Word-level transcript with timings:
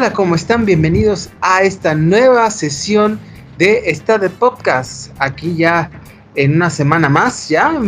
Hola, 0.00 0.14
¿cómo 0.14 0.34
están? 0.34 0.64
Bienvenidos 0.64 1.28
a 1.42 1.62
esta 1.62 1.94
nueva 1.94 2.50
sesión 2.50 3.20
de 3.58 3.82
esta 3.90 4.16
de 4.16 4.30
podcast. 4.30 5.12
Aquí 5.18 5.54
ya 5.54 5.90
en 6.36 6.54
una 6.54 6.70
semana 6.70 7.10
más, 7.10 7.50
ya 7.50 7.78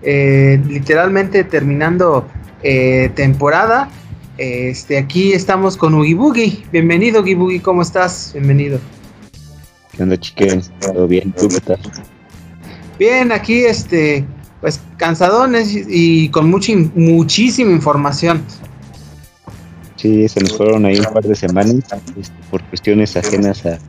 eh, 0.00 0.62
literalmente 0.66 1.44
terminando 1.44 2.26
eh, 2.62 3.10
temporada. 3.14 3.90
Este, 4.38 4.96
aquí 4.96 5.34
estamos 5.34 5.76
con 5.76 5.92
Ugi 5.92 6.14
Boogie. 6.14 6.64
Bienvenido, 6.72 7.20
Ugi 7.20 7.34
Boogie, 7.34 7.60
¿cómo 7.60 7.82
estás? 7.82 8.30
Bienvenido. 8.32 8.80
¿Qué 9.92 10.02
onda, 10.02 10.16
chiquen? 10.18 10.62
¿Todo 10.80 11.06
bien? 11.06 11.30
¿Tú 11.32 11.46
qué 11.48 11.56
estás? 11.56 11.78
Bien, 12.98 13.32
aquí 13.32 13.66
este, 13.66 14.24
pues 14.62 14.80
cansadones 14.96 15.74
y, 15.74 16.30
con 16.30 16.48
mucha, 16.48 16.72
muchísima 16.94 17.70
información. 17.70 18.42
Sí, 19.98 20.28
se 20.28 20.40
nos 20.40 20.56
fueron 20.56 20.86
ahí 20.86 20.96
un 21.00 21.12
par 21.12 21.24
de 21.24 21.34
semanas 21.34 21.74
este, 22.16 22.36
por 22.50 22.62
cuestiones 22.68 23.16
ajenas 23.16 23.66
a, 23.66 23.80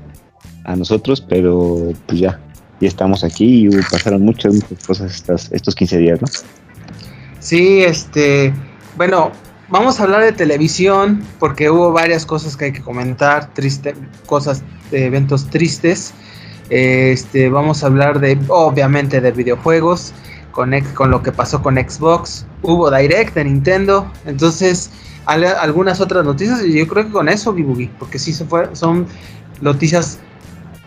a, 0.63 0.76
nosotros, 0.76 1.22
pero 1.22 1.94
pues 2.08 2.20
ya, 2.20 2.40
ya 2.82 2.88
estamos 2.88 3.23
aquí 3.23 3.68
y 3.68 3.70
pasaron 3.91 4.23
muchas, 4.23 4.55
muchas 4.55 4.85
cosas 4.88 5.13
estas, 5.13 5.52
estos 5.52 5.76
15 5.76 5.98
días, 5.99 6.20
¿no? 6.20 6.27
Sí, 7.40 7.84
este, 7.84 8.52
bueno, 8.98 9.32
vamos 9.70 9.99
a 9.99 10.04
hablar 10.04 10.23
de 10.23 10.32
televisión 10.32 11.23
porque 11.38 11.70
hubo 11.70 11.91
varias 11.91 12.26
cosas 12.26 12.57
que 12.57 12.65
hay 12.65 12.74
que 12.74 12.82
comentar, 12.82 13.54
triste, 13.54 13.93
cosas 14.26 14.63
de 14.90 15.05
eventos 15.05 15.48
tristes. 15.52 16.15
Este, 16.71 17.49
vamos 17.49 17.84
a 17.84 17.87
hablar 17.87 18.20
de, 18.20 18.35
obviamente, 18.48 19.21
de 19.21 19.32
videojuegos, 19.32 20.12
con, 20.54 20.71
con 20.96 21.12
lo 21.12 21.21
que 21.21 21.32
pasó 21.32 21.62
con 21.62 21.76
Xbox. 21.76 22.48
Hubo 22.63 22.90
Direct 22.90 23.35
de 23.35 23.43
Nintendo, 23.43 24.12
entonces 24.26 24.90
algunas 25.25 26.01
otras 26.01 26.25
noticias 26.25 26.63
y 26.65 26.79
yo 26.79 26.87
creo 26.87 27.05
que 27.05 27.12
con 27.12 27.29
eso, 27.29 27.53
Bibugi, 27.53 27.87
porque 27.99 28.17
sí 28.17 28.34
se 28.34 28.45
fue, 28.45 28.75
son 28.75 29.05
noticias 29.62 30.20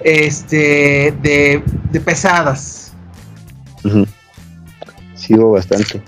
este, 0.01 1.15
de, 1.23 1.63
pesadas. 2.01 2.93
Hubo 5.29 5.53
bastante. 5.53 6.03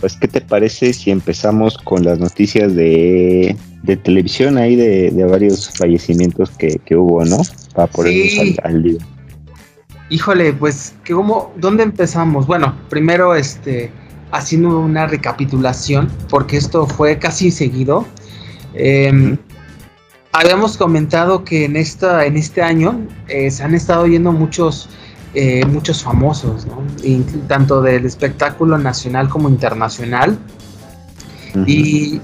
Pues, 0.00 0.16
¿qué 0.16 0.28
te 0.28 0.40
parece 0.40 0.92
si 0.92 1.10
empezamos 1.10 1.78
con 1.78 2.04
las 2.04 2.18
noticias 2.18 2.74
de, 2.74 3.56
de 3.82 3.96
televisión 3.96 4.58
ahí 4.58 4.76
de, 4.76 5.10
de, 5.10 5.24
varios 5.24 5.70
fallecimientos 5.70 6.50
que, 6.50 6.78
que, 6.84 6.94
hubo, 6.94 7.24
¿no? 7.24 7.38
Para 7.74 7.86
ponernos 7.88 8.58
al, 8.62 8.82
día. 8.82 8.98
Híjole, 10.10 10.52
pues, 10.52 10.94
¿qué, 11.04 11.14
cómo, 11.14 11.52
¿dónde 11.56 11.82
empezamos? 11.82 12.46
Bueno, 12.46 12.74
primero, 12.90 13.34
este, 13.34 13.90
haciendo 14.34 14.78
una 14.80 15.06
recapitulación, 15.06 16.10
porque 16.28 16.56
esto 16.56 16.86
fue 16.86 17.18
casi 17.18 17.50
seguido. 17.50 18.06
Em, 18.74 19.38
habíamos 20.32 20.76
comentado 20.76 21.44
que 21.44 21.64
en, 21.64 21.76
esta, 21.76 22.26
en 22.26 22.36
este 22.36 22.60
año 22.62 23.06
eh, 23.28 23.50
se 23.50 23.62
han 23.62 23.74
estado 23.74 24.06
yendo 24.06 24.32
muchos 24.32 24.88
eh, 25.36 25.64
muchos 25.66 26.00
famosos, 26.00 26.64
¿no? 26.64 26.84
tanto 27.48 27.82
del 27.82 28.06
espectáculo 28.06 28.78
nacional 28.78 29.28
como 29.28 29.48
internacional. 29.48 30.38
y, 31.66 32.20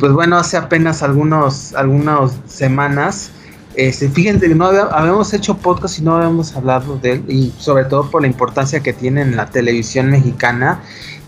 pues 0.00 0.12
bueno, 0.12 0.38
hace 0.38 0.56
apenas 0.56 1.02
algunos, 1.02 1.74
algunas 1.74 2.32
semanas, 2.46 3.30
este, 3.74 4.08
fíjense 4.08 4.48
que 4.48 4.54
no 4.54 4.66
habíamos 4.66 5.34
hecho 5.34 5.58
podcast 5.58 5.98
y 5.98 6.02
no 6.02 6.16
habíamos 6.16 6.56
hablado 6.56 6.96
de 6.96 7.12
él, 7.12 7.24
y 7.28 7.52
sobre 7.58 7.84
todo 7.84 8.10
por 8.10 8.22
la 8.22 8.26
importancia 8.26 8.80
que 8.80 8.94
tiene 8.94 9.20
en 9.20 9.36
la 9.36 9.50
televisión 9.50 10.10
mexicana, 10.10 10.80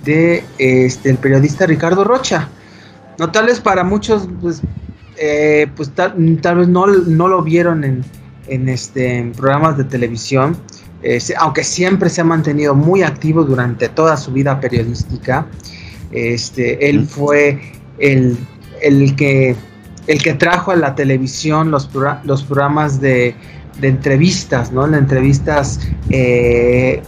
de 0.08 0.42
este, 0.56 1.10
el 1.10 1.19
periodista 1.19 1.66
Ricardo 1.66 2.02
Rocha. 2.02 2.48
Notables 3.19 3.60
para 3.60 3.84
muchos, 3.84 4.26
pues, 4.41 4.62
eh, 5.19 5.66
pues 5.76 5.91
tal, 5.91 6.14
vez 6.16 6.69
no, 6.69 6.86
no, 6.86 7.28
lo 7.28 7.42
vieron 7.42 7.84
en, 7.84 8.04
en, 8.46 8.70
este, 8.70 9.19
en 9.19 9.32
programas 9.32 9.76
de 9.76 9.84
televisión, 9.84 10.56
aunque 11.38 11.62
siempre 11.62 12.08
se 12.08 12.22
ha 12.22 12.24
mantenido 12.24 12.74
muy 12.74 13.02
activo 13.02 13.44
durante 13.44 13.88
toda 13.88 14.16
su 14.16 14.32
vida 14.32 14.58
periodística, 14.58 15.46
este, 16.10 16.88
él 16.88 17.06
fue 17.06 17.60
el, 17.98 18.36
que, 19.14 19.54
el 20.06 20.22
que 20.22 20.34
trajo 20.34 20.70
a 20.70 20.76
la 20.76 20.94
televisión 20.94 21.70
los, 21.70 21.90
los 22.25 22.42
programas 22.44 23.00
de, 23.00 23.34
entrevistas, 23.82 24.72
¿no? 24.72 24.86
entrevistas 24.86 25.80
eh, 26.10 27.02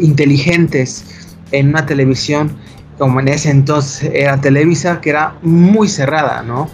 inteligentes 0.00 1.21
en 1.52 1.68
una 1.68 1.86
televisión 1.86 2.56
como 2.98 3.20
en 3.20 3.28
ese 3.28 3.50
entonces 3.50 4.10
era 4.14 4.40
Televisa, 4.40 5.00
que 5.00 5.10
era 5.10 5.34
muy 5.42 5.88
cerrada, 5.88 6.42
¿no? 6.42 6.68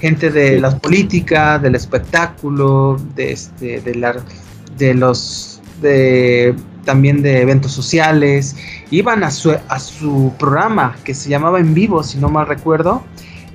Gente 0.00 0.30
de 0.30 0.60
la 0.60 0.76
política, 0.78 1.58
del 1.58 1.74
espectáculo, 1.74 3.00
de, 3.14 3.32
este, 3.32 3.80
de 3.80 3.94
la 3.94 4.16
de 4.76 4.94
los 4.94 5.60
de 5.80 6.54
también 6.84 7.22
de 7.22 7.40
eventos 7.40 7.72
sociales, 7.72 8.56
iban 8.90 9.22
a 9.22 9.30
su, 9.30 9.54
a 9.68 9.78
su 9.78 10.32
programa 10.38 10.96
que 11.04 11.14
se 11.14 11.30
llamaba 11.30 11.60
En 11.60 11.74
Vivo, 11.74 12.02
si 12.02 12.18
no 12.18 12.28
mal 12.28 12.46
recuerdo, 12.46 13.04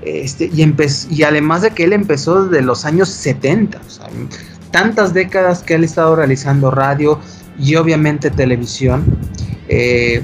este, 0.01 0.45
y, 0.45 0.73
y 1.09 1.23
además 1.23 1.61
de 1.61 1.71
que 1.71 1.83
él 1.83 1.93
empezó 1.93 2.45
desde 2.45 2.63
los 2.63 2.85
años 2.85 3.09
70, 3.09 3.81
tantas 4.71 5.13
décadas 5.13 5.63
que 5.63 5.75
él 5.75 5.83
ha 5.83 5.85
estado 5.85 6.15
realizando 6.15 6.71
radio 6.71 7.19
y 7.59 7.75
obviamente 7.75 8.29
televisión. 8.29 9.03
Eh, 9.67 10.23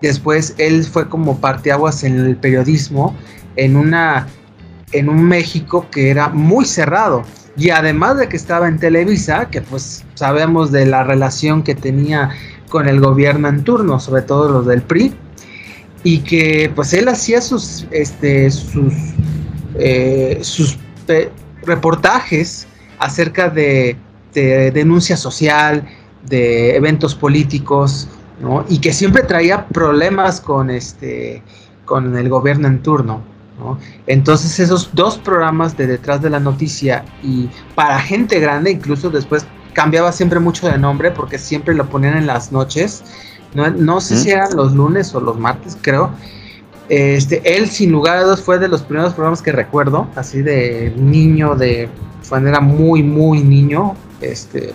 después 0.00 0.54
él 0.58 0.84
fue 0.84 1.08
como 1.08 1.38
parteaguas 1.38 2.04
en 2.04 2.18
el 2.18 2.36
periodismo, 2.36 3.16
en 3.56 3.76
una 3.76 4.26
en 4.92 5.08
un 5.08 5.24
México 5.24 5.86
que 5.90 6.10
era 6.10 6.28
muy 6.28 6.64
cerrado. 6.64 7.24
Y 7.56 7.70
además 7.70 8.18
de 8.18 8.28
que 8.28 8.36
estaba 8.36 8.68
en 8.68 8.78
Televisa, 8.78 9.48
que 9.50 9.60
pues 9.60 10.04
sabemos 10.14 10.70
de 10.70 10.86
la 10.86 11.02
relación 11.02 11.62
que 11.62 11.74
tenía 11.74 12.30
con 12.68 12.88
el 12.88 13.00
gobierno 13.00 13.48
en 13.48 13.64
turno, 13.64 14.00
sobre 14.00 14.22
todo 14.22 14.50
los 14.50 14.66
del 14.66 14.82
PRI, 14.82 15.14
y 16.04 16.18
que 16.20 16.70
pues 16.74 16.92
él 16.94 17.08
hacía 17.08 17.40
sus, 17.40 17.86
este, 17.90 18.50
sus, 18.50 18.94
eh, 19.78 20.38
sus 20.42 20.78
reportajes 21.64 22.66
acerca 22.98 23.48
de, 23.50 23.96
denuncia 24.32 25.16
social, 25.16 25.86
de 26.26 26.74
eventos 26.76 27.14
políticos, 27.14 28.08
¿no? 28.42 28.64
y 28.68 28.78
que 28.78 28.92
siempre 28.92 29.22
traía 29.22 29.66
problemas 29.68 30.40
con, 30.40 30.68
este, 30.68 31.42
con 31.84 32.16
el 32.16 32.28
gobierno 32.28 32.68
en 32.68 32.82
turno. 32.82 33.32
Entonces 34.08 34.58
esos 34.58 34.90
dos 34.92 35.18
programas 35.18 35.76
de 35.76 35.86
detrás 35.86 36.20
de 36.20 36.30
la 36.30 36.40
noticia 36.40 37.04
y 37.22 37.48
para 37.76 38.00
gente 38.00 38.40
grande, 38.40 38.72
incluso 38.72 39.08
después 39.08 39.46
cambiaba 39.72 40.10
siempre 40.10 40.40
mucho 40.40 40.68
de 40.68 40.78
nombre 40.78 41.12
porque 41.12 41.38
siempre 41.38 41.72
lo 41.74 41.88
ponían 41.88 42.16
en 42.16 42.26
las 42.26 42.50
noches. 42.50 43.04
No, 43.54 44.00
sé 44.00 44.16
si 44.16 44.30
eran 44.30 44.56
los 44.56 44.72
lunes 44.72 45.14
o 45.14 45.20
los 45.20 45.38
martes, 45.38 45.78
creo. 45.80 46.10
Este, 46.88 47.56
él 47.56 47.68
sin 47.70 47.92
lugar 47.92 48.18
a 48.18 48.24
dudas 48.24 48.40
fue 48.40 48.58
de 48.58 48.66
los 48.66 48.82
primeros 48.82 49.14
programas 49.14 49.42
que 49.42 49.52
recuerdo, 49.52 50.08
así 50.16 50.42
de 50.42 50.92
niño, 50.96 51.54
de 51.54 51.88
cuando 52.28 52.48
era 52.48 52.60
muy, 52.60 53.02
muy 53.02 53.42
niño, 53.42 53.94
este, 54.20 54.72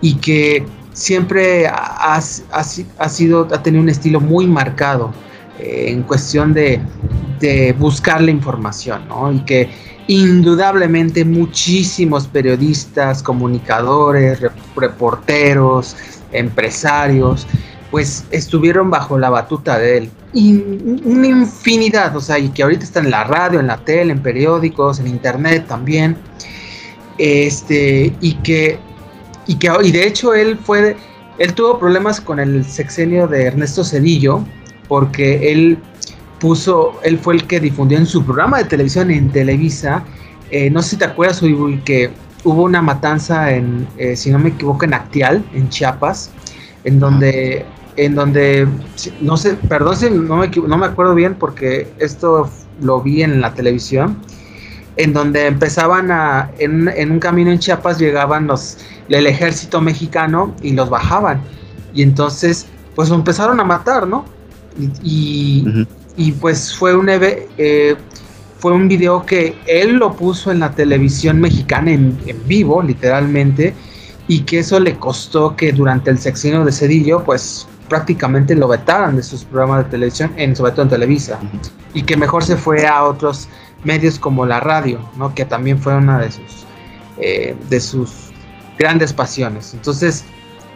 y 0.00 0.14
que 0.16 0.66
siempre 1.00 1.66
ha, 1.66 2.16
ha 2.16 3.08
sido, 3.08 3.48
ha 3.50 3.62
tenido 3.62 3.82
un 3.82 3.88
estilo 3.88 4.20
muy 4.20 4.46
marcado 4.46 5.14
eh, 5.58 5.86
en 5.88 6.02
cuestión 6.02 6.52
de, 6.52 6.80
buscar 7.78 8.20
la 8.20 8.30
información, 8.30 9.08
¿no? 9.08 9.32
Y 9.32 9.40
que 9.46 9.70
indudablemente 10.08 11.24
muchísimos 11.24 12.26
periodistas, 12.26 13.22
comunicadores, 13.22 14.42
reporteros, 14.76 15.96
empresarios, 16.32 17.46
pues 17.90 18.26
estuvieron 18.30 18.90
bajo 18.90 19.18
la 19.18 19.30
batuta 19.30 19.78
de 19.78 19.96
él. 19.96 20.10
Y 20.34 20.62
una 21.04 21.28
infinidad, 21.28 22.14
o 22.14 22.20
sea, 22.20 22.38
y 22.38 22.50
que 22.50 22.62
ahorita 22.62 22.84
están 22.84 23.06
en 23.06 23.12
la 23.12 23.24
radio, 23.24 23.58
en 23.58 23.68
la 23.68 23.78
tele, 23.78 24.12
en 24.12 24.22
periódicos, 24.22 25.00
en 25.00 25.06
internet 25.06 25.64
también. 25.66 26.18
Este, 27.16 28.12
y 28.20 28.34
que, 28.42 28.78
y 29.50 29.56
que, 29.56 29.68
y 29.82 29.90
de 29.90 30.06
hecho 30.06 30.32
él 30.32 30.56
fue, 30.64 30.96
él 31.38 31.54
tuvo 31.54 31.76
problemas 31.76 32.20
con 32.20 32.38
el 32.38 32.64
sexenio 32.64 33.26
de 33.26 33.46
Ernesto 33.46 33.82
Cedillo, 33.82 34.44
porque 34.86 35.50
él 35.50 35.76
puso, 36.38 37.00
él 37.02 37.18
fue 37.18 37.34
el 37.34 37.48
que 37.48 37.58
difundió 37.58 37.98
en 37.98 38.06
su 38.06 38.24
programa 38.24 38.58
de 38.58 38.66
televisión 38.66 39.10
en 39.10 39.28
Televisa, 39.30 40.04
eh, 40.52 40.70
no 40.70 40.80
sé 40.82 40.90
si 40.90 40.96
te 40.98 41.04
acuerdas, 41.04 41.40
que 41.84 42.12
hubo 42.44 42.62
una 42.62 42.80
matanza 42.80 43.52
en, 43.52 43.88
eh, 43.98 44.14
si 44.14 44.30
no 44.30 44.38
me 44.38 44.50
equivoco, 44.50 44.84
en 44.84 44.94
Actial, 44.94 45.44
en 45.52 45.68
Chiapas, 45.68 46.30
en 46.84 47.00
donde, 47.00 47.66
en 47.96 48.14
donde, 48.14 48.68
no 49.20 49.36
sé, 49.36 49.54
perdón 49.68 49.96
si 49.96 50.10
no 50.10 50.36
me, 50.36 50.46
no 50.46 50.78
me 50.78 50.86
acuerdo 50.86 51.16
bien 51.16 51.34
porque 51.34 51.92
esto 51.98 52.48
lo 52.80 53.00
vi 53.00 53.24
en 53.24 53.40
la 53.40 53.52
televisión, 53.52 54.16
en 54.96 55.12
donde 55.12 55.48
empezaban 55.48 56.12
a, 56.12 56.52
en, 56.60 56.86
en 56.86 57.10
un 57.10 57.18
camino 57.18 57.50
en 57.50 57.58
Chiapas 57.58 57.98
llegaban 57.98 58.46
los, 58.46 58.78
el 59.10 59.26
ejército 59.26 59.80
mexicano 59.80 60.54
y 60.62 60.72
los 60.72 60.88
bajaban, 60.88 61.42
y 61.94 62.02
entonces, 62.02 62.66
pues 62.94 63.08
lo 63.08 63.16
empezaron 63.16 63.60
a 63.60 63.64
matar, 63.64 64.06
¿no? 64.06 64.24
Y, 65.02 65.86
y 66.16 66.32
pues 66.32 66.74
fue 66.74 66.94
un 66.94 67.08
eh, 67.10 67.96
fue 68.58 68.72
un 68.72 68.88
video 68.88 69.24
que 69.24 69.56
él 69.66 69.94
lo 69.94 70.12
puso 70.12 70.52
en 70.52 70.60
la 70.60 70.70
televisión 70.72 71.40
mexicana 71.40 71.92
en, 71.92 72.18
vivo, 72.46 72.82
literalmente, 72.82 73.74
y 74.28 74.40
que 74.40 74.58
eso 74.58 74.78
le 74.78 74.96
costó 74.96 75.56
que 75.56 75.72
durante 75.72 76.10
el 76.10 76.18
sexenio 76.18 76.64
de 76.64 76.70
Cedillo, 76.70 77.24
pues 77.24 77.66
prácticamente 77.88 78.54
lo 78.54 78.68
vetaran 78.68 79.16
de 79.16 79.22
sus 79.22 79.44
programas 79.44 79.84
de 79.84 79.90
televisión, 79.90 80.32
en, 80.36 80.54
sobre 80.54 80.72
todo 80.72 80.82
en 80.82 80.88
Televisa, 80.90 81.40
y 81.94 82.02
que 82.02 82.16
mejor 82.16 82.44
se 82.44 82.56
fue 82.56 82.86
a 82.86 83.02
otros 83.04 83.48
medios 83.82 84.18
como 84.18 84.44
la 84.44 84.60
radio, 84.60 85.00
¿no? 85.16 85.34
que 85.34 85.46
también 85.46 85.78
fue 85.78 85.96
una 85.96 86.18
de 86.18 86.30
sus, 86.30 86.66
eh, 87.18 87.56
de 87.70 87.80
sus 87.80 88.29
grandes 88.80 89.12
pasiones. 89.12 89.74
Entonces, 89.74 90.24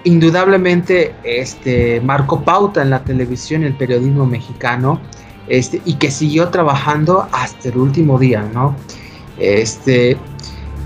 indudablemente, 0.05 1.15
este, 1.25 2.01
marcó 2.03 2.45
pauta 2.45 2.83
en 2.83 2.91
la 2.91 3.03
televisión 3.03 3.63
y 3.63 3.67
el 3.67 3.77
periodismo 3.77 4.27
mexicano 4.27 5.01
este, 5.49 5.81
y 5.87 5.95
que 5.95 6.11
siguió 6.11 6.51
trabajando 6.51 7.27
hasta 7.33 7.71
el 7.71 7.79
último 7.79 8.19
día, 8.19 8.49
¿no? 8.53 8.77
Este, 9.39 10.17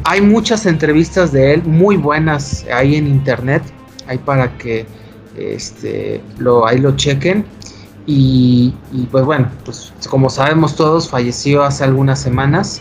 hay 0.05 0.20
muchas 0.20 0.65
entrevistas 0.65 1.32
de 1.32 1.55
él 1.55 1.65
muy 1.65 1.97
buenas 1.97 2.65
ahí 2.73 2.94
en 2.94 3.09
internet, 3.09 3.62
hay 4.06 4.19
para 4.19 4.56
que 4.56 4.87
este, 5.37 6.23
lo, 6.38 6.67
ahí 6.67 6.79
lo 6.79 6.97
chequen. 6.97 7.44
Y, 8.11 8.73
pues 9.11 9.23
bueno, 9.26 9.50
pues 9.67 9.93
como 10.09 10.31
sabemos 10.31 10.76
todos, 10.76 11.11
falleció 11.11 11.62
hace 11.62 11.85
algunas 11.85 12.19
semanas. 12.19 12.81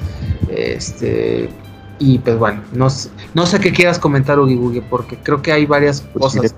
Este, 0.49 1.49
y 1.99 2.19
pues 2.19 2.37
bueno, 2.37 2.61
no, 2.73 2.87
no 3.33 3.45
sé 3.45 3.59
qué 3.59 3.71
quieras 3.71 3.99
comentar, 3.99 4.39
Ugi 4.39 4.81
porque 4.89 5.17
creo 5.17 5.41
que 5.41 5.51
hay 5.51 5.65
varias 5.65 6.01
pues 6.01 6.35
cosas. 6.35 6.55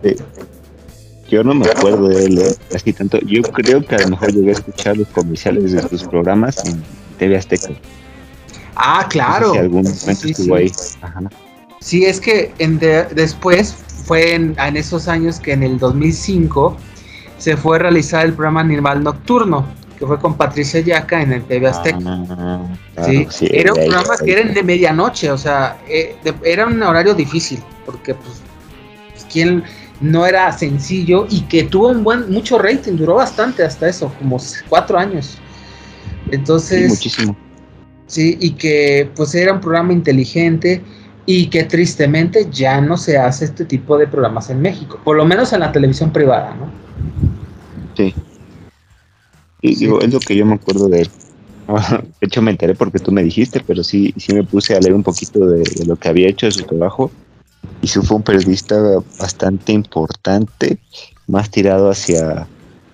Yo 1.30 1.44
no 1.44 1.54
me 1.54 1.68
acuerdo 1.68 2.08
de 2.08 2.26
él 2.26 2.40
¿eh? 2.40 2.56
así 2.74 2.92
tanto. 2.92 3.20
Yo 3.20 3.44
creo 3.44 3.86
que 3.86 3.96
a 3.96 4.00
lo 4.00 4.10
mejor 4.10 4.34
llegué 4.34 4.50
a 4.50 4.54
escuchar 4.54 4.98
los 4.98 5.08
comerciales 5.10 5.72
de 5.72 5.88
sus 5.88 6.04
programas 6.06 6.66
en 6.66 6.82
TV 7.20 7.38
Azteca. 7.38 7.70
Ah, 8.76 9.06
claro. 9.08 9.52
si 9.52 9.60
algún 9.60 9.84
momento 9.84 10.28
estuvo 10.28 10.56
ahí. 10.56 10.72
Sí, 11.82 12.06
es 12.06 12.20
que 12.20 12.52
en 12.58 12.80
después 12.80 13.76
fue 14.06 14.34
en, 14.34 14.56
esos 14.76 15.08
años 15.08 15.40
que 15.40 15.54
en 15.54 15.64
el 15.64 15.78
2005 15.78 16.76
se 17.38 17.56
fue 17.56 17.78
a 17.78 17.80
realizar 17.80 18.26
el 18.26 18.34
programa 18.34 18.62
Animal 18.62 19.04
Nocturno, 19.04 19.68
que 20.00 20.08
fue 20.08 20.18
con 20.18 20.36
Patricia 20.36 20.80
Yaca 20.80 21.22
en 21.22 21.34
el 21.34 21.44
TV 21.44 21.68
Azteca. 21.68 22.00
Ah, 22.02 22.62
sí, 22.96 23.28
era 23.52 23.74
un 23.74 23.80
programa 23.80 24.16
que 24.24 24.32
era 24.32 24.50
de 24.50 24.64
medianoche, 24.64 25.30
o 25.30 25.38
sea, 25.38 25.78
eh, 25.88 26.16
era 26.44 26.66
un 26.66 26.82
horario 26.82 27.14
difícil, 27.14 27.60
porque 27.86 28.16
pues, 28.16 28.42
pues 29.12 29.28
¿quién 29.32 29.64
no 30.00 30.26
era 30.26 30.52
sencillo 30.58 31.28
y 31.30 31.42
que 31.42 31.64
tuvo 31.64 31.90
un 31.90 32.04
buen 32.04 32.32
mucho 32.32 32.58
rating, 32.58 32.94
duró 32.94 33.16
bastante 33.16 33.64
hasta 33.64 33.90
eso, 33.90 34.12
como 34.18 34.38
cuatro 34.70 34.98
años. 34.98 35.38
Entonces, 36.32 36.84
sí, 36.84 36.90
muchísimo. 36.90 37.38
Sí, 38.08 38.38
y 38.40 38.52
que 38.52 39.12
pues 39.16 39.36
era 39.36 39.54
un 39.54 39.60
programa 39.60 39.94
inteligente 39.94 40.82
y 41.26 41.48
que 41.48 41.66
tristemente 41.66 42.48
ya 42.50 42.82
no 42.82 42.98
se 42.98 43.18
hace 43.18 43.46
este 43.46 43.66
tipo 43.66 43.98
de 43.98 44.08
programas 44.08 44.50
en 44.50 44.62
México, 44.62 45.00
por 45.04 45.18
lo 45.18 45.26
menos 45.26 45.54
en 45.54 45.60
la 45.60 45.72
televisión 45.72 46.12
privada, 46.12 46.56
¿no? 46.56 46.72
Sí. 47.96 48.16
Y 49.62 49.76
digo, 49.76 50.02
es 50.02 50.14
lo 50.14 50.20
que 50.20 50.36
yo 50.36 50.46
me 50.46 50.56
acuerdo 50.56 50.88
de 50.90 51.02
él. 51.02 51.10
De 52.20 52.28
hecho, 52.28 52.42
me 52.42 52.52
enteré 52.52 52.76
porque 52.76 53.00
tú 53.00 53.12
me 53.12 53.24
dijiste, 53.24 53.62
pero 53.66 53.84
sí, 53.84 54.14
sí 54.18 54.34
me 54.34 54.44
puse 54.44 54.76
a 54.76 54.80
leer 54.80 54.96
un 54.96 55.04
poquito 55.04 55.46
de, 55.46 55.60
de 55.60 55.86
lo 55.86 55.96
que 55.96 56.10
había 56.10 56.28
hecho 56.28 56.48
de 56.48 56.52
su 56.52 56.64
trabajo 56.64 57.12
y 57.82 57.88
sí 57.88 58.00
fue 58.02 58.18
un 58.18 58.24
periodista 58.24 58.76
bastante 59.20 59.72
importante, 59.72 60.80
más 61.28 61.50
tirado 61.50 61.90
hacia, 61.90 62.48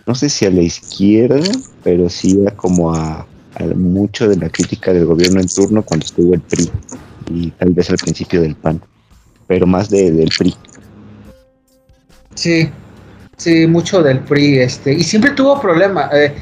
no 0.05 0.15
sé 0.15 0.29
si 0.29 0.45
a 0.45 0.51
la 0.51 0.61
izquierda, 0.61 1.51
pero 1.83 2.09
sí 2.09 2.39
era 2.41 2.51
como 2.55 2.93
a, 2.93 3.25
mucho 3.75 4.27
de 4.27 4.35
la 4.35 4.49
crítica 4.49 4.91
del 4.91 5.05
gobierno 5.05 5.39
en 5.39 5.47
turno 5.47 5.81
cuando 5.81 6.05
estuvo 6.05 6.33
el 6.33 6.41
PRI 6.41 6.69
y 7.31 7.51
tal 7.51 7.71
vez 7.71 7.89
al 7.89 7.97
principio 7.97 8.41
del 8.41 8.53
PAN, 8.53 8.81
pero 9.47 9.65
más 9.65 9.89
de, 9.89 10.11
del 10.11 10.29
PRI. 10.37 10.53
Sí, 12.35 12.69
sí, 13.37 13.67
mucho 13.67 14.01
del 14.01 14.19
PRI, 14.19 14.59
este, 14.59 14.93
y 14.93 15.03
siempre 15.03 15.31
tuvo 15.31 15.59
problema. 15.59 16.09
Eh, 16.13 16.33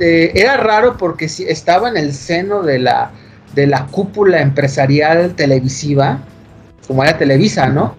eh, 0.00 0.32
era 0.34 0.56
raro 0.56 0.96
porque 0.96 1.28
si 1.28 1.44
estaba 1.44 1.88
en 1.88 1.96
el 1.96 2.12
seno 2.12 2.62
de 2.62 2.78
la, 2.78 3.10
de 3.54 3.66
la 3.66 3.86
cúpula 3.86 4.40
empresarial 4.40 5.34
televisiva 5.34 6.20
como 6.86 7.02
era 7.02 7.18
Televisa, 7.18 7.68
¿no? 7.68 7.96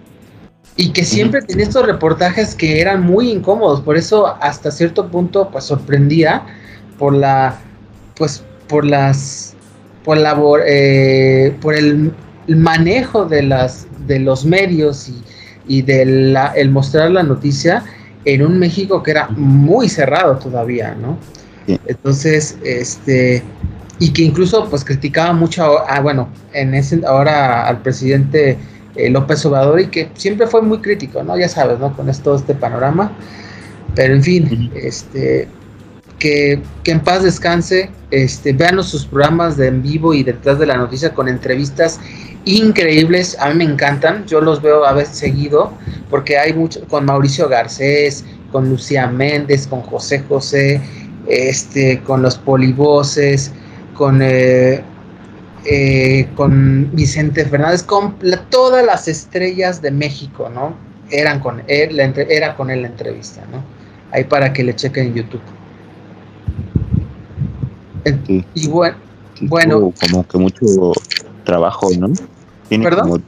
Y 0.76 0.90
que 0.90 1.04
siempre 1.04 1.42
tenía 1.42 1.64
estos 1.64 1.84
reportajes 1.84 2.54
que 2.54 2.80
eran 2.80 3.02
muy 3.02 3.30
incómodos, 3.30 3.80
por 3.80 3.96
eso 3.96 4.36
hasta 4.40 4.70
cierto 4.70 5.08
punto 5.10 5.50
pues 5.50 5.64
sorprendía 5.64 6.46
por 6.98 7.14
la, 7.14 7.58
pues 8.16 8.44
por 8.68 8.84
las, 8.84 9.54
por 10.04 10.18
la, 10.18 10.40
eh, 10.66 11.56
por 11.60 11.74
el, 11.74 12.12
manejo 12.46 13.26
de 13.26 13.42
las, 13.42 13.86
de 14.06 14.20
los 14.20 14.44
medios 14.44 15.08
y, 15.08 15.22
y 15.66 15.82
de 15.82 16.02
el 16.54 16.70
mostrar 16.70 17.10
la 17.10 17.22
noticia 17.22 17.84
en 18.28 18.42
un 18.42 18.58
México 18.58 19.02
que 19.02 19.12
era 19.12 19.28
muy 19.30 19.88
cerrado 19.88 20.36
todavía, 20.36 20.94
¿no? 20.94 21.16
Entonces, 21.86 22.58
este, 22.62 23.42
y 23.98 24.12
que 24.12 24.22
incluso 24.22 24.68
pues 24.68 24.84
criticaba 24.84 25.32
mucho, 25.32 25.88
a, 25.88 26.00
bueno, 26.00 26.28
en 26.52 26.74
ese, 26.74 27.00
ahora 27.06 27.66
al 27.66 27.80
presidente 27.80 28.58
eh, 28.96 29.08
López 29.08 29.44
Obrador 29.46 29.80
y 29.80 29.86
que 29.86 30.10
siempre 30.14 30.46
fue 30.46 30.60
muy 30.60 30.78
crítico, 30.78 31.22
¿no? 31.22 31.38
Ya 31.38 31.48
sabes, 31.48 31.78
¿no? 31.78 31.96
Con 31.96 32.10
esto, 32.10 32.34
este 32.34 32.54
panorama. 32.54 33.12
Pero 33.94 34.14
en 34.14 34.22
fin, 34.22 34.70
este, 34.74 35.48
que, 36.18 36.60
en 36.84 37.00
paz 37.00 37.22
descanse, 37.22 37.90
este, 38.10 38.52
vean 38.52 38.82
sus 38.82 39.06
programas 39.06 39.56
de 39.56 39.68
en 39.68 39.82
vivo 39.82 40.14
y 40.14 40.22
detrás 40.22 40.58
de 40.58 40.66
la 40.66 40.76
noticia 40.76 41.14
con 41.14 41.28
entrevistas 41.28 42.00
increíbles, 42.44 43.36
a 43.40 43.50
mí 43.50 43.56
me 43.56 43.64
encantan, 43.64 44.24
yo 44.26 44.40
los 44.40 44.62
veo 44.62 44.84
a 44.84 44.92
veces 44.92 45.18
seguido, 45.18 45.72
porque 46.08 46.38
hay 46.38 46.54
mucho, 46.54 46.80
con 46.88 47.04
Mauricio 47.04 47.48
Garcés, 47.48 48.24
con 48.52 48.70
Lucía 48.70 49.06
Méndez, 49.06 49.66
con 49.66 49.82
José 49.82 50.24
José, 50.28 50.80
este, 51.28 52.00
con 52.00 52.22
los 52.22 52.38
polivoces, 52.38 53.52
con 53.94 54.20
eh, 54.22 54.82
eh, 55.64 56.28
con 56.34 56.94
Vicente 56.94 57.44
Fernández, 57.44 57.82
con 57.82 58.16
todas 58.48 58.86
las 58.86 59.08
estrellas 59.08 59.82
de 59.82 59.90
México, 59.90 60.48
¿no? 60.48 60.74
Eran 61.10 61.40
con 61.40 61.62
él, 61.66 62.00
era 62.00 62.54
con 62.54 62.70
él 62.70 62.82
la 62.82 62.88
entrevista, 62.88 63.42
¿no? 63.52 63.62
Ahí 64.12 64.24
para 64.24 64.52
que 64.52 64.64
le 64.64 64.74
chequen 64.74 65.08
en 65.08 65.14
YouTube. 65.14 65.42
Y 68.54 68.68
bueno, 68.68 68.96
bueno. 69.42 69.92
Como 70.00 70.26
que 70.26 70.38
mucho 70.38 70.66
trabajo, 71.44 71.88
¿no? 71.98 72.12
Tiene 72.68 72.90
como 72.90 73.20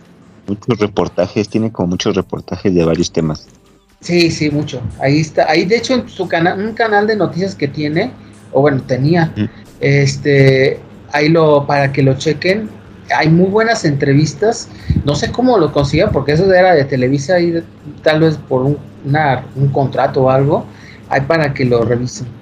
muchos 0.47 0.79
reportajes, 0.79 1.49
tiene 1.49 1.71
como 1.73 1.89
muchos 1.89 2.15
reportajes 2.15 2.75
de 2.75 2.85
varios 2.85 3.12
temas. 3.12 3.47
Sí, 4.00 4.31
sí, 4.31 4.50
mucho. 4.50 4.81
Ahí 5.00 5.21
está. 5.21 5.49
Ahí, 5.49 5.65
de 5.65 5.77
hecho, 5.77 5.95
en 5.95 6.09
su 6.09 6.27
canal, 6.27 6.59
un 6.59 6.75
canal 6.75 7.07
de 7.07 7.17
noticias 7.17 7.55
que 7.55 7.69
tiene, 7.69 8.12
o 8.53 8.62
bueno, 8.62 8.83
tenía, 8.83 9.33
este, 9.81 10.81
ahí 11.12 11.29
lo, 11.29 11.67
para 11.67 11.93
que 11.93 12.03
lo 12.03 12.15
chequen. 12.15 12.69
Hay 13.15 13.29
muy 13.29 13.49
buenas 13.49 13.85
entrevistas. 13.85 14.69
No 15.05 15.15
sé 15.15 15.31
cómo 15.33 15.59
lo 15.59 15.73
consigan, 15.73 16.12
porque 16.12 16.33
eso 16.33 16.50
era 16.53 16.75
de 16.75 16.85
Televisa 16.85 17.41
y 17.41 17.62
tal 18.03 18.21
vez 18.21 18.37
por 18.37 18.62
un, 18.62 18.79
un 19.57 19.69
contrato 19.69 20.23
o 20.23 20.31
algo. 20.31 20.65
Hay 21.09 21.23
para 21.23 21.53
que 21.53 21.65
lo 21.65 21.85
revisen. 21.85 22.40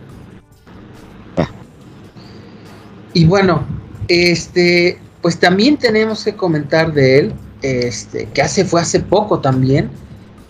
Y 3.15 3.25
bueno, 3.25 3.65
este, 4.09 4.99
pues 5.23 5.39
también 5.39 5.77
tenemos 5.77 6.25
que 6.25 6.35
comentar 6.35 6.93
de 6.93 7.19
él, 7.19 7.33
este, 7.63 8.27
que 8.27 8.43
hace, 8.43 8.65
fue 8.65 8.81
hace 8.81 9.01
poco 9.01 9.41
también, 9.41 9.91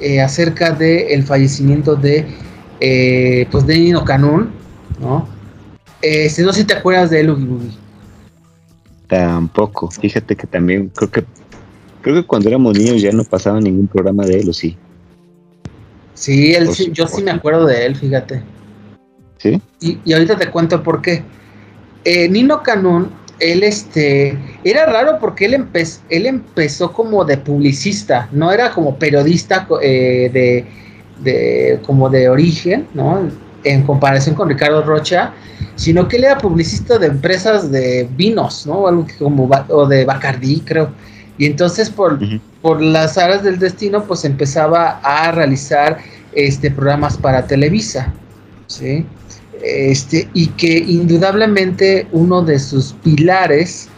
eh, 0.00 0.20
acerca 0.20 0.72
del 0.72 1.08
el 1.08 1.22
fallecimiento 1.24 1.96
de, 1.96 2.26
eh, 2.80 3.46
pues 3.50 3.66
de 3.66 3.78
Nino 3.78 4.04
Canún, 4.04 4.50
¿no? 5.00 5.26
Este, 6.02 6.42
no 6.42 6.52
sé 6.52 6.60
si 6.60 6.66
te 6.66 6.74
acuerdas 6.74 7.10
de 7.10 7.20
él, 7.20 7.30
Ugi 7.30 7.76
Tampoco. 9.08 9.90
Fíjate 9.90 10.36
que 10.36 10.46
también 10.46 10.90
creo 10.94 11.10
que 11.10 11.24
creo 12.02 12.14
que 12.14 12.26
cuando 12.26 12.48
éramos 12.48 12.76
niños 12.76 13.02
ya 13.02 13.10
no 13.12 13.24
pasaba 13.24 13.60
ningún 13.60 13.86
programa 13.88 14.24
de 14.24 14.40
él, 14.40 14.48
¿o 14.48 14.52
sí? 14.52 14.76
Sí, 16.14 16.54
él, 16.54 16.68
yo 16.92 17.06
sí 17.06 17.22
me 17.22 17.30
acuerdo 17.30 17.66
de 17.66 17.86
él, 17.86 17.96
fíjate. 17.96 18.42
¿Sí? 19.38 19.60
Y, 19.80 20.12
ahorita 20.12 20.36
te 20.36 20.50
cuento 20.50 20.82
por 20.82 21.00
qué. 21.00 21.22
Eh, 22.04 22.28
Nino 22.28 22.62
Canún, 22.62 23.10
él 23.40 23.62
este, 23.62 24.36
era 24.64 24.86
raro 24.86 25.18
porque 25.20 25.44
él, 25.44 25.66
él 26.08 26.26
empezó 26.26 26.92
como 26.92 27.24
de 27.24 27.38
publicista, 27.38 28.28
no 28.32 28.50
era 28.50 28.72
como 28.72 28.96
periodista 28.98 29.66
eh, 29.80 30.30
de, 30.32 30.66
de, 31.22 31.80
como 31.86 32.08
de 32.08 32.28
origen, 32.28 32.86
¿no? 32.94 33.28
En 33.64 33.82
comparación 33.82 34.34
con 34.34 34.48
Ricardo 34.48 34.82
Rocha, 34.82 35.32
sino 35.76 36.08
que 36.08 36.16
él 36.16 36.24
era 36.24 36.38
publicista 36.38 36.98
de 36.98 37.08
empresas 37.08 37.70
de 37.70 38.08
vinos, 38.16 38.66
¿no? 38.66 38.86
Algo 38.86 39.06
como, 39.18 39.48
o 39.68 39.86
de 39.86 40.04
Bacardí, 40.04 40.60
creo. 40.60 40.90
Y 41.36 41.46
entonces 41.46 41.88
por, 41.88 42.18
por 42.60 42.82
las 42.82 43.16
áreas 43.16 43.44
del 43.44 43.58
destino, 43.58 44.04
pues 44.04 44.24
empezaba 44.24 45.00
a 45.02 45.30
realizar 45.30 45.98
este, 46.32 46.70
programas 46.70 47.16
para 47.16 47.46
Televisa, 47.46 48.12
¿sí? 48.66 49.06
Este, 49.62 50.28
y 50.34 50.48
que 50.48 50.78
indudablemente 50.78 52.06
uno 52.12 52.42
de 52.42 52.58
sus 52.58 52.92
pilares 53.02 53.88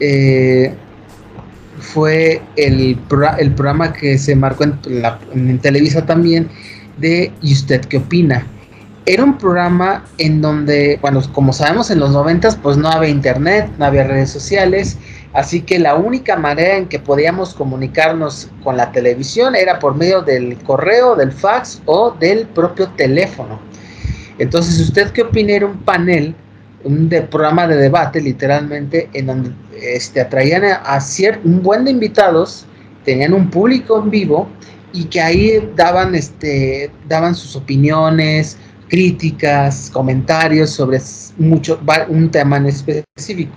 eh, 0.00 0.72
fue 1.80 2.42
el, 2.56 2.98
el, 3.38 3.50
programa 3.52 3.92
que 3.92 4.18
se 4.18 4.34
marcó 4.34 4.64
en, 4.64 4.78
en, 5.32 5.58
Televisa 5.58 6.04
también 6.04 6.48
de 6.98 7.32
¿Y 7.42 7.52
usted 7.52 7.84
qué 7.84 7.98
opina? 7.98 8.46
Era 9.06 9.24
un 9.24 9.38
programa 9.38 10.04
en 10.18 10.42
donde, 10.42 10.98
bueno, 11.00 11.22
como 11.32 11.52
sabemos 11.52 11.90
en 11.90 12.00
los 12.00 12.10
noventas, 12.10 12.56
pues 12.56 12.76
no 12.76 12.88
había 12.88 13.08
internet, 13.08 13.70
no 13.78 13.86
había 13.86 14.04
redes 14.04 14.30
sociales, 14.30 14.98
así 15.32 15.62
que 15.62 15.78
la 15.78 15.94
única 15.94 16.36
manera 16.36 16.76
en 16.76 16.88
que 16.88 16.98
podíamos 16.98 17.54
comunicarnos 17.54 18.50
con 18.62 18.76
la 18.76 18.92
televisión 18.92 19.54
era 19.54 19.78
por 19.78 19.94
medio 19.94 20.20
del 20.20 20.58
correo, 20.58 21.16
del 21.16 21.32
fax 21.32 21.80
o 21.86 22.10
del 22.10 22.46
propio 22.48 22.88
teléfono. 22.96 23.67
Entonces, 24.38 24.80
¿usted 24.80 25.10
qué 25.10 25.22
opina? 25.22 25.52
Era 25.52 25.66
un 25.66 25.78
panel, 25.78 26.34
un 26.84 27.08
de, 27.08 27.22
programa 27.22 27.66
de 27.66 27.76
debate, 27.76 28.20
literalmente, 28.20 29.08
en 29.12 29.26
donde 29.26 29.52
este, 29.82 30.20
atraían 30.20 30.64
a, 30.64 30.98
un 31.44 31.62
buen 31.62 31.84
de 31.84 31.90
invitados, 31.90 32.66
tenían 33.04 33.32
un 33.32 33.50
público 33.50 34.00
en 34.02 34.10
vivo 34.10 34.48
y 34.92 35.04
que 35.04 35.20
ahí 35.20 35.72
daban, 35.76 36.14
este, 36.14 36.90
daban 37.08 37.34
sus 37.34 37.56
opiniones, 37.56 38.56
críticas, 38.88 39.90
comentarios 39.92 40.70
sobre 40.70 41.00
mucho, 41.36 41.80
un 42.08 42.30
tema 42.30 42.56
en 42.56 42.66
específico. 42.66 43.52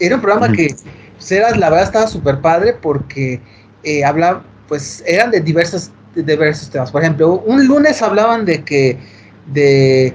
Era 0.00 0.16
un 0.16 0.22
programa 0.22 0.52
que 0.52 0.74
pues, 1.16 1.30
la 1.30 1.70
verdad 1.70 1.84
estaba 1.84 2.06
súper 2.06 2.40
padre 2.40 2.74
porque 2.74 3.40
eh, 3.84 4.04
hablaba, 4.04 4.44
pues 4.66 5.04
eran 5.06 5.30
de 5.30 5.40
diversos, 5.40 5.90
de 6.14 6.22
diversos 6.22 6.68
temas. 6.70 6.90
Por 6.90 7.02
ejemplo, 7.02 7.42
un 7.46 7.66
lunes 7.66 8.02
hablaban 8.02 8.44
de 8.44 8.64
que 8.64 8.98
de, 9.46 10.14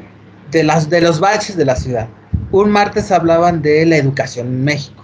de, 0.51 0.63
las, 0.63 0.89
de 0.89 1.01
los 1.01 1.19
baches 1.19 1.55
de 1.55 1.65
la 1.65 1.75
ciudad. 1.75 2.07
Un 2.51 2.71
martes 2.71 3.11
hablaban 3.11 3.61
de 3.61 3.85
la 3.85 3.97
educación 3.97 4.47
en 4.47 4.63
México. 4.63 5.03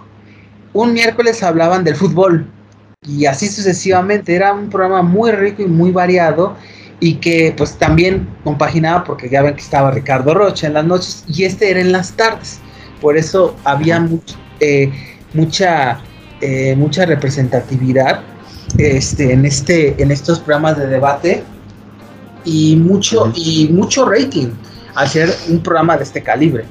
Un 0.72 0.92
miércoles 0.92 1.42
hablaban 1.42 1.84
del 1.84 1.94
fútbol. 1.94 2.50
Y 3.06 3.26
así 3.26 3.48
sucesivamente. 3.48 4.34
Era 4.34 4.52
un 4.52 4.68
programa 4.68 5.02
muy 5.02 5.30
rico 5.30 5.62
y 5.62 5.66
muy 5.66 5.90
variado. 5.90 6.56
Y 6.98 7.16
que 7.16 7.54
pues 7.56 7.74
también 7.76 8.28
compaginaba 8.42 9.04
porque 9.04 9.28
ya 9.28 9.42
ven 9.42 9.54
que 9.54 9.62
estaba 9.62 9.90
Ricardo 9.90 10.34
Rocha 10.34 10.66
en 10.66 10.74
las 10.74 10.84
noches 10.86 11.24
y 11.28 11.44
este 11.44 11.70
era 11.70 11.80
en 11.80 11.92
las 11.92 12.12
tardes. 12.12 12.58
Por 13.02 13.18
eso 13.18 13.54
había 13.64 14.08
eh, 14.60 14.90
mucha, 15.34 16.00
eh, 16.40 16.74
mucha 16.74 17.04
representatividad 17.04 18.22
este, 18.78 19.32
en, 19.32 19.44
este, 19.44 20.02
en 20.02 20.10
estos 20.10 20.40
programas 20.40 20.78
de 20.78 20.86
debate 20.86 21.44
y 22.46 22.76
mucho, 22.76 23.30
y 23.34 23.68
mucho 23.70 24.08
rating 24.08 24.48
hacer 24.94 25.34
un 25.50 25.62
programa 25.62 25.98
de 25.98 26.04
este 26.04 26.22
calibre. 26.22 26.64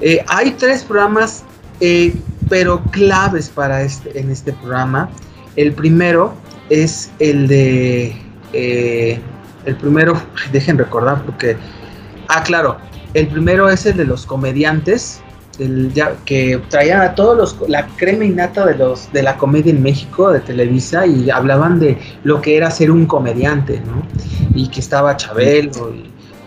Eh, 0.00 0.22
hay 0.28 0.50
tres 0.52 0.82
programas, 0.82 1.44
eh, 1.80 2.14
pero 2.48 2.82
claves 2.90 3.48
para 3.48 3.82
este, 3.82 4.18
en 4.18 4.30
este 4.30 4.52
programa. 4.52 5.08
El 5.56 5.72
primero 5.72 6.34
es 6.68 7.10
el 7.18 7.48
de... 7.48 8.14
Eh, 8.52 9.18
el 9.64 9.76
primero, 9.76 10.20
dejen 10.52 10.76
recordar 10.76 11.24
porque... 11.24 11.56
Ah, 12.28 12.42
claro. 12.42 12.76
El 13.14 13.28
primero 13.28 13.70
es 13.70 13.86
el 13.86 13.96
de 13.96 14.04
los 14.04 14.26
comediantes, 14.26 15.22
ya, 15.92 16.14
que 16.24 16.60
traían 16.68 17.00
a 17.00 17.14
todos 17.14 17.36
los 17.36 17.68
la 17.68 17.86
crema 17.96 18.24
innata 18.24 18.64
de 18.66 18.76
los 18.76 19.10
de 19.12 19.22
la 19.22 19.36
comedia 19.36 19.70
en 19.70 19.82
México 19.82 20.30
de 20.30 20.40
Televisa 20.40 21.06
y 21.06 21.30
hablaban 21.30 21.80
de 21.80 21.98
lo 22.24 22.40
que 22.40 22.56
era 22.56 22.70
ser 22.70 22.90
un 22.90 23.06
comediante, 23.06 23.80
¿no? 23.80 24.02
Y 24.54 24.68
que 24.68 24.80
estaba 24.80 25.16
Chabelo 25.16 25.92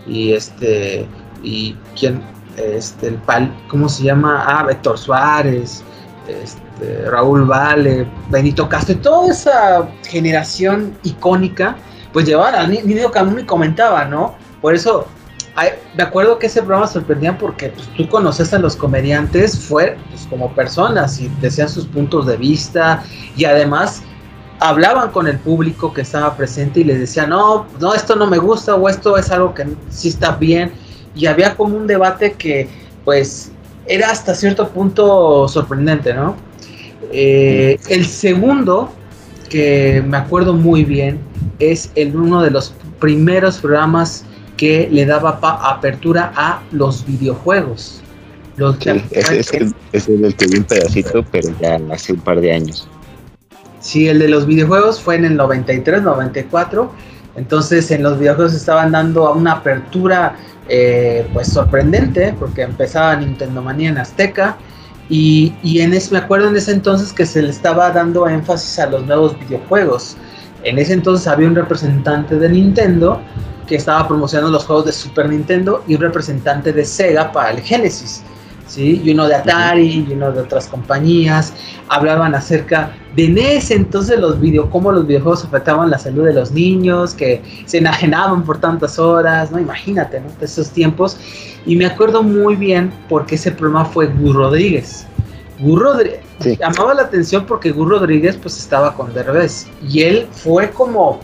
y, 0.07 0.33
este 0.33 1.05
y 1.43 1.75
quién 1.97 2.21
este 2.57 3.09
el 3.09 3.15
pal, 3.15 3.53
¿cómo 3.67 3.89
se 3.89 4.03
llama? 4.03 4.43
Ah, 4.47 4.67
Héctor 4.69 4.97
Suárez, 4.97 5.83
este, 6.27 7.09
Raúl 7.09 7.45
Vale, 7.45 8.07
Benito 8.29 8.67
Castro, 8.69 8.97
toda 8.97 9.31
esa 9.31 9.89
generación 10.07 10.97
icónica, 11.03 11.75
pues 12.13 12.25
llevaban 12.25 12.71
niño 12.71 13.11
Camus 13.11 13.41
y 13.41 13.45
comentaba, 13.45 14.05
¿no? 14.05 14.35
Por 14.61 14.75
eso 14.75 15.07
me 15.95 16.03
acuerdo 16.03 16.39
que 16.39 16.47
ese 16.47 16.61
programa 16.61 16.87
sorprendía 16.87 17.37
porque 17.37 17.69
pues, 17.69 17.87
tú 17.97 18.07
conoces 18.07 18.53
a 18.53 18.59
los 18.59 18.75
comediantes 18.75 19.59
fue, 19.59 19.97
pues, 20.09 20.25
como 20.29 20.53
personas 20.53 21.19
y 21.19 21.29
decían 21.41 21.67
sus 21.67 21.85
puntos 21.85 22.25
de 22.25 22.37
vista 22.37 23.03
y 23.35 23.45
además 23.45 24.01
hablaban 24.59 25.11
con 25.11 25.27
el 25.27 25.39
público 25.39 25.93
que 25.93 26.01
estaba 26.01 26.37
presente 26.37 26.81
y 26.81 26.83
les 26.83 26.99
decían, 26.99 27.31
no, 27.31 27.65
no, 27.79 27.93
esto 27.93 28.15
no 28.15 28.27
me 28.27 28.37
gusta 28.37 28.75
o 28.75 28.87
esto 28.87 29.17
es 29.17 29.31
algo 29.31 29.53
que 29.53 29.65
sí 29.89 30.09
está 30.09 30.35
bien. 30.35 30.71
Y 31.15 31.25
había 31.25 31.55
como 31.55 31.75
un 31.75 31.87
debate 31.87 32.33
que 32.33 32.69
pues 33.03 33.51
era 33.87 34.11
hasta 34.11 34.35
cierto 34.35 34.69
punto 34.69 35.47
sorprendente, 35.47 36.13
¿no? 36.13 36.35
Eh, 37.11 37.77
el 37.89 38.05
segundo, 38.05 38.93
que 39.49 40.03
me 40.07 40.17
acuerdo 40.17 40.53
muy 40.53 40.85
bien, 40.85 41.19
es 41.59 41.91
el 41.95 42.15
uno 42.15 42.41
de 42.41 42.51
los 42.51 42.73
primeros 42.99 43.57
programas 43.57 44.23
que 44.61 44.87
le 44.91 45.07
daba 45.07 45.39
apertura 45.63 46.31
a 46.35 46.61
los 46.71 47.03
videojuegos. 47.03 47.99
Los 48.57 48.75
sí, 48.75 48.91
ese, 49.09 49.39
es 49.91 50.07
el 50.07 50.35
que 50.35 50.45
vi 50.45 50.59
un 50.59 50.65
pedacito, 50.65 51.25
pero 51.31 51.49
ya 51.59 51.79
hace 51.91 52.13
un 52.13 52.19
par 52.19 52.39
de 52.39 52.51
años. 52.51 52.87
Sí, 53.79 54.07
el 54.07 54.19
de 54.19 54.27
los 54.27 54.45
videojuegos 54.45 55.01
fue 55.01 55.15
en 55.15 55.25
el 55.25 55.35
93, 55.35 56.03
94. 56.03 56.91
Entonces 57.37 57.89
en 57.89 58.03
los 58.03 58.19
videojuegos 58.19 58.53
estaban 58.53 58.91
dando 58.91 59.25
a 59.25 59.31
una 59.31 59.53
apertura 59.53 60.35
eh, 60.69 61.27
pues 61.33 61.47
sorprendente, 61.47 62.35
porque 62.37 62.61
empezaba 62.61 63.15
Nintendo 63.15 63.63
Manía 63.63 63.89
en 63.89 63.97
Azteca. 63.97 64.57
Y, 65.09 65.55
y 65.63 65.81
en 65.81 65.95
ese, 65.95 66.13
me 66.13 66.19
acuerdo 66.19 66.49
en 66.49 66.55
ese 66.55 66.73
entonces 66.73 67.11
que 67.11 67.25
se 67.25 67.41
le 67.41 67.49
estaba 67.49 67.89
dando 67.89 68.27
énfasis 68.27 68.77
a 68.77 68.85
los 68.85 69.07
nuevos 69.07 69.35
videojuegos. 69.39 70.17
En 70.63 70.77
ese 70.77 70.93
entonces 70.93 71.27
había 71.27 71.47
un 71.47 71.55
representante 71.55 72.35
de 72.35 72.47
Nintendo 72.47 73.19
que 73.67 73.75
estaba 73.75 74.07
promocionando 74.07 74.51
los 74.51 74.65
juegos 74.65 74.85
de 74.85 74.91
Super 74.91 75.29
Nintendo 75.29 75.83
y 75.87 75.95
un 75.95 76.01
representante 76.01 76.73
de 76.73 76.85
Sega 76.85 77.31
para 77.31 77.51
el 77.51 77.61
Genesis. 77.61 78.23
¿sí? 78.71 79.01
Y 79.03 79.11
uno 79.11 79.27
de 79.27 79.35
Atari 79.35 80.05
y 80.07 80.13
uno 80.13 80.31
de 80.31 80.41
otras 80.41 80.67
compañías. 80.67 81.53
Hablaban 81.89 82.33
acerca 82.33 82.93
de 83.15 83.25
en 83.25 83.37
ese 83.37 83.75
entonces 83.75 84.19
los 84.19 84.39
videos, 84.39 84.67
cómo 84.71 84.91
los 84.91 85.05
videojuegos 85.05 85.43
afectaban 85.43 85.89
la 85.89 85.99
salud 85.99 86.25
de 86.25 86.33
los 86.33 86.51
niños, 86.51 87.13
que 87.13 87.41
se 87.65 87.79
enajenaban 87.79 88.43
por 88.43 88.59
tantas 88.59 88.97
horas, 88.97 89.51
¿no? 89.51 89.59
Imagínate, 89.59 90.21
¿no? 90.21 90.27
De 90.39 90.45
esos 90.45 90.69
tiempos. 90.69 91.17
Y 91.65 91.75
me 91.75 91.85
acuerdo 91.85 92.23
muy 92.23 92.55
bien 92.55 92.91
porque 93.09 93.35
ese 93.35 93.51
programa 93.51 93.85
fue 93.85 94.07
Gus 94.07 94.33
Rodríguez. 94.33 95.05
Gus 95.59 95.79
Rodríguez 95.79 96.21
llamaba 96.59 96.93
la 96.93 97.03
atención 97.03 97.45
porque 97.45 97.71
Gus 97.71 97.87
Rodríguez 97.87 98.37
pues 98.41 98.57
estaba 98.57 98.95
con 98.95 99.13
Derbez 99.13 99.67
y 99.87 100.01
él 100.01 100.27
fue 100.31 100.71
como 100.71 101.19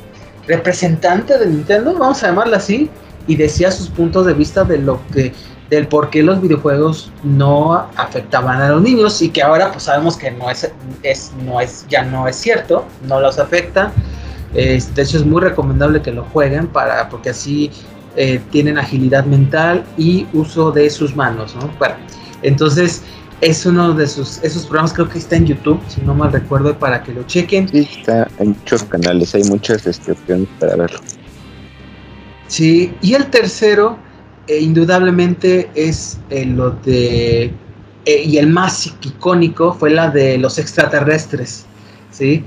representante 0.47 1.37
de 1.37 1.45
Nintendo, 1.47 1.93
vamos 1.97 2.23
a 2.23 2.27
llamarla 2.27 2.57
así, 2.57 2.89
y 3.27 3.35
decía 3.35 3.71
sus 3.71 3.89
puntos 3.89 4.25
de 4.25 4.33
vista 4.33 4.63
de 4.63 4.77
lo 4.79 4.99
que 5.13 5.33
del 5.69 5.87
por 5.87 6.09
qué 6.09 6.23
los 6.23 6.41
videojuegos 6.41 7.11
no 7.23 7.73
afectaban 7.97 8.61
a 8.61 8.69
los 8.69 8.81
niños 8.81 9.21
y 9.21 9.29
que 9.29 9.43
ahora 9.43 9.71
pues 9.71 9.83
sabemos 9.83 10.15
que 10.15 10.31
no 10.31 10.49
es, 10.49 10.71
es 11.03 11.33
no 11.45 11.59
es 11.59 11.85
ya 11.89 12.03
no 12.03 12.27
es 12.27 12.37
cierto, 12.37 12.85
no 13.05 13.19
los 13.19 13.37
afecta. 13.37 13.91
de 14.53 14.77
hecho 14.77 15.17
es 15.17 15.25
muy 15.25 15.41
recomendable 15.41 16.01
que 16.01 16.11
lo 16.11 16.23
jueguen 16.25 16.67
para 16.67 17.09
porque 17.09 17.31
así 17.31 17.69
eh, 18.15 18.39
tienen 18.49 18.77
agilidad 18.77 19.25
mental 19.25 19.83
y 19.97 20.25
uso 20.33 20.71
de 20.71 20.89
sus 20.89 21.15
manos, 21.15 21.55
¿no? 21.55 21.69
Bueno, 21.77 21.95
entonces 22.41 23.03
es 23.41 23.65
uno 23.65 23.93
de 23.93 24.07
sus, 24.07 24.43
esos 24.43 24.65
programas, 24.65 24.93
creo 24.93 25.09
que 25.09 25.19
está 25.19 25.35
en 25.35 25.45
YouTube, 25.45 25.79
si 25.87 26.01
no 26.01 26.13
mal 26.13 26.31
recuerdo, 26.31 26.77
para 26.77 27.03
que 27.03 27.13
lo 27.13 27.23
chequen. 27.23 27.69
Sí, 27.69 27.87
está 27.99 28.27
en 28.39 28.49
muchos 28.49 28.83
canales, 28.83 29.35
hay 29.35 29.43
muchas 29.43 29.85
este, 29.85 30.13
opciones 30.13 30.47
para 30.59 30.75
verlo. 30.75 30.99
Sí, 32.47 32.93
y 33.01 33.13
el 33.13 33.27
tercero, 33.27 33.97
eh, 34.47 34.59
indudablemente, 34.59 35.69
es 35.75 36.17
eh, 36.29 36.45
lo 36.45 36.71
de, 36.71 37.53
eh, 38.05 38.23
y 38.23 38.37
el 38.37 38.47
más 38.47 38.87
icónico, 38.87 39.73
fue 39.73 39.91
la 39.91 40.09
de 40.09 40.37
los 40.37 40.57
extraterrestres, 40.57 41.65
¿sí? 42.11 42.43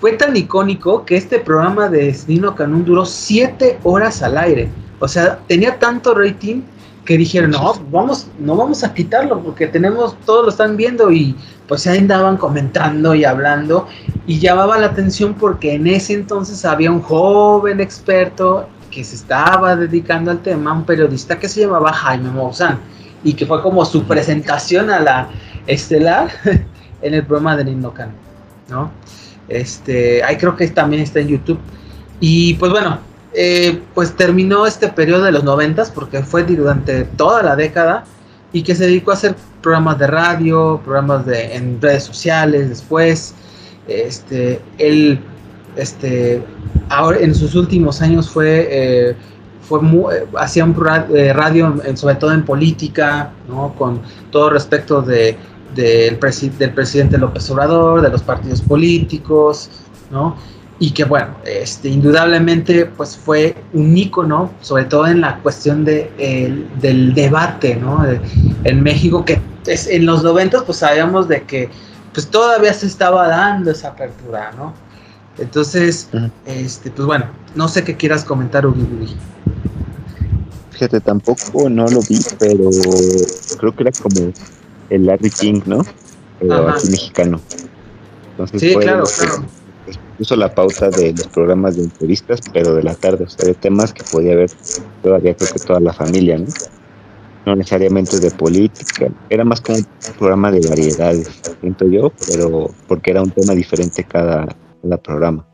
Fue 0.00 0.12
tan 0.12 0.36
icónico 0.36 1.04
que 1.04 1.16
este 1.16 1.40
programa 1.40 1.88
de 1.88 2.16
Nino 2.28 2.54
Canún 2.54 2.84
duró 2.84 3.04
siete 3.04 3.78
horas 3.82 4.22
al 4.22 4.38
aire. 4.38 4.68
O 5.00 5.08
sea, 5.08 5.40
tenía 5.48 5.78
tanto 5.80 6.14
rating 6.14 6.62
que 7.04 7.16
dijeron, 7.16 7.52
no, 7.52 7.74
vamos, 7.90 8.28
no 8.38 8.56
vamos 8.56 8.84
a 8.84 8.92
quitarlo 8.92 9.40
porque 9.42 9.66
tenemos, 9.66 10.16
todos 10.26 10.44
lo 10.44 10.50
están 10.50 10.76
viendo 10.76 11.10
y 11.10 11.34
pues 11.66 11.86
ahí 11.86 11.98
andaban 11.98 12.36
comentando 12.36 13.14
y 13.14 13.24
hablando 13.24 13.86
y 14.26 14.38
llamaba 14.38 14.78
la 14.78 14.86
atención 14.86 15.34
porque 15.34 15.74
en 15.74 15.86
ese 15.86 16.14
entonces 16.14 16.64
había 16.64 16.90
un 16.90 17.00
joven 17.00 17.80
experto 17.80 18.68
que 18.90 19.04
se 19.04 19.16
estaba 19.16 19.76
dedicando 19.76 20.30
al 20.30 20.40
tema, 20.40 20.72
un 20.72 20.84
periodista 20.84 21.38
que 21.38 21.48
se 21.48 21.62
llamaba 21.62 21.92
Jaime 21.92 22.30
Maussan 22.30 22.78
y 23.24 23.34
que 23.34 23.46
fue 23.46 23.62
como 23.62 23.84
su 23.84 24.04
presentación 24.04 24.90
a 24.90 25.00
la 25.00 25.28
estelar 25.66 26.30
en 27.02 27.14
el 27.14 27.24
programa 27.24 27.56
de 27.56 27.64
Nindokan, 27.64 28.10
¿no? 28.68 28.90
Este, 29.48 30.22
ahí 30.22 30.36
creo 30.36 30.56
que 30.56 30.68
también 30.68 31.02
está 31.02 31.20
en 31.20 31.28
YouTube. 31.28 31.58
Y 32.20 32.54
pues 32.54 32.70
bueno, 32.70 32.98
eh, 33.40 33.80
pues 33.94 34.16
terminó 34.16 34.66
este 34.66 34.88
periodo 34.88 35.22
de 35.22 35.30
los 35.30 35.44
noventas, 35.44 35.92
porque 35.92 36.24
fue 36.24 36.42
durante 36.42 37.04
toda 37.04 37.40
la 37.44 37.54
década, 37.54 38.02
y 38.52 38.62
que 38.62 38.74
se 38.74 38.86
dedicó 38.86 39.12
a 39.12 39.14
hacer 39.14 39.36
programas 39.62 39.96
de 40.00 40.08
radio, 40.08 40.80
programas 40.84 41.24
de, 41.24 41.54
en 41.54 41.80
redes 41.80 42.02
sociales 42.02 42.68
después. 42.68 43.36
Este, 43.86 44.60
él, 44.78 45.20
este, 45.76 46.42
ahora 46.88 47.20
en 47.20 47.32
sus 47.32 47.54
últimos 47.54 48.02
años 48.02 48.28
fue, 48.28 48.66
eh, 48.72 49.16
fue 49.62 49.82
eh, 49.82 50.26
hacía 50.36 50.64
un 50.64 50.74
radio, 50.74 51.80
sobre 51.94 52.16
todo 52.16 52.32
en 52.32 52.44
política, 52.44 53.30
¿no? 53.48 53.72
con 53.78 54.00
todo 54.32 54.50
respecto 54.50 55.00
de, 55.00 55.36
del, 55.76 56.18
del 56.58 56.72
presidente 56.72 57.16
López 57.16 57.48
Obrador, 57.50 58.00
de 58.00 58.08
los 58.08 58.22
partidos 58.22 58.62
políticos, 58.62 59.70
¿no? 60.10 60.34
Y 60.80 60.92
que 60.92 61.04
bueno, 61.04 61.28
este, 61.44 61.88
indudablemente 61.88 62.86
pues 62.86 63.16
fue 63.16 63.56
un 63.72 63.96
ícono, 63.96 64.52
sobre 64.60 64.84
todo 64.84 65.06
en 65.08 65.20
la 65.20 65.38
cuestión 65.40 65.84
de, 65.84 66.10
del 66.80 67.14
debate, 67.14 67.76
¿no? 67.76 68.04
en 68.64 68.82
México, 68.82 69.24
que 69.24 69.40
es, 69.66 69.88
en 69.88 70.06
los 70.06 70.22
90 70.22 70.64
pues 70.64 70.78
sabíamos 70.78 71.26
de 71.28 71.42
que 71.42 71.68
pues 72.14 72.28
todavía 72.28 72.72
se 72.72 72.86
estaba 72.86 73.28
dando 73.28 73.70
esa 73.70 73.88
apertura, 73.88 74.52
¿no? 74.56 74.72
Entonces, 75.36 76.08
este, 76.46 76.90
pues 76.90 77.06
bueno, 77.06 77.26
no 77.54 77.68
sé 77.68 77.84
qué 77.84 77.96
quieras 77.96 78.24
comentar, 78.24 78.66
Ugi 78.66 79.16
Fíjate, 80.70 81.00
tampoco 81.00 81.68
no 81.68 81.86
lo 81.86 82.00
vi, 82.00 82.18
pero 82.38 82.70
creo 83.58 83.74
que 83.74 83.82
era 83.82 83.92
como 84.00 84.32
el 84.90 85.06
Larry 85.06 85.30
King, 85.30 85.60
¿no? 85.66 85.84
Pero 86.40 86.68
así 86.68 86.90
mexicano. 86.90 87.40
Entonces, 88.30 88.60
sí, 88.60 88.76
claro, 88.76 89.04
claro 89.04 89.57
puso 90.18 90.34
la 90.34 90.52
pauta 90.52 90.90
de 90.90 91.12
los 91.12 91.28
programas 91.28 91.76
de 91.76 91.84
entrevistas, 91.84 92.40
pero 92.52 92.74
de 92.74 92.82
la 92.82 92.94
tarde, 92.94 93.24
o 93.24 93.28
sea, 93.28 93.46
de 93.46 93.54
temas 93.54 93.92
que 93.92 94.02
podía 94.02 94.34
ver 94.34 94.50
todavía 95.02 95.34
creo 95.34 95.52
que 95.52 95.60
toda 95.60 95.80
la 95.80 95.92
familia, 95.92 96.38
¿no? 96.38 96.46
No 97.46 97.56
necesariamente 97.56 98.18
de 98.18 98.30
política, 98.32 99.08
era 99.30 99.44
más 99.44 99.60
como 99.60 99.78
un 99.78 99.86
programa 100.18 100.50
de 100.50 100.68
variedades, 100.68 101.40
siento 101.60 101.86
yo, 101.86 102.12
pero 102.28 102.70
porque 102.88 103.12
era 103.12 103.22
un 103.22 103.30
tema 103.30 103.54
diferente 103.54 104.04
cada, 104.04 104.46
cada 104.82 104.96
programa. 104.98 105.46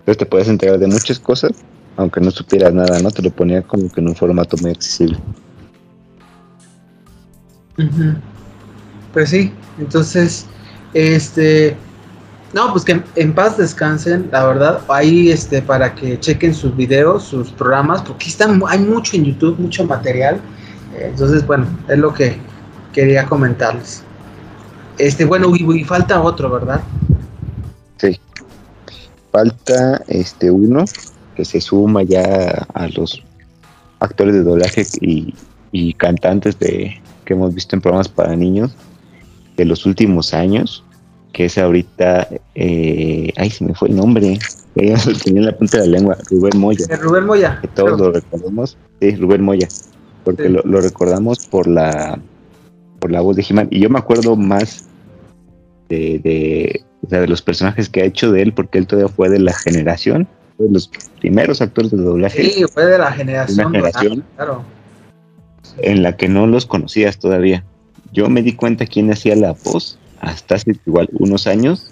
Entonces 0.00 0.18
te 0.18 0.26
puedes 0.26 0.48
enterar 0.48 0.78
de 0.78 0.88
muchas 0.88 1.20
cosas, 1.20 1.52
aunque 1.96 2.20
no 2.20 2.30
supieras 2.30 2.74
nada, 2.74 2.98
¿no? 3.00 3.10
Te 3.10 3.22
lo 3.22 3.30
ponía 3.30 3.62
como 3.62 3.90
que 3.90 4.00
en 4.00 4.08
un 4.08 4.16
formato 4.16 4.56
muy 4.60 4.72
accesible. 4.72 5.18
Pues 9.12 9.30
sí, 9.30 9.52
entonces, 9.78 10.46
este, 10.92 11.76
no, 12.52 12.72
pues 12.72 12.84
que 12.84 13.00
en 13.14 13.32
paz 13.32 13.56
descansen, 13.56 14.28
la 14.32 14.44
verdad. 14.44 14.80
Ahí 14.88 15.30
este 15.30 15.62
para 15.62 15.94
que 15.94 16.18
chequen 16.18 16.52
sus 16.52 16.76
videos, 16.76 17.22
sus 17.22 17.52
programas, 17.52 18.02
porque 18.02 18.26
están 18.26 18.60
hay 18.66 18.80
mucho 18.80 19.16
en 19.16 19.24
YouTube, 19.24 19.58
mucho 19.58 19.84
material. 19.84 20.40
Entonces, 20.98 21.46
bueno, 21.46 21.66
es 21.88 21.98
lo 21.98 22.12
que 22.12 22.36
quería 22.92 23.24
comentarles. 23.26 24.02
Este, 24.98 25.24
bueno, 25.24 25.52
y, 25.54 25.84
falta 25.84 26.20
otro, 26.20 26.50
¿verdad? 26.50 26.80
Sí. 27.98 28.18
Falta 29.30 30.02
este 30.08 30.50
uno 30.50 30.84
que 31.36 31.44
se 31.44 31.60
suma 31.60 32.02
ya 32.02 32.66
a 32.74 32.88
los 32.88 33.22
actores 34.00 34.34
de 34.34 34.42
doblaje 34.42 34.84
y, 35.00 35.34
y 35.70 35.94
cantantes 35.94 36.58
de 36.58 37.00
que 37.24 37.34
hemos 37.34 37.54
visto 37.54 37.76
en 37.76 37.82
programas 37.82 38.08
para 38.08 38.34
niños 38.34 38.72
de 39.56 39.64
los 39.64 39.86
últimos 39.86 40.34
años 40.34 40.84
que 41.32 41.46
es 41.46 41.58
ahorita, 41.58 42.28
eh, 42.54 43.32
ay, 43.36 43.50
se 43.50 43.64
me 43.64 43.74
fue 43.74 43.88
el 43.88 43.96
nombre, 43.96 44.38
tenía 44.74 44.96
en 45.26 45.44
la 45.44 45.56
punta 45.56 45.78
de 45.78 45.86
la 45.86 45.98
lengua, 45.98 46.18
Rubén 46.30 46.58
Moya. 46.58 46.86
Rubén 46.96 47.26
Moya. 47.26 47.58
Que 47.60 47.68
todos 47.68 47.98
lo 47.98 48.12
recordamos, 48.12 48.76
sí, 49.00 49.16
Rubén 49.16 49.42
Moya, 49.42 49.68
porque 50.24 50.48
lo, 50.48 50.62
recordamos 50.62 51.46
por 51.46 51.66
la, 51.66 52.18
por 52.98 53.10
la 53.10 53.20
voz 53.20 53.36
de 53.36 53.42
Jimán. 53.42 53.68
Y 53.70 53.80
yo 53.80 53.90
me 53.90 53.98
acuerdo 53.98 54.36
más 54.36 54.88
de, 55.88 56.18
de, 56.18 56.84
de 57.02 57.26
los 57.26 57.42
personajes 57.42 57.88
que 57.88 58.02
ha 58.02 58.04
hecho 58.04 58.32
de 58.32 58.42
él, 58.42 58.52
porque 58.52 58.78
él 58.78 58.86
todavía 58.86 59.12
fue 59.12 59.28
de 59.28 59.38
la 59.38 59.52
generación, 59.52 60.26
fue 60.56 60.66
de 60.66 60.72
los 60.72 60.90
primeros 61.20 61.60
actores 61.60 61.90
de 61.92 61.98
doblaje. 61.98 62.42
Sí, 62.42 62.64
fue 62.72 62.86
de 62.86 62.98
la 62.98 63.12
generación, 63.12 63.72
generación 63.72 64.24
claro. 64.36 64.64
En 65.78 66.02
la 66.02 66.16
que 66.16 66.28
no 66.28 66.46
los 66.48 66.66
conocías 66.66 67.18
todavía. 67.18 67.64
Yo 68.12 68.28
me 68.28 68.42
di 68.42 68.54
cuenta 68.54 68.86
quién 68.86 69.12
hacía 69.12 69.36
la 69.36 69.52
voz 69.52 69.99
hasta 70.20 70.56
hace 70.56 70.76
igual 70.86 71.08
unos 71.12 71.46
años 71.46 71.90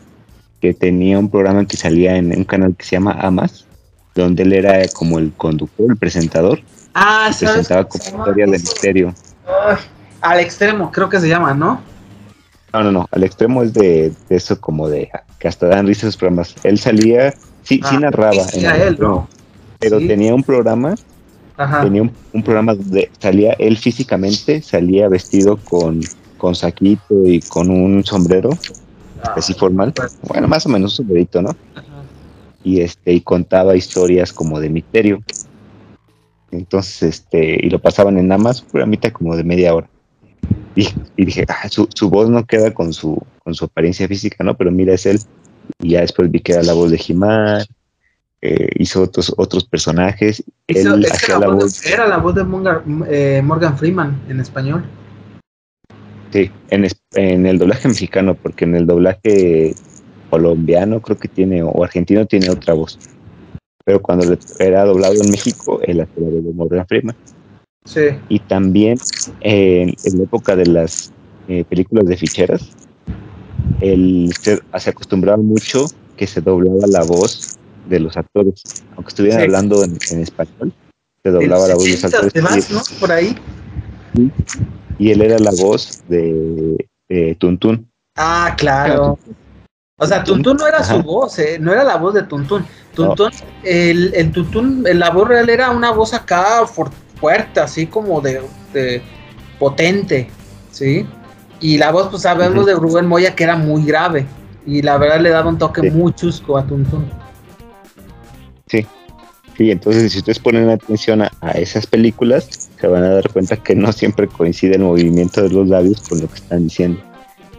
que 0.60 0.74
tenía 0.74 1.18
un 1.18 1.30
programa 1.30 1.66
que 1.66 1.76
salía 1.76 2.16
en 2.16 2.36
un 2.36 2.44
canal 2.44 2.74
que 2.76 2.84
se 2.84 2.96
llama 2.96 3.16
Amas, 3.20 3.66
donde 4.14 4.42
él 4.42 4.52
era 4.52 4.86
como 4.88 5.18
el 5.18 5.32
conductor, 5.32 5.90
el 5.90 5.96
presentador. 5.96 6.60
Ah, 6.94 7.30
Presentaba 7.38 7.84
como 7.84 8.04
historia 8.04 8.46
del 8.46 8.60
misterio. 8.60 9.14
al 10.20 10.40
extremo, 10.40 10.90
creo 10.90 11.08
que 11.08 11.20
se 11.20 11.28
llama, 11.28 11.54
¿no? 11.54 11.80
No, 12.72 12.82
no, 12.82 12.92
no. 12.92 13.06
Al 13.12 13.24
extremo 13.24 13.62
es 13.62 13.72
de, 13.72 14.12
eso 14.28 14.60
como 14.60 14.88
de 14.88 15.10
que 15.38 15.48
hasta 15.48 15.68
dan 15.68 15.86
risas 15.86 16.16
programas. 16.16 16.54
Él 16.64 16.78
salía, 16.78 17.32
sí, 17.62 17.80
sí 17.82 17.96
ah, 17.96 18.00
narraba. 18.00 18.42
él, 18.52 18.96
¿no? 18.98 19.28
Pero 19.78 19.98
tenía 19.98 20.34
un 20.34 20.42
programa 20.42 20.96
tenía 21.82 22.02
un, 22.02 22.12
un, 22.32 22.42
programa 22.42 22.74
donde 22.74 23.10
salía 23.18 23.52
él 23.58 23.76
físicamente, 23.76 24.62
salía 24.62 25.08
vestido 25.08 25.56
con 25.56 26.00
con 26.38 26.54
saquito 26.54 27.26
y 27.26 27.40
con 27.40 27.70
un 27.70 28.04
sombrero 28.04 28.50
así 29.36 29.54
formal. 29.54 29.92
Bueno, 30.22 30.48
más 30.48 30.64
o 30.66 30.68
menos 30.68 30.92
un 30.92 30.96
sombrerito, 30.96 31.42
¿no? 31.42 31.54
Y 32.64 32.80
este, 32.80 33.12
y 33.12 33.20
contaba 33.20 33.76
historias 33.76 34.32
como 34.32 34.60
de 34.60 34.70
misterio. 34.70 35.22
Entonces, 36.50 37.02
este, 37.02 37.58
y 37.64 37.70
lo 37.70 37.78
pasaban 37.78 38.18
en 38.18 38.28
nada 38.28 38.42
más, 38.42 38.64
una 38.72 38.86
mitad 38.86 39.12
como 39.12 39.36
de 39.36 39.44
media 39.44 39.74
hora. 39.74 39.88
Y, 40.74 40.88
dije, 41.16 41.44
ah, 41.48 41.68
su, 41.68 41.88
su, 41.94 42.08
voz 42.08 42.30
no 42.30 42.46
queda 42.46 42.72
con 42.72 42.92
su, 42.92 43.20
con 43.44 43.54
su 43.54 43.64
apariencia 43.64 44.08
física, 44.08 44.44
¿no? 44.44 44.56
Pero 44.56 44.70
mira, 44.70 44.94
es 44.94 45.06
él. 45.06 45.20
Y 45.80 45.90
ya 45.90 46.00
después 46.00 46.30
vi 46.30 46.40
que 46.40 46.52
era 46.52 46.62
la 46.62 46.72
voz 46.72 46.90
de 46.90 46.98
Jimar, 46.98 47.66
eh, 48.40 48.70
hizo 48.76 49.02
otros, 49.02 49.34
otros 49.36 49.64
personajes. 49.64 50.42
él 50.68 51.04
la 51.40 51.48
voz, 51.48 51.84
era 51.84 52.06
la 52.06 52.18
voz 52.18 52.34
de 52.34 52.44
eh, 53.10 53.42
Morgan 53.42 53.76
Freeman 53.76 54.22
en 54.28 54.40
español. 54.40 54.84
Sí, 56.32 56.50
en, 56.70 56.86
en 57.14 57.46
el 57.46 57.58
doblaje 57.58 57.88
mexicano, 57.88 58.34
porque 58.34 58.64
en 58.64 58.74
el 58.74 58.86
doblaje 58.86 59.74
colombiano 60.30 61.00
creo 61.00 61.16
que 61.16 61.28
tiene, 61.28 61.62
o 61.62 61.82
argentino 61.82 62.26
tiene 62.26 62.50
otra 62.50 62.74
voz. 62.74 62.98
Pero 63.84 64.02
cuando 64.02 64.36
era 64.58 64.84
doblado 64.84 65.14
en 65.14 65.30
México, 65.30 65.80
hacía 65.80 65.94
la 65.94 66.08
de 66.16 66.52
Morgan 66.54 66.86
Freeman. 66.86 67.16
Sí. 67.86 68.08
Y 68.28 68.38
también 68.40 68.98
en 69.40 69.94
la 70.04 70.24
época 70.24 70.54
de 70.56 70.66
las 70.66 71.10
eh, 71.48 71.64
películas 71.64 72.04
de 72.06 72.16
ficheras, 72.18 72.70
él 73.80 74.30
se, 74.38 74.60
acostumbraba 74.72 75.38
mucho 75.38 75.86
que 76.18 76.26
se 76.26 76.42
doblaba 76.42 76.86
la 76.86 77.02
voz 77.04 77.56
de 77.88 78.00
los 78.00 78.18
actores, 78.18 78.62
aunque 78.96 79.08
estuvieran 79.08 79.40
hablando 79.40 79.82
en, 79.82 80.20
español, 80.20 80.74
se 81.22 81.30
doblaba 81.30 81.68
la 81.68 81.74
voz 81.74 81.84
de 81.84 81.92
los 81.92 82.04
actores. 82.04 82.70
¿no? 82.70 82.82
Por 83.00 83.12
ahí. 83.12 83.34
Sí 84.14 84.30
y 84.98 85.10
él 85.12 85.22
era 85.22 85.38
la 85.38 85.52
voz 85.52 86.02
de, 86.08 86.86
Tuntún. 87.38 87.90
Ah, 88.16 88.54
claro. 88.58 89.18
O 90.00 90.06
sea, 90.06 90.22
Tuntún 90.22 90.56
no 90.56 90.66
era 90.66 90.84
su 90.84 91.02
voz, 91.02 91.38
eh, 91.38 91.58
no 91.58 91.72
era 91.72 91.84
la 91.84 91.96
voz 91.96 92.14
de 92.14 92.22
Tuntún. 92.24 92.64
Tuntún, 92.94 93.30
el, 93.64 94.12
el 94.14 94.30
Tuntún, 94.32 94.84
la 94.84 95.10
voz 95.10 95.28
real 95.28 95.48
era 95.48 95.70
una 95.70 95.90
voz 95.90 96.14
acá 96.14 96.66
fuerte, 96.66 97.60
así 97.60 97.86
como 97.86 98.20
de, 98.20 98.42
potente, 99.58 100.28
¿sí? 100.70 101.06
Y 101.60 101.78
la 101.78 101.90
voz, 101.90 102.08
pues 102.08 102.22
sabemos 102.22 102.66
de 102.66 102.74
Rubén 102.74 103.06
Moya 103.06 103.34
que 103.34 103.44
era 103.44 103.56
muy 103.56 103.84
grave. 103.84 104.26
Y 104.66 104.82
la 104.82 104.98
verdad 104.98 105.20
le 105.20 105.30
daba 105.30 105.48
un 105.48 105.58
toque 105.58 105.90
muy 105.90 106.12
chusco 106.12 106.58
a 106.58 106.64
Tuntún. 106.64 107.10
Sí, 109.58 109.72
entonces 109.72 110.12
si 110.12 110.18
ustedes 110.18 110.38
ponen 110.38 110.68
atención 110.68 111.20
a, 111.20 111.50
esas 111.56 111.84
películas, 111.84 112.70
se 112.80 112.86
van 112.86 113.02
a 113.02 113.08
dar 113.08 113.28
cuenta 113.28 113.56
que 113.56 113.74
no 113.74 113.90
siempre 113.90 114.28
coincide 114.28 114.76
el 114.76 114.82
movimiento 114.82 115.42
de 115.42 115.50
los 115.50 115.66
labios 115.66 116.00
con 116.08 116.20
lo 116.20 116.28
que 116.28 116.36
están 116.36 116.62
diciendo. 116.62 117.00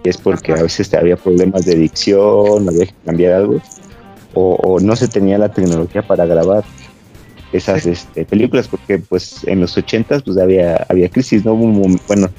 Y 0.05 0.07
es 0.07 0.15
porque 0.15 0.53
a 0.53 0.63
veces 0.63 0.93
había 0.93 1.17
problemas 1.17 1.65
de 1.65 1.75
dicción, 1.75 2.69
había 2.69 2.85
que 2.85 2.93
cambiar 3.05 3.33
algo, 3.33 3.62
o, 4.33 4.79
no 4.79 4.95
se 4.95 5.09
tenía 5.09 5.38
la 5.38 5.51
tecnología 5.51 6.01
para 6.01 6.25
grabar 6.25 6.63
esas 7.51 7.85
este, 7.85 8.23
películas, 8.23 8.69
porque 8.69 8.99
pues 8.99 9.43
en 9.43 9.59
los 9.59 9.77
80 9.77 10.21
pues 10.21 10.38
había, 10.38 10.85
había 10.88 11.09
crisis, 11.09 11.43
¿no? 11.43 11.53
Bueno, 11.57 12.29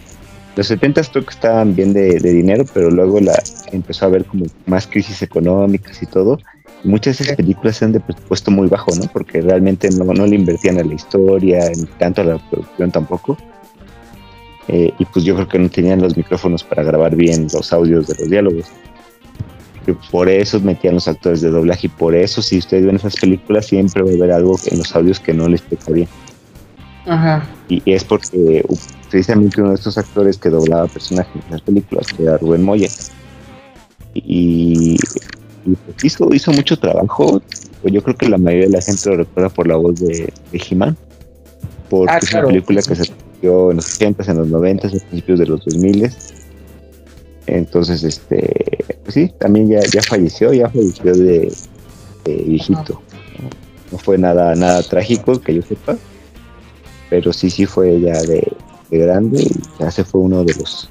los 0.56 0.66
70 0.68 1.02
creo 1.12 1.24
que 1.26 1.34
estaban 1.34 1.76
bien 1.76 1.92
de, 1.92 2.18
de, 2.18 2.32
dinero, 2.32 2.64
pero 2.72 2.90
luego 2.90 3.20
la 3.20 3.38
empezó 3.72 4.06
a 4.06 4.08
haber 4.08 4.24
como 4.24 4.46
más 4.64 4.86
crisis 4.86 5.20
económicas 5.20 6.02
y 6.02 6.06
todo, 6.06 6.38
muchas 6.84 7.18
de 7.18 7.24
esas 7.24 7.36
películas 7.36 7.80
eran 7.82 7.92
de 7.92 8.00
presupuesto 8.00 8.50
muy 8.50 8.68
bajo, 8.68 8.94
¿no? 8.94 9.04
Porque 9.12 9.40
realmente 9.40 9.90
no, 9.90 10.04
no 10.04 10.26
le 10.26 10.36
invertían 10.36 10.78
a 10.78 10.84
la 10.84 10.94
historia, 10.94 11.70
ni 11.76 11.84
tanto 11.98 12.22
a 12.22 12.24
la 12.24 12.38
producción 12.38 12.90
tampoco. 12.90 13.36
Eh, 14.68 14.92
y 14.98 15.04
pues 15.06 15.24
yo 15.24 15.34
creo 15.34 15.48
que 15.48 15.58
no 15.58 15.68
tenían 15.68 16.00
los 16.00 16.16
micrófonos 16.16 16.62
para 16.62 16.82
grabar 16.82 17.16
bien 17.16 17.48
los 17.52 17.72
audios 17.72 18.06
de 18.06 18.14
los 18.18 18.30
diálogos. 18.30 18.66
por 20.10 20.28
eso 20.28 20.60
metían 20.60 20.94
los 20.94 21.08
actores 21.08 21.40
de 21.40 21.50
doblaje 21.50 21.88
y 21.88 21.90
por 21.90 22.14
eso 22.14 22.40
si 22.40 22.58
ustedes 22.58 22.86
ven 22.86 22.96
esas 22.96 23.16
películas 23.16 23.66
siempre 23.66 24.02
va 24.02 24.10
a 24.10 24.14
haber 24.14 24.30
algo 24.30 24.56
en 24.66 24.78
los 24.78 24.94
audios 24.94 25.18
que 25.18 25.34
no 25.34 25.48
les 25.48 25.62
toca 25.62 25.90
bien. 25.92 26.08
Ajá. 27.06 27.48
Y 27.68 27.82
es 27.90 28.04
porque 28.04 28.64
precisamente 29.10 29.60
uno 29.60 29.70
de 29.70 29.76
estos 29.76 29.98
actores 29.98 30.38
que 30.38 30.50
doblaba 30.50 30.86
personajes 30.86 31.34
en 31.34 31.50
las 31.50 31.62
películas 31.62 32.06
era 32.18 32.38
Rubén 32.38 32.62
Moya. 32.62 32.88
Y, 34.14 34.96
pues 35.64 36.04
hizo, 36.04 36.34
hizo 36.34 36.52
mucho 36.52 36.78
trabajo. 36.78 37.42
Pues 37.82 37.94
yo 37.94 38.02
creo 38.02 38.16
que 38.16 38.28
la 38.28 38.38
mayoría 38.38 38.66
de 38.66 38.72
la 38.72 38.82
gente 38.82 39.10
lo 39.10 39.16
recuerda 39.16 39.48
por 39.48 39.66
la 39.66 39.76
voz 39.76 40.00
de, 40.00 40.32
de 40.52 40.62
He-Man. 40.70 40.96
Porque 41.88 42.12
ah, 42.12 42.18
es 42.20 42.32
una 42.32 42.46
película 42.46 42.82
que 42.82 42.94
se 42.94 43.12
en 43.42 43.76
los 43.76 43.94
80 43.96 44.30
en 44.30 44.38
los 44.38 44.48
90 44.48 44.86
a 44.86 44.90
principios 44.90 45.38
de 45.38 45.46
los 45.46 45.64
2000 45.64 46.10
entonces 47.46 48.02
este 48.04 48.84
pues 49.02 49.14
sí 49.14 49.32
también 49.38 49.68
ya, 49.68 49.80
ya 49.92 50.02
falleció 50.02 50.52
ya 50.52 50.68
falleció 50.68 51.14
de, 51.14 51.52
viejito 52.24 53.00
no. 53.90 53.98
fue 53.98 54.18
nada 54.18 54.54
nada 54.54 54.82
trágico 54.82 55.40
que 55.40 55.54
yo 55.54 55.62
sepa 55.62 55.96
pero 57.08 57.32
sí 57.32 57.50
sí 57.50 57.66
fue 57.66 58.00
ya 58.00 58.20
de, 58.22 58.52
grande 58.90 59.42
y 59.42 59.50
ya 59.78 59.90
se 59.90 60.04
fue 60.04 60.20
uno 60.20 60.44
de 60.44 60.54
los 60.54 60.90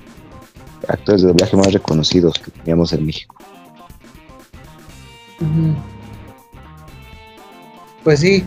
actores 0.87 1.21
de 1.21 1.27
doblaje 1.27 1.55
más 1.55 1.71
reconocidos 1.71 2.39
que 2.39 2.51
teníamos 2.51 2.93
en 2.93 3.05
México 3.05 3.35
pues 8.03 8.19
sí 8.19 8.43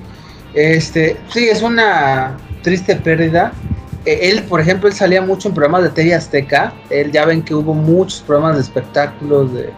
este 0.54 1.16
sí 1.28 1.48
es 1.48 1.62
una 1.62 2.36
triste 2.62 2.96
pérdida 2.96 3.52
eh, 4.04 4.30
él, 4.30 4.42
por 4.44 4.60
ejemplo, 4.60 4.88
él 4.88 4.94
salía 4.94 5.22
mucho 5.22 5.48
en 5.48 5.54
programas 5.54 5.84
de 5.84 5.90
TV 5.90 6.14
Azteca. 6.14 6.72
Él 6.90 7.12
ya 7.12 7.24
ven 7.24 7.42
que 7.42 7.54
hubo 7.54 7.74
muchos 7.74 8.20
programas 8.20 8.56
de 8.56 8.62
espectáculos 8.62 9.52
de, 9.54 9.72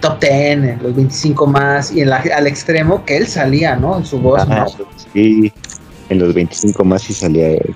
Top 0.00 0.18
Ten, 0.18 0.78
los 0.82 0.94
25 0.94 1.46
más, 1.46 1.92
y 1.92 2.00
en 2.00 2.10
la, 2.10 2.16
al 2.34 2.46
extremo 2.46 3.04
que 3.04 3.18
él 3.18 3.26
salía, 3.26 3.76
¿no? 3.76 3.98
En 3.98 4.06
su 4.06 4.18
voz. 4.18 4.42
Sí, 5.12 5.52
en 6.08 6.18
los 6.18 6.32
25 6.32 6.84
más 6.84 7.02
sí 7.02 7.12
salía 7.12 7.48
él. 7.48 7.74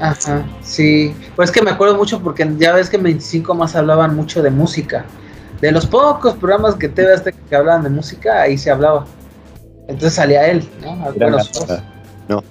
Ajá, 0.00 0.44
sí. 0.62 1.14
Pues 1.34 1.50
es 1.50 1.54
que 1.54 1.62
me 1.62 1.70
acuerdo 1.70 1.96
mucho 1.96 2.20
porque 2.20 2.46
ya 2.58 2.74
ves 2.74 2.90
que 2.90 2.96
en 2.96 3.04
25 3.04 3.54
más 3.54 3.74
hablaban 3.74 4.14
mucho 4.14 4.42
de 4.42 4.50
música. 4.50 5.06
De 5.60 5.72
los 5.72 5.86
pocos 5.86 6.34
programas 6.34 6.74
que 6.74 6.88
TV 6.88 7.14
Azteca 7.14 7.38
que 7.48 7.56
hablaban 7.56 7.82
de 7.82 7.90
música, 7.90 8.42
ahí 8.42 8.58
se 8.58 8.70
hablaba. 8.70 9.06
Entonces 9.88 10.14
salía 10.14 10.46
él, 10.48 10.68
¿no? 10.82 10.96
no, 12.28 12.42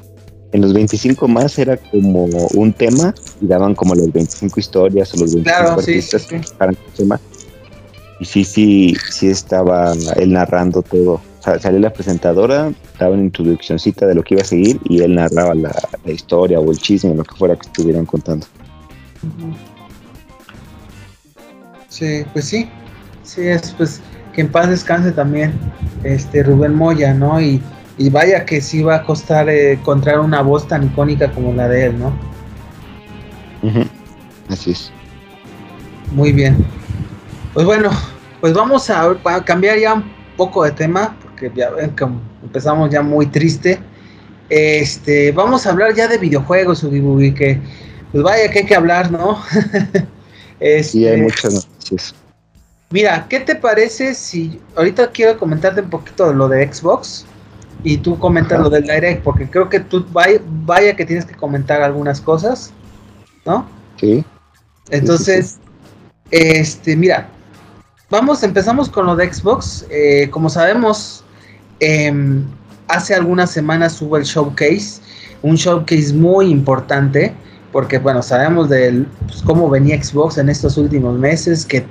en 0.56 0.62
los 0.62 0.74
25 0.74 1.28
más 1.28 1.60
era 1.60 1.76
como 1.76 2.24
un 2.24 2.72
tema 2.72 3.14
y 3.42 3.48
daban 3.48 3.76
como 3.76 3.94
las 3.94 4.12
25 4.12 4.58
historias 4.58 5.14
o 5.14 5.18
los 5.18 5.34
25 5.36 5.44
claro, 5.44 5.80
artistas 5.80 6.22
sí, 6.22 6.38
sí, 6.42 6.78
tema. 6.96 7.20
Y 8.22 8.26
sí, 8.26 8.46
sí, 8.46 8.96
sí 9.12 9.28
estaba 9.28 9.94
él 10.16 10.32
narrando 10.32 10.82
todo. 10.82 11.16
O 11.16 11.44
sea, 11.44 11.60
salía 11.60 11.82
la 11.82 11.92
presentadora, 11.92 12.72
daba 12.98 13.14
una 13.14 13.24
introduccióncita 13.24 14.08
de 14.08 14.16
lo 14.16 14.24
que 14.24 14.36
iba 14.36 14.44
a 14.44 14.46
seguir 14.46 14.80
y 14.86 15.02
él 15.02 15.16
narraba 15.16 15.54
la, 15.54 15.74
historia 16.06 16.60
o 16.60 16.72
el 16.72 16.78
chisme, 16.78 17.14
lo 17.14 17.26
que 17.26 17.36
fuera 17.36 17.56
que 17.56 17.68
estuvieran 17.68 18.06
contando. 18.06 18.48
Sí, 21.90 22.24
pues 22.32 22.46
sí. 22.46 22.70
Sí, 23.26 23.42
es 23.48 23.74
pues 23.78 24.02
que 24.34 24.42
en 24.42 24.50
paz 24.50 24.70
descanse 24.70 25.12
también 25.12 25.54
este 26.04 26.44
Rubén 26.44 26.74
Moya, 26.74 27.14
¿no? 27.14 27.42
Y 27.42 27.62
y 27.98 28.10
vaya 28.10 28.46
que 28.46 28.62
sí 28.62 28.84
va 28.84 28.96
a 28.96 29.04
costar 29.04 29.50
eh, 29.50 29.74
encontrar 29.74 30.20
una 30.20 30.42
voz 30.42 30.68
tan 30.68 30.84
icónica 30.84 31.32
como 31.32 31.54
la 31.54 31.68
de 31.68 31.86
él, 31.86 32.00
¿no? 32.00 32.14
Así 34.50 34.72
es. 34.72 34.92
Muy 36.12 36.32
bien. 36.32 36.58
Pues 37.54 37.66
bueno, 37.66 37.90
pues 38.42 38.54
vamos 38.54 38.90
a, 38.90 39.18
cambiar 39.46 39.80
ya 39.80 39.94
un 39.96 40.04
poco 40.36 40.64
de 40.64 40.72
tema, 40.72 41.18
porque 41.22 41.52
ya 41.56 41.70
ven 41.72 41.96
que 41.96 42.06
empezamos 42.44 42.92
ya 42.92 43.02
muy 43.02 43.28
triste. 43.28 43.80
Este, 44.50 45.32
vamos 45.32 45.66
a 45.66 45.72
hablar 45.72 45.96
ya 45.96 46.08
de 46.08 46.18
videojuegos, 46.18 46.84
Ubibubi, 46.84 47.34
que 47.34 47.60
pues 48.12 48.24
vaya 48.24 48.52
que 48.52 48.60
hay 48.60 48.66
que 48.66 48.76
hablar, 48.76 49.10
¿no? 49.10 49.42
este, 50.60 50.84
sí, 50.92 51.08
hay 51.08 51.22
muchas 51.22 51.54
noticias. 51.54 52.16
Mira, 52.90 53.28
¿qué 53.30 53.40
te 53.40 53.56
parece 53.56 54.14
si 54.14 54.62
ahorita 54.76 55.12
quiero 55.12 55.38
comentarte 55.38 55.82
un 55.82 55.90
poquito 55.90 56.28
de 56.28 56.36
lo 56.36 56.48
de 56.48 56.72
Xbox? 56.72 57.26
y 57.86 57.98
tú 57.98 58.18
comentas 58.18 58.60
lo 58.60 58.70
del 58.70 58.84
direct, 58.84 59.24
porque 59.24 59.48
creo 59.48 59.70
que 59.70 59.80
tú 59.80 60.04
vaya, 60.12 60.96
que 60.96 61.06
tienes 61.06 61.24
que 61.24 61.36
comentar 61.36 61.84
algunas 61.84 62.20
cosas, 62.20 62.74
¿no? 63.46 63.68
Sí. 63.98 64.26
Entonces, 64.90 65.60
este, 66.32 66.96
mira, 66.96 67.30
vamos, 68.10 68.42
empezamos 68.42 68.90
con 68.90 69.06
lo 69.06 69.16
de 69.16 69.32
Xbox. 69.32 69.86
Eh, 69.92 70.30
como 70.32 70.50
sabemos, 70.50 71.24
em, 71.80 72.44
hace 72.88 73.14
algunas 73.14 73.52
semanas 73.52 74.02
hubo 74.02 74.18
el 74.18 74.24
showcase, 74.24 75.00
un 75.44 75.56
showcase 75.56 76.12
muy 76.12 76.50
importante, 76.50 77.36
porque 77.72 78.00
bueno, 78.00 78.24
sabemos 78.24 78.68
de 78.68 79.06
pues, 79.28 79.44
cómo 79.44 79.70
venía 79.70 80.02
Xbox 80.04 80.40
en 80.40 80.50
estos 80.50 80.76
últimos 80.78 81.20
meses, 81.20 81.68
que 81.68 81.86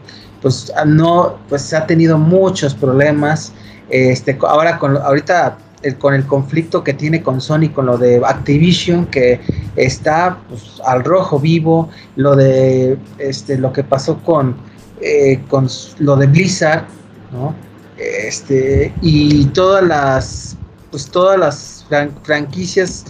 pues 0.45 0.71
no, 0.85 1.39
pues 1.49 1.73
ha 1.73 1.87
tenido 1.87 2.19
muchos 2.19 2.75
problemas. 2.75 3.55
Este, 3.89 4.37
ahora 4.43 4.79
con 4.79 4.99
ahorita 4.99 5.57
con 5.99 6.13
el 6.13 6.27
conflicto 6.27 6.85
que 6.85 6.93
tiene 6.93 7.23
con 7.23 7.41
Sony, 7.41 7.71
con 7.75 7.87
lo 7.87 7.97
de 7.97 8.21
Activision, 8.23 9.07
que 9.07 9.41
está 9.75 10.39
pues, 10.51 10.83
al 10.85 11.03
rojo 11.03 11.41
vivo, 11.41 11.89
lo 12.17 12.37
de 12.37 12.99
este, 13.17 13.57
lo 13.57 13.73
que 13.73 13.85
pasó 13.85 14.19
con, 14.19 14.55
eh, 15.01 15.41
con 15.49 15.67
lo 15.99 16.17
de 16.17 16.27
Blizzard, 16.27 16.85
¿no? 17.33 17.55
Este, 17.97 18.93
y 19.01 19.47
todas 19.47 19.83
las, 19.83 20.59
pues 20.91 21.07
todas 21.07 21.39
las 21.39 21.87
franquicias 22.23 23.07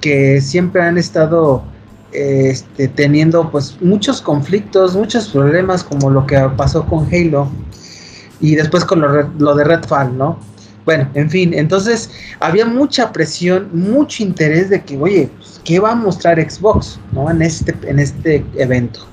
que 0.00 0.40
siempre 0.40 0.82
han 0.82 0.98
estado 0.98 1.62
este, 2.12 2.88
teniendo 2.88 3.50
pues 3.50 3.76
muchos 3.80 4.20
conflictos, 4.20 4.94
muchos 4.94 5.28
problemas, 5.28 5.84
como 5.84 6.10
lo 6.10 6.26
que 6.26 6.38
pasó 6.56 6.84
con 6.86 7.06
Halo 7.12 7.48
y 8.40 8.54
después 8.54 8.84
con 8.84 9.00
lo, 9.00 9.30
lo 9.38 9.54
de 9.54 9.64
Redfall, 9.64 10.16
¿no? 10.16 10.38
Bueno, 10.84 11.08
en 11.14 11.30
fin, 11.30 11.54
entonces 11.54 12.10
había 12.40 12.66
mucha 12.66 13.12
presión, 13.12 13.68
mucho 13.72 14.22
interés 14.22 14.68
de 14.68 14.82
que, 14.82 14.98
oye, 14.98 15.30
pues, 15.36 15.60
¿qué 15.64 15.78
va 15.78 15.92
a 15.92 15.94
mostrar 15.94 16.40
Xbox 16.40 16.98
¿no? 17.12 17.30
en, 17.30 17.40
este, 17.42 17.74
en 17.88 18.00
este 18.00 18.44
evento? 18.56 19.06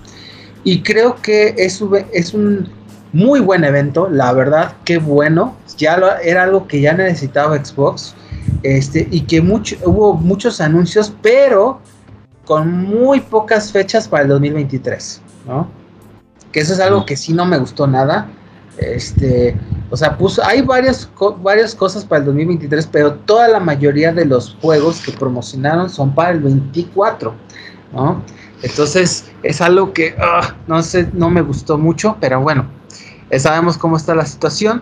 Y 0.63 0.81
creo 0.81 1.15
que 1.21 1.53
es, 1.57 1.83
es 2.11 2.33
un 2.33 2.69
muy 3.13 3.39
buen 3.39 3.63
evento, 3.63 4.09
la 4.09 4.33
verdad, 4.33 4.73
qué 4.83 4.97
bueno. 4.97 5.55
Ya 5.77 5.99
era 6.23 6.43
algo 6.43 6.67
que 6.67 6.81
ya 6.81 6.93
necesitaba 6.93 7.63
Xbox. 7.63 8.15
Este, 8.63 9.07
y 9.09 9.21
que 9.21 9.41
mucho, 9.41 9.75
hubo 9.85 10.15
muchos 10.15 10.59
anuncios, 10.59 11.13
pero 11.21 11.79
con 12.49 12.71
muy 12.71 13.19
pocas 13.19 13.71
fechas 13.71 14.07
para 14.07 14.23
el 14.23 14.29
2023, 14.29 15.21
¿no? 15.47 15.69
Que 16.51 16.61
eso 16.61 16.73
es 16.73 16.79
algo 16.79 17.05
que 17.05 17.15
sí 17.15 17.31
no 17.31 17.45
me 17.45 17.59
gustó 17.59 17.85
nada. 17.85 18.27
Este, 18.79 19.55
o 19.91 19.95
sea, 19.95 20.17
puso, 20.17 20.43
hay 20.43 20.63
varias, 20.63 21.07
varias 21.43 21.75
cosas 21.75 22.03
para 22.03 22.21
el 22.21 22.25
2023, 22.25 22.87
pero 22.87 23.13
toda 23.13 23.49
la 23.49 23.59
mayoría 23.59 24.11
de 24.11 24.25
los 24.25 24.57
juegos 24.63 24.99
que 24.99 25.11
promocionaron 25.11 25.91
son 25.91 26.15
para 26.15 26.31
el 26.31 26.39
24, 26.39 27.35
¿no? 27.93 28.23
Entonces, 28.63 29.29
es 29.43 29.61
algo 29.61 29.93
que, 29.93 30.15
ah, 30.19 30.55
no 30.65 30.81
sé, 30.81 31.07
no 31.13 31.29
me 31.29 31.43
gustó 31.43 31.77
mucho, 31.77 32.17
pero 32.19 32.41
bueno, 32.41 32.65
sabemos 33.37 33.77
cómo 33.77 33.95
está 33.95 34.15
la 34.15 34.25
situación. 34.25 34.81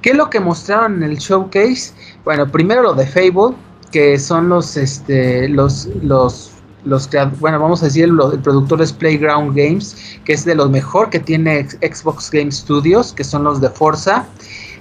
¿Qué 0.00 0.12
es 0.12 0.16
lo 0.16 0.30
que 0.30 0.40
mostraron 0.40 1.02
en 1.02 1.10
el 1.10 1.18
showcase? 1.18 1.92
Bueno, 2.24 2.50
primero 2.50 2.80
lo 2.80 2.94
de 2.94 3.06
Fable, 3.06 3.54
que 3.90 4.18
son 4.18 4.48
los, 4.48 4.78
este, 4.78 5.50
los, 5.50 5.90
los 6.00 6.51
los 6.84 7.08
bueno, 7.38 7.60
vamos 7.60 7.82
a 7.82 7.86
decir, 7.86 8.04
el, 8.04 8.40
productor 8.40 8.82
es 8.82 8.92
Playground 8.92 9.56
Games, 9.56 9.96
que 10.24 10.32
es 10.32 10.44
de 10.44 10.54
los 10.54 10.70
mejor 10.70 11.10
que 11.10 11.20
tiene 11.20 11.68
Xbox 11.68 12.30
Game 12.30 12.50
Studios, 12.50 13.12
que 13.12 13.24
son 13.24 13.44
los 13.44 13.60
de 13.60 13.70
Forza, 13.70 14.26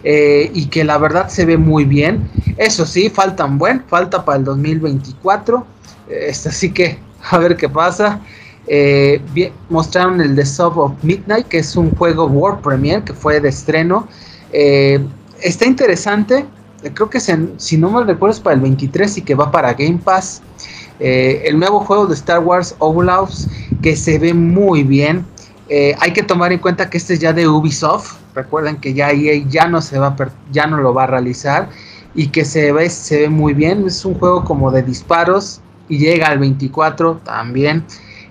eh, 0.03 0.49
y 0.53 0.65
que 0.67 0.83
la 0.83 0.97
verdad 0.97 1.29
se 1.29 1.45
ve 1.45 1.57
muy 1.57 1.85
bien. 1.85 2.29
Eso 2.57 2.85
sí, 2.85 3.09
faltan 3.09 3.57
buen, 3.57 3.83
falta 3.87 4.25
para 4.25 4.39
el 4.39 4.43
2024, 4.45 5.65
este, 6.09 6.49
así 6.49 6.71
que 6.71 6.97
a 7.29 7.37
ver 7.37 7.55
qué 7.55 7.69
pasa. 7.69 8.19
Eh, 8.67 9.21
mostraron 9.69 10.21
el 10.21 10.35
The 10.35 10.45
Sub 10.45 10.77
of 10.77 11.03
Midnight, 11.03 11.47
que 11.47 11.59
es 11.59 11.75
un 11.75 11.91
juego 11.95 12.25
World 12.25 12.61
Premiere 12.61 13.03
que 13.03 13.13
fue 13.13 13.39
de 13.39 13.49
estreno. 13.49 14.07
Eh, 14.53 14.99
está 15.41 15.65
interesante, 15.65 16.45
creo 16.93 17.09
que 17.09 17.19
si 17.19 17.77
no 17.77 17.91
me 17.91 18.03
recuerdo 18.03 18.33
es 18.33 18.39
para 18.39 18.55
el 18.55 18.61
23 18.61 19.17
y 19.17 19.21
que 19.21 19.35
va 19.35 19.51
para 19.51 19.73
Game 19.73 19.99
Pass. 20.03 20.41
Eh, 21.03 21.41
el 21.47 21.57
nuevo 21.57 21.79
juego 21.79 22.05
de 22.05 22.13
Star 22.13 22.39
Wars 22.39 22.75
Outlaws 22.79 23.47
que 23.81 23.95
se 23.95 24.19
ve 24.19 24.35
muy 24.35 24.83
bien. 24.83 25.25
Eh, 25.67 25.95
hay 25.99 26.13
que 26.13 26.21
tomar 26.21 26.53
en 26.53 26.59
cuenta 26.59 26.91
que 26.91 26.97
este 26.99 27.15
es 27.15 27.19
ya 27.19 27.33
de 27.33 27.47
Ubisoft. 27.47 28.17
Recuerden 28.35 28.77
que 28.77 28.93
ya 28.93 29.09
EA 29.09 29.43
ya 29.49 29.67
no 29.67 29.81
se 29.81 29.97
va 29.97 30.15
ya 30.51 30.67
no 30.67 30.77
lo 30.77 30.93
va 30.93 31.05
a 31.05 31.07
realizar 31.07 31.69
y 32.13 32.27
que 32.27 32.45
se 32.45 32.71
ve 32.71 32.87
se 32.87 33.21
ve 33.21 33.29
muy 33.29 33.55
bien. 33.55 33.87
Es 33.87 34.05
un 34.05 34.13
juego 34.13 34.43
como 34.43 34.69
de 34.69 34.83
disparos 34.83 35.59
y 35.89 35.97
llega 35.97 36.27
al 36.27 36.37
24 36.37 37.21
también. 37.23 37.83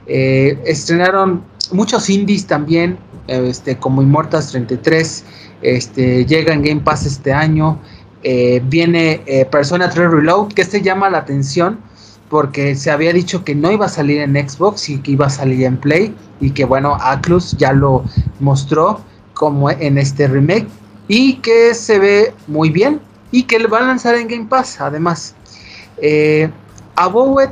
Eh, 0.06 0.56
estrenaron 0.64 1.42
muchos 1.72 2.08
indies 2.08 2.46
también, 2.46 2.98
este 3.26 3.76
como 3.78 4.00
Immortals 4.00 4.48
33, 4.52 5.24
Este, 5.62 6.24
llega 6.24 6.54
en 6.54 6.62
Game 6.62 6.80
Pass 6.82 7.04
este 7.04 7.32
año. 7.32 7.80
Viene 8.22 9.46
Persona 9.50 9.88
3 9.90 10.10
Reload, 10.10 10.52
que 10.52 10.62
este 10.62 10.82
llama 10.82 11.10
la 11.10 11.18
atención 11.18 11.89
porque 12.30 12.76
se 12.76 12.90
había 12.90 13.12
dicho 13.12 13.44
que 13.44 13.54
no 13.54 13.70
iba 13.70 13.86
a 13.86 13.88
salir 13.90 14.20
en 14.20 14.34
Xbox 14.48 14.88
y 14.88 14.98
que 14.98 15.10
iba 15.10 15.26
a 15.26 15.30
salir 15.30 15.64
en 15.64 15.76
Play 15.76 16.14
y 16.40 16.52
que 16.52 16.64
bueno, 16.64 16.96
Atlus 17.00 17.56
ya 17.58 17.72
lo 17.72 18.04
mostró 18.38 19.00
como 19.34 19.68
en 19.68 19.98
este 19.98 20.28
remake 20.28 20.68
y 21.08 21.34
que 21.38 21.74
se 21.74 21.98
ve 21.98 22.32
muy 22.46 22.70
bien 22.70 23.00
y 23.32 23.42
que 23.42 23.58
le 23.58 23.66
va 23.66 23.78
a 23.78 23.82
lanzar 23.82 24.14
en 24.14 24.28
Game 24.28 24.46
Pass 24.46 24.80
además. 24.80 25.34
Eh, 25.98 26.48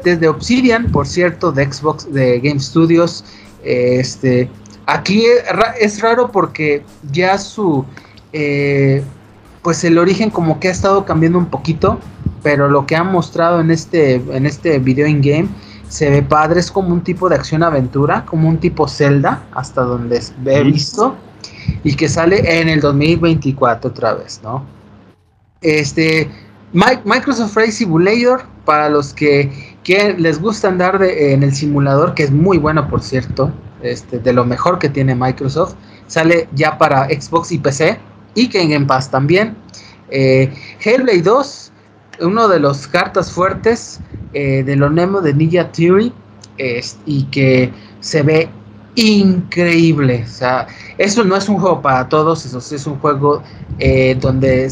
desde 0.05 0.29
Obsidian, 0.29 0.93
por 0.93 1.07
cierto, 1.07 1.51
de 1.51 1.73
Xbox, 1.73 2.12
de 2.12 2.38
Game 2.41 2.61
Studios, 2.61 3.25
este, 3.64 4.51
aquí 4.87 5.25
es 5.81 6.01
raro 6.03 6.31
porque 6.31 6.83
ya 7.11 7.38
su, 7.38 7.85
eh, 8.35 9.03
pues 9.62 9.83
el 9.85 9.97
origen 9.97 10.29
como 10.29 10.61
que 10.61 10.69
ha 10.69 10.71
estado 10.71 11.07
cambiando 11.07 11.38
un 11.38 11.47
poquito, 11.47 11.99
pero 12.42 12.68
lo 12.68 12.87
que 12.87 12.96
han 12.96 13.11
mostrado 13.11 13.61
en 13.61 13.70
este, 13.70 14.14
en 14.14 14.46
este 14.46 14.79
video 14.79 15.07
in 15.07 15.20
game 15.20 15.48
se 15.88 16.11
ve 16.11 16.22
padre, 16.22 16.61
es 16.61 16.70
como 16.70 16.88
un 16.88 17.03
tipo 17.03 17.29
de 17.29 17.37
acción 17.37 17.62
aventura, 17.62 18.24
como 18.27 18.48
un 18.48 18.59
tipo 18.59 18.87
Zelda, 18.87 19.42
hasta 19.53 19.83
donde 19.83 20.22
he 20.46 20.62
visto, 20.62 21.16
y 21.83 21.94
que 21.94 22.09
sale 22.09 22.61
en 22.61 22.68
el 22.68 22.81
2024 22.81 23.90
otra 23.90 24.14
vez, 24.14 24.40
¿no? 24.42 24.64
Este, 25.62 26.31
Microsoft 26.72 27.53
Flight 27.53 27.72
Simulator, 27.72 28.42
para 28.64 28.90
los 28.90 29.14
que, 29.14 29.51
les 30.18 30.38
gusta 30.38 30.68
andar 30.68 31.03
en 31.03 31.42
el 31.42 31.55
simulador, 31.55 32.12
que 32.12 32.24
es 32.24 32.31
muy 32.31 32.59
bueno, 32.59 32.87
por 32.88 33.01
cierto, 33.01 33.51
este, 33.83 34.18
de 34.18 34.35
lo 34.35 34.44
mejor 34.44 34.79
que 34.79 34.90
tiene 34.90 35.14
Microsoft, 35.14 35.74
sale 36.07 36.46
ya 36.53 36.77
para 36.77 37.07
Xbox 37.07 37.53
y 37.53 37.59
PC, 37.59 37.98
y 38.35 38.48
que 38.51 38.61
en 38.61 38.70
Game 38.70 38.87
Pass 38.87 39.11
también. 39.11 39.57
Eh, 40.11 40.53
Hellblade 40.85 41.22
2, 41.22 41.67
uno 42.20 42.48
de 42.48 42.61
los 42.61 42.87
cartas 42.87 43.31
fuertes 43.31 44.00
eh, 44.33 44.62
de 44.62 44.76
lo 44.76 44.90
Nemo 44.90 45.20
de 45.20 45.35
Ninja 45.35 45.70
Theory, 45.70 46.12
y 47.07 47.22
que 47.24 47.72
se 48.00 48.22
ve 48.22 48.50
increíble. 48.94 50.24
O 50.26 50.31
sea, 50.31 50.66
eso 50.98 51.24
no 51.24 51.37
es 51.37 51.48
un 51.48 51.59
juego 51.59 51.81
para 51.81 52.09
todos, 52.09 52.44
eso 52.44 52.59
es 52.59 52.87
un 52.87 52.98
juego 52.98 53.42
eh, 53.78 54.16
donde 54.20 54.70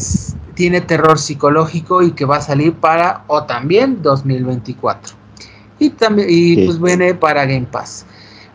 tiene 0.53 0.81
terror 0.81 1.17
psicológico 1.17 2.01
y 2.01 2.11
que 2.11 2.25
va 2.25 2.37
a 2.37 2.41
salir 2.41 2.73
para 2.73 3.23
o 3.27 3.43
también 3.43 4.01
2024. 4.01 5.15
Y 5.79 5.91
también 5.91 6.27
y 6.29 6.65
pues 6.65 6.81
viene 6.81 7.13
para 7.13 7.45
Game 7.45 7.67
Pass. 7.71 8.05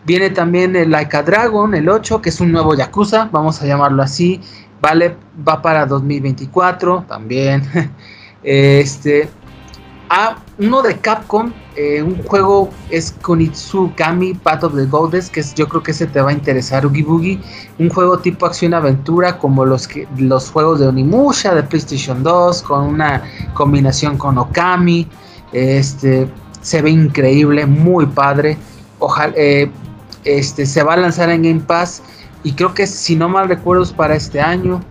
Viene 0.04 0.30
también 0.30 0.74
el 0.74 0.90
Laika 0.90 1.22
Dragon, 1.22 1.72
el 1.74 1.88
8, 1.88 2.20
que 2.20 2.30
es 2.30 2.40
un 2.40 2.50
nuevo 2.50 2.74
Yakuza, 2.74 3.28
vamos 3.30 3.62
a 3.62 3.66
llamarlo 3.66 4.02
así. 4.02 4.40
Vale, 4.80 5.16
va 5.46 5.62
para 5.62 5.86
2024 5.86 7.04
también. 7.08 7.62
este, 8.42 9.28
a 10.08 10.36
uno 10.58 10.82
de 10.82 10.98
Capcom, 10.98 11.52
eh, 11.74 12.02
un 12.02 12.22
juego 12.24 12.70
es 12.90 13.12
Konitsu 13.22 13.92
Kami 13.96 14.34
Path 14.34 14.64
of 14.64 14.74
the 14.74 14.84
Goddess, 14.84 15.30
que 15.30 15.40
es, 15.40 15.54
yo 15.54 15.66
creo 15.68 15.82
que 15.82 15.92
ese 15.92 16.06
te 16.06 16.20
va 16.20 16.30
a 16.30 16.32
interesar, 16.32 16.84
Oogie 16.84 17.02
Boogie. 17.02 17.40
Un 17.78 17.88
juego 17.88 18.18
tipo 18.18 18.44
acción-aventura, 18.44 19.38
como 19.38 19.64
los, 19.64 19.88
que, 19.88 20.06
los 20.18 20.50
juegos 20.50 20.80
de 20.80 20.88
Onimusha 20.88 21.54
de 21.54 21.62
PlayStation 21.62 22.22
2, 22.22 22.62
con 22.62 22.84
una 22.84 23.22
combinación 23.54 24.18
con 24.18 24.36
Okami. 24.36 25.08
Este, 25.52 26.28
se 26.60 26.82
ve 26.82 26.90
increíble, 26.90 27.64
muy 27.64 28.06
padre. 28.06 28.58
Ojalá, 28.98 29.32
eh, 29.36 29.70
este, 30.24 30.66
se 30.66 30.82
va 30.82 30.94
a 30.94 30.96
lanzar 30.98 31.30
en 31.30 31.42
Game 31.42 31.60
Pass 31.60 32.02
y 32.44 32.52
creo 32.52 32.74
que 32.74 32.86
si 32.86 33.16
no 33.16 33.28
mal 33.28 33.48
recuerdo 33.48 33.82
es 33.82 33.92
para 33.92 34.14
este 34.14 34.40
año. 34.40 34.82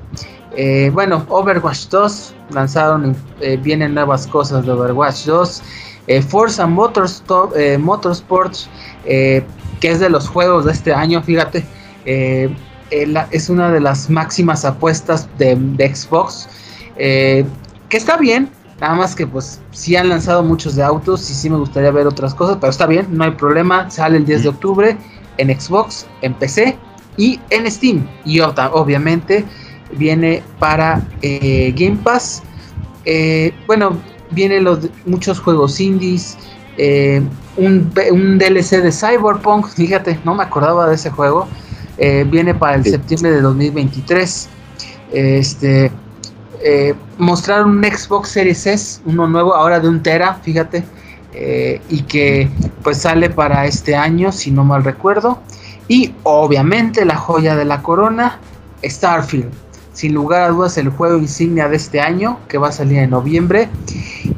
Eh, 0.56 0.90
bueno, 0.94 1.26
Overwatch 1.30 1.88
2 1.88 2.34
lanzaron, 2.52 3.16
eh, 3.40 3.58
vienen 3.62 3.94
nuevas 3.94 4.28
cosas 4.28 4.66
de 4.66 4.72
Overwatch 4.72 5.26
2. 5.26 5.64
Eh, 6.08 6.22
Forza 6.22 6.68
Motorsport, 6.68 7.56
Motorsports, 7.80 8.68
que 9.06 9.46
es 9.82 10.00
de 10.00 10.10
los 10.10 10.28
juegos 10.28 10.66
de 10.66 10.72
este 10.72 10.94
año, 10.94 11.22
fíjate, 11.22 11.64
es 12.06 13.50
una 13.50 13.72
de 13.72 13.80
las 13.80 14.10
máximas 14.10 14.66
apuestas 14.66 15.30
de, 15.38 15.56
Xbox, 15.94 16.50
que 16.98 17.46
está 17.92 18.18
bien, 18.18 18.50
nada 18.82 18.96
más 18.96 19.16
que 19.16 19.28
pues 19.28 19.62
sí 19.72 19.96
han 19.96 20.10
lanzado 20.10 20.44
muchos 20.44 20.76
de 20.76 20.84
autos 20.84 21.30
y 21.30 21.34
sí 21.36 21.50
me 21.50 21.58
gustaría 21.58 21.92
ver 21.92 22.08
otras 22.08 22.34
cosas, 22.34 22.58
pero 22.60 22.72
está 22.72 22.88
bien, 22.88 23.08
no 23.12 23.24
hay 23.24 23.32
problema, 23.32 23.90
sale 23.92 24.18
el 24.18 24.26
10 24.26 24.44
de 24.44 24.50
octubre 24.50 24.98
en 25.38 25.60
Xbox, 25.60 26.08
en 26.24 26.34
PC 26.34 26.78
y 27.16 27.40
en 27.52 27.70
Steam. 27.72 28.08
Y 28.26 28.40
obviamente 28.42 29.46
viene 29.94 30.44
para 30.60 31.02
eh, 31.22 31.74
Game 31.78 31.98
Pass. 32.04 32.44
Eh, 33.06 33.54
bueno, 33.68 33.98
vienen 34.32 34.64
los, 34.64 34.90
muchos 35.06 35.40
juegos 35.40 35.80
indies. 35.80 36.38
Eh, 36.78 37.22
un, 37.58 37.92
DLC 37.94 38.82
de 38.82 38.92
Cyberpunk, 38.92 39.68
fíjate, 39.76 40.20
no 40.24 40.36
me 40.36 40.44
acordaba 40.44 40.88
de 40.88 40.96
ese 40.96 41.10
juego. 41.10 41.48
viene 42.28 42.56
para 42.56 42.78
el 42.78 42.84
septiembre 42.84 43.32
de 43.32 43.42
2023. 43.42 44.50
Este, 45.12 45.92
mostraron 47.18 47.78
un 47.78 47.84
Xbox 47.84 48.30
Series 48.30 48.66
S, 48.66 49.02
uno 49.06 49.28
nuevo, 49.28 49.54
ahora 49.54 49.80
de 49.80 49.90
un 49.90 50.02
Tera, 50.02 50.36
fíjate. 50.36 50.84
y 51.90 52.02
que 52.04 52.50
pues 52.84 52.98
sale 52.98 53.30
para 53.30 53.66
este 53.66 53.96
año, 53.96 54.32
si 54.32 54.52
no 54.52 54.64
mal 54.64 54.84
recuerdo. 54.84 55.40
Y 55.88 56.14
obviamente 56.24 57.06
la 57.06 57.18
joya 57.18 57.56
de 57.56 57.66
la 57.66 57.84
corona, 57.84 58.40
Starfield 58.84 59.61
sin 59.94 60.14
lugar 60.14 60.44
a 60.44 60.50
dudas 60.50 60.78
el 60.78 60.90
juego 60.90 61.18
insignia 61.18 61.68
de 61.68 61.76
este 61.76 62.00
año, 62.00 62.40
que 62.48 62.58
va 62.58 62.70
a 62.70 62.72
salir 62.72 63.00
en 63.00 63.10
noviembre. 63.10 63.70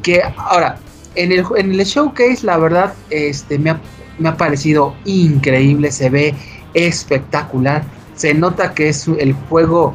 Que 0.02 0.22
ahora, 0.36 0.78
en 1.14 1.32
el, 1.32 1.44
en 1.56 1.72
el 1.72 1.84
showcase, 1.84 2.44
la 2.44 2.58
verdad, 2.58 2.94
este, 3.10 3.58
me, 3.58 3.70
ha, 3.70 4.36
parecido 4.36 4.94
increíble, 5.04 5.90
se 5.92 6.10
ve 6.10 6.34
espectacular. 6.74 7.84
Se 8.14 8.34
nota 8.34 8.74
que 8.74 8.88
es 8.88 9.08
el 9.08 9.32
juego 9.32 9.94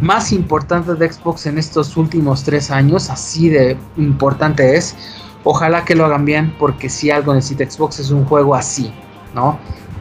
más 0.00 0.32
importante 0.32 0.94
de 0.94 1.12
Xbox 1.12 1.46
en 1.46 1.58
estos 1.58 1.96
últimos 1.96 2.42
tres 2.44 2.70
años, 2.70 3.10
así 3.10 3.48
de 3.48 3.76
importante 3.96 4.76
es. 4.76 4.96
Ojalá 5.44 5.84
que 5.84 5.94
lo 5.94 6.04
hagan 6.04 6.24
bien, 6.24 6.54
porque 6.58 6.88
si 6.88 7.10
algo 7.10 7.32
necesita 7.32 7.68
Xbox 7.70 8.00
es 8.00 8.10
un 8.10 8.24
juego 8.24 8.54
así, 8.54 8.92
¿no? 9.34 9.58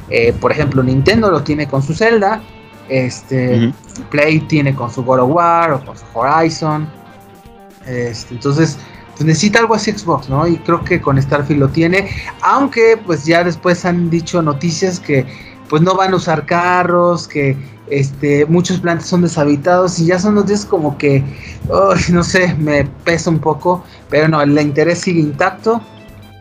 Eh, 0.09 0.33
por 0.39 0.51
ejemplo, 0.51 0.83
Nintendo 0.83 1.29
lo 1.29 1.43
tiene 1.43 1.67
con 1.67 1.81
su 1.81 1.93
Zelda, 1.93 2.41
este, 2.89 3.73
Play 4.09 4.39
tiene 4.41 4.75
con 4.75 4.91
su 4.91 5.03
God 5.03 5.19
of 5.19 5.31
War 5.31 5.71
o 5.73 5.85
con 5.85 5.97
su 5.97 6.05
Horizon. 6.13 6.87
Este, 7.85 8.35
entonces, 8.35 8.77
pues 9.13 9.25
necesita 9.25 9.59
algo 9.59 9.75
así 9.75 9.91
Xbox, 9.91 10.29
¿no? 10.29 10.47
Y 10.47 10.57
creo 10.57 10.83
que 10.83 11.01
con 11.01 11.21
Starfield 11.21 11.59
lo 11.59 11.69
tiene. 11.69 12.09
Aunque, 12.41 12.97
pues 13.05 13.25
ya 13.25 13.43
después 13.43 13.85
han 13.85 14.09
dicho 14.09 14.41
noticias 14.41 14.99
que 14.99 15.25
pues 15.69 15.81
no 15.81 15.95
van 15.95 16.13
a 16.13 16.17
usar 16.17 16.45
carros, 16.45 17.27
que 17.27 17.57
este, 17.89 18.45
muchos 18.45 18.79
planetas 18.79 19.09
son 19.09 19.21
deshabitados 19.21 19.99
y 19.99 20.07
ya 20.07 20.19
son 20.19 20.35
noticias 20.35 20.65
como 20.65 20.97
que, 20.97 21.23
no 22.11 22.23
sé, 22.23 22.53
me 22.55 22.85
pesa 23.03 23.29
un 23.29 23.39
poco, 23.39 23.83
pero 24.09 24.27
no, 24.27 24.41
el 24.41 24.59
interés 24.59 24.99
sigue 24.99 25.19
intacto 25.19 25.81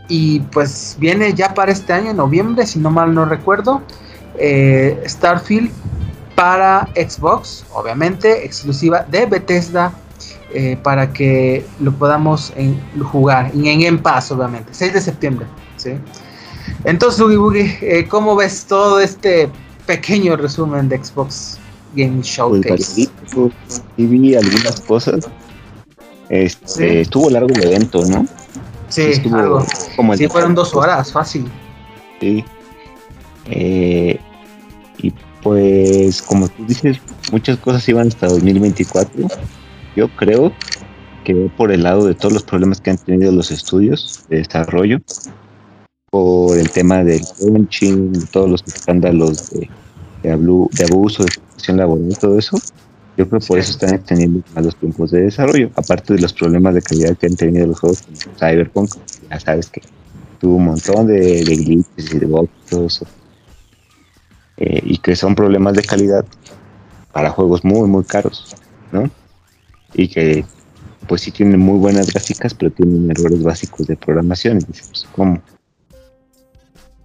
y 0.08 0.40
pues 0.40 0.96
viene 0.98 1.32
ya 1.32 1.54
para 1.54 1.72
este 1.72 1.92
año, 1.92 2.10
en 2.10 2.16
noviembre, 2.16 2.66
si 2.66 2.78
no 2.78 2.90
mal 2.90 3.14
no 3.14 3.24
recuerdo, 3.24 3.82
eh, 4.38 5.02
Starfield 5.06 5.70
para 6.34 6.88
Xbox, 6.94 7.64
obviamente, 7.72 8.44
exclusiva 8.44 9.06
de 9.10 9.26
Bethesda, 9.26 9.92
eh, 10.52 10.76
para 10.82 11.12
que 11.12 11.64
lo 11.80 11.92
podamos 11.92 12.52
jugar. 13.12 13.50
En 13.54 13.80
Game 13.80 13.98
Pass, 13.98 14.30
obviamente, 14.30 14.72
6 14.72 14.92
de 14.94 15.00
septiembre. 15.00 15.46
¿sí? 15.76 15.92
Entonces, 16.84 17.20
Ugi 17.20 17.76
eh, 17.80 18.06
¿cómo 18.08 18.36
ves 18.36 18.64
todo 18.66 19.00
este 19.00 19.48
pequeño 19.86 20.36
resumen 20.36 20.88
de 20.88 21.02
Xbox 21.02 21.58
Game 21.94 22.22
Showcase? 22.22 23.08
Pues, 23.34 23.52
sí, 23.96 24.06
vi 24.06 24.34
algunas 24.34 24.80
cosas. 24.82 25.28
Este, 26.28 27.02
Estuvo 27.02 27.30
largo 27.30 27.48
el 27.54 27.64
evento, 27.64 28.04
¿no? 28.06 28.26
Sí, 28.88 29.12
algo. 29.32 29.64
Como 29.96 30.16
sí, 30.16 30.28
fueron 30.28 30.54
dos 30.54 30.74
horas, 30.74 31.12
fácil. 31.12 31.50
Sí. 32.20 32.44
Eh, 33.46 34.18
pues 35.44 36.22
como 36.22 36.48
tú 36.48 36.64
dices, 36.66 36.98
muchas 37.30 37.58
cosas 37.58 37.86
iban 37.88 38.08
hasta 38.08 38.26
2024. 38.26 39.28
Yo 39.94 40.08
creo 40.16 40.52
que 41.22 41.50
por 41.56 41.70
el 41.70 41.82
lado 41.82 42.06
de 42.06 42.14
todos 42.14 42.32
los 42.32 42.42
problemas 42.42 42.80
que 42.80 42.90
han 42.90 42.98
tenido 42.98 43.30
los 43.30 43.50
estudios 43.50 44.24
de 44.28 44.38
desarrollo, 44.38 45.00
por 46.10 46.56
el 46.56 46.70
tema 46.70 47.04
del 47.04 47.20
crunching, 47.38 48.26
todos 48.32 48.50
los 48.50 48.64
escándalos 48.66 49.50
de, 49.50 49.68
de, 50.22 50.32
abuso, 50.32 51.24
de 51.24 51.30
situación 51.30 51.76
laboral 51.76 52.10
y 52.10 52.14
todo 52.14 52.38
eso, 52.38 52.58
yo 53.18 53.28
creo 53.28 53.40
que 53.40 53.46
por 53.46 53.58
eso 53.58 53.72
están 53.72 53.98
teniendo 54.02 54.40
malos 54.54 54.76
tiempos 54.76 55.10
de 55.10 55.22
desarrollo, 55.22 55.70
aparte 55.76 56.14
de 56.14 56.20
los 56.20 56.32
problemas 56.32 56.74
de 56.74 56.82
calidad 56.82 57.16
que 57.18 57.26
han 57.26 57.36
tenido 57.36 57.66
los 57.66 57.80
juegos 57.80 58.02
como 58.02 58.38
Cyberpunk, 58.38 58.90
ya 59.28 59.40
sabes 59.40 59.68
que 59.68 59.82
tuvo 60.40 60.56
un 60.56 60.64
montón 60.66 61.06
de, 61.06 61.44
de 61.44 61.56
glitches 61.56 62.14
y 62.14 62.18
de 62.18 62.26
bugs 62.26 62.50
y 62.66 62.70
todo 62.70 62.86
eso. 62.86 63.06
Eh, 64.56 64.80
y 64.84 64.98
que 64.98 65.16
son 65.16 65.34
problemas 65.34 65.74
de 65.74 65.82
calidad 65.82 66.24
para 67.12 67.30
juegos 67.30 67.64
muy, 67.64 67.88
muy 67.88 68.04
caros, 68.04 68.54
¿no? 68.92 69.10
Y 69.92 70.08
que 70.08 70.44
pues 71.08 71.22
sí 71.22 71.30
tienen 71.30 71.60
muy 71.60 71.78
buenas 71.78 72.12
gráficas, 72.12 72.54
pero 72.54 72.70
tienen 72.72 73.10
errores 73.10 73.42
básicos 73.42 73.86
de 73.86 73.96
programación. 73.96 74.58
Y 74.58 74.64
pues, 74.64 75.06
¿cómo? 75.12 75.40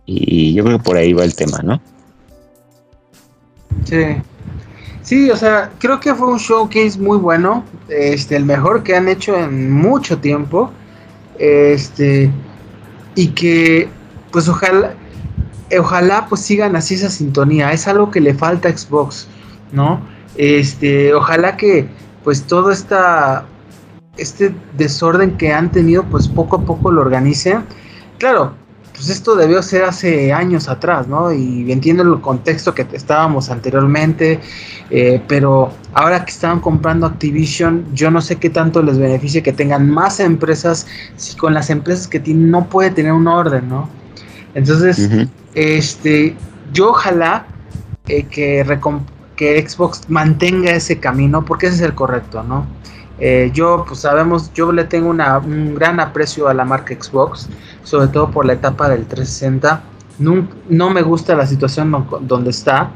Y 0.06 0.54
yo 0.54 0.64
creo 0.64 0.78
que 0.78 0.84
por 0.84 0.98
ahí 0.98 1.14
va 1.14 1.24
el 1.24 1.36
tema, 1.36 1.60
¿no? 1.64 1.80
Sí. 3.86 4.04
Sí, 5.04 5.30
o 5.32 5.36
sea, 5.36 5.72
creo 5.80 6.00
que 6.00 6.14
fue 6.14 6.28
un 6.28 6.38
showcase 6.38 7.00
muy 7.00 7.18
bueno, 7.18 7.64
este, 7.88 8.36
el 8.36 8.46
mejor 8.46 8.84
que 8.84 8.96
han 8.96 9.08
hecho 9.08 9.36
en 9.38 9.72
mucho 9.72 10.20
tiempo, 10.20 10.72
este, 11.40 12.32
y 13.16 13.30
que, 13.30 13.90
pues 14.32 14.48
ojalá, 14.48 14.94
ojalá 15.78 16.26
pues 16.28 16.42
sigan 16.42 16.76
así 16.76 16.96
esa 16.96 17.10
sintonía, 17.10 17.72
es 17.72 17.88
algo 17.88 18.10
que 18.10 18.22
le 18.22 18.34
falta 18.34 18.70
a 18.70 18.78
Xbox, 18.78 19.28
¿no? 19.72 20.02
Este, 20.36 21.14
ojalá 21.14 21.58
que, 21.58 21.88
pues 22.24 22.44
todo 22.44 22.72
esta, 22.72 23.46
este 24.18 24.54
desorden 24.78 25.38
que 25.38 25.52
han 25.52 25.72
tenido, 25.72 26.04
pues 26.04 26.28
poco 26.28 26.58
a 26.58 26.62
poco 26.62 26.92
lo 26.92 27.02
organicen. 27.02 27.64
Claro, 28.18 28.54
pues 28.94 29.10
esto 29.10 29.36
debió 29.36 29.62
ser 29.64 29.86
hace 29.86 30.34
años 30.34 30.68
atrás, 30.68 31.08
¿no? 31.08 31.32
Y 31.32 31.72
entiendo 31.72 32.04
el 32.04 32.20
contexto 32.20 32.74
que 32.74 32.86
estábamos 32.92 33.50
anteriormente, 33.50 34.42
eh, 34.90 35.22
pero 35.26 35.72
ahora 35.94 36.26
que 36.26 36.32
estaban 36.32 36.60
comprando 36.60 37.06
Activision, 37.06 37.86
yo 37.94 38.12
no 38.12 38.20
sé 38.20 38.36
qué 38.36 38.50
tanto 38.50 38.84
les 38.84 38.98
beneficia 38.98 39.42
que 39.42 39.54
tengan 39.54 39.90
más 39.90 40.20
empresas, 40.20 40.86
si 41.16 41.38
con 41.38 41.54
las 41.54 41.70
empresas 41.70 42.10
que 42.10 42.20
tienen 42.20 42.52
no 42.52 42.68
puede 42.68 42.92
tener 42.92 43.14
un 43.14 43.28
orden, 43.28 43.70
¿no? 43.70 43.88
Entonces, 44.54 45.10
este, 45.60 46.38
yo 46.72 46.92
ojalá 46.92 47.46
eh, 48.08 48.24
que, 48.24 48.66
que 49.36 49.68
Xbox 49.68 50.10
mantenga 50.10 50.72
ese 50.72 51.00
camino, 51.00 51.44
porque 51.44 51.68
ese 51.68 51.76
es 51.76 51.82
el 51.82 51.96
correcto, 51.96 52.44
¿no? 52.44 52.66
Eh, 53.20 53.52
yo, 53.54 53.84
pues 53.86 54.00
sabemos, 54.00 54.54
yo 54.54 54.72
le 54.72 54.86
tengo 54.86 55.10
un 55.10 55.76
gran 55.76 56.00
aprecio 56.00 56.48
a 56.48 56.54
la 56.54 56.64
marca 56.64 56.96
Xbox, 56.98 57.50
sobre 57.84 58.08
todo 58.08 58.32
por 58.32 58.46
la 58.46 58.54
etapa 58.54 58.88
del 58.88 59.06
360. 59.06 59.82
No, 60.20 60.48
no 60.70 60.90
me 60.92 61.02
gusta 61.02 61.36
la 61.36 61.46
situación 61.46 62.08
donde 62.22 62.52
está, 62.52 62.92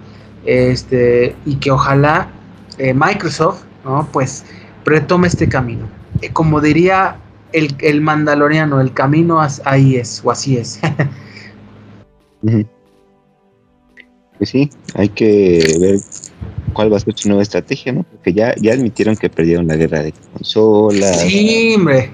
este, 0.46 1.36
y 1.46 1.56
que 1.58 1.70
ojalá 1.72 2.30
eh, 2.78 2.94
Microsoft, 2.94 3.64
¿no? 3.84 4.08
Pues 4.14 4.46
retome 4.86 5.28
este 5.28 5.50
camino. 5.50 5.86
Como 6.32 6.62
diría 6.62 7.18
el, 7.52 8.00
mandaloriano, 8.00 8.80
el 8.80 8.94
camino 8.94 9.46
ahí 9.66 9.98
es, 9.98 10.22
o 10.24 10.32
así 10.32 10.58
es. 10.58 10.80
pues 14.38 14.50
sí, 14.50 14.70
hay 14.96 15.10
que 15.10 15.78
ver 15.80 16.00
cuál 16.74 16.92
va 16.92 16.98
a 16.98 17.00
ser 17.00 17.14
su 17.16 17.30
nueva 17.30 17.44
estrategia, 17.44 17.94
¿no? 17.94 18.04
Porque 18.04 18.34
ya, 18.34 18.54
ya 18.56 18.74
admitieron 18.74 19.16
que 19.16 19.30
perdieron 19.30 19.68
la 19.68 19.76
guerra 19.76 20.04
de 20.04 20.14
consolas. 20.34 21.22
Sí, 21.22 21.76
hombre. 21.78 22.12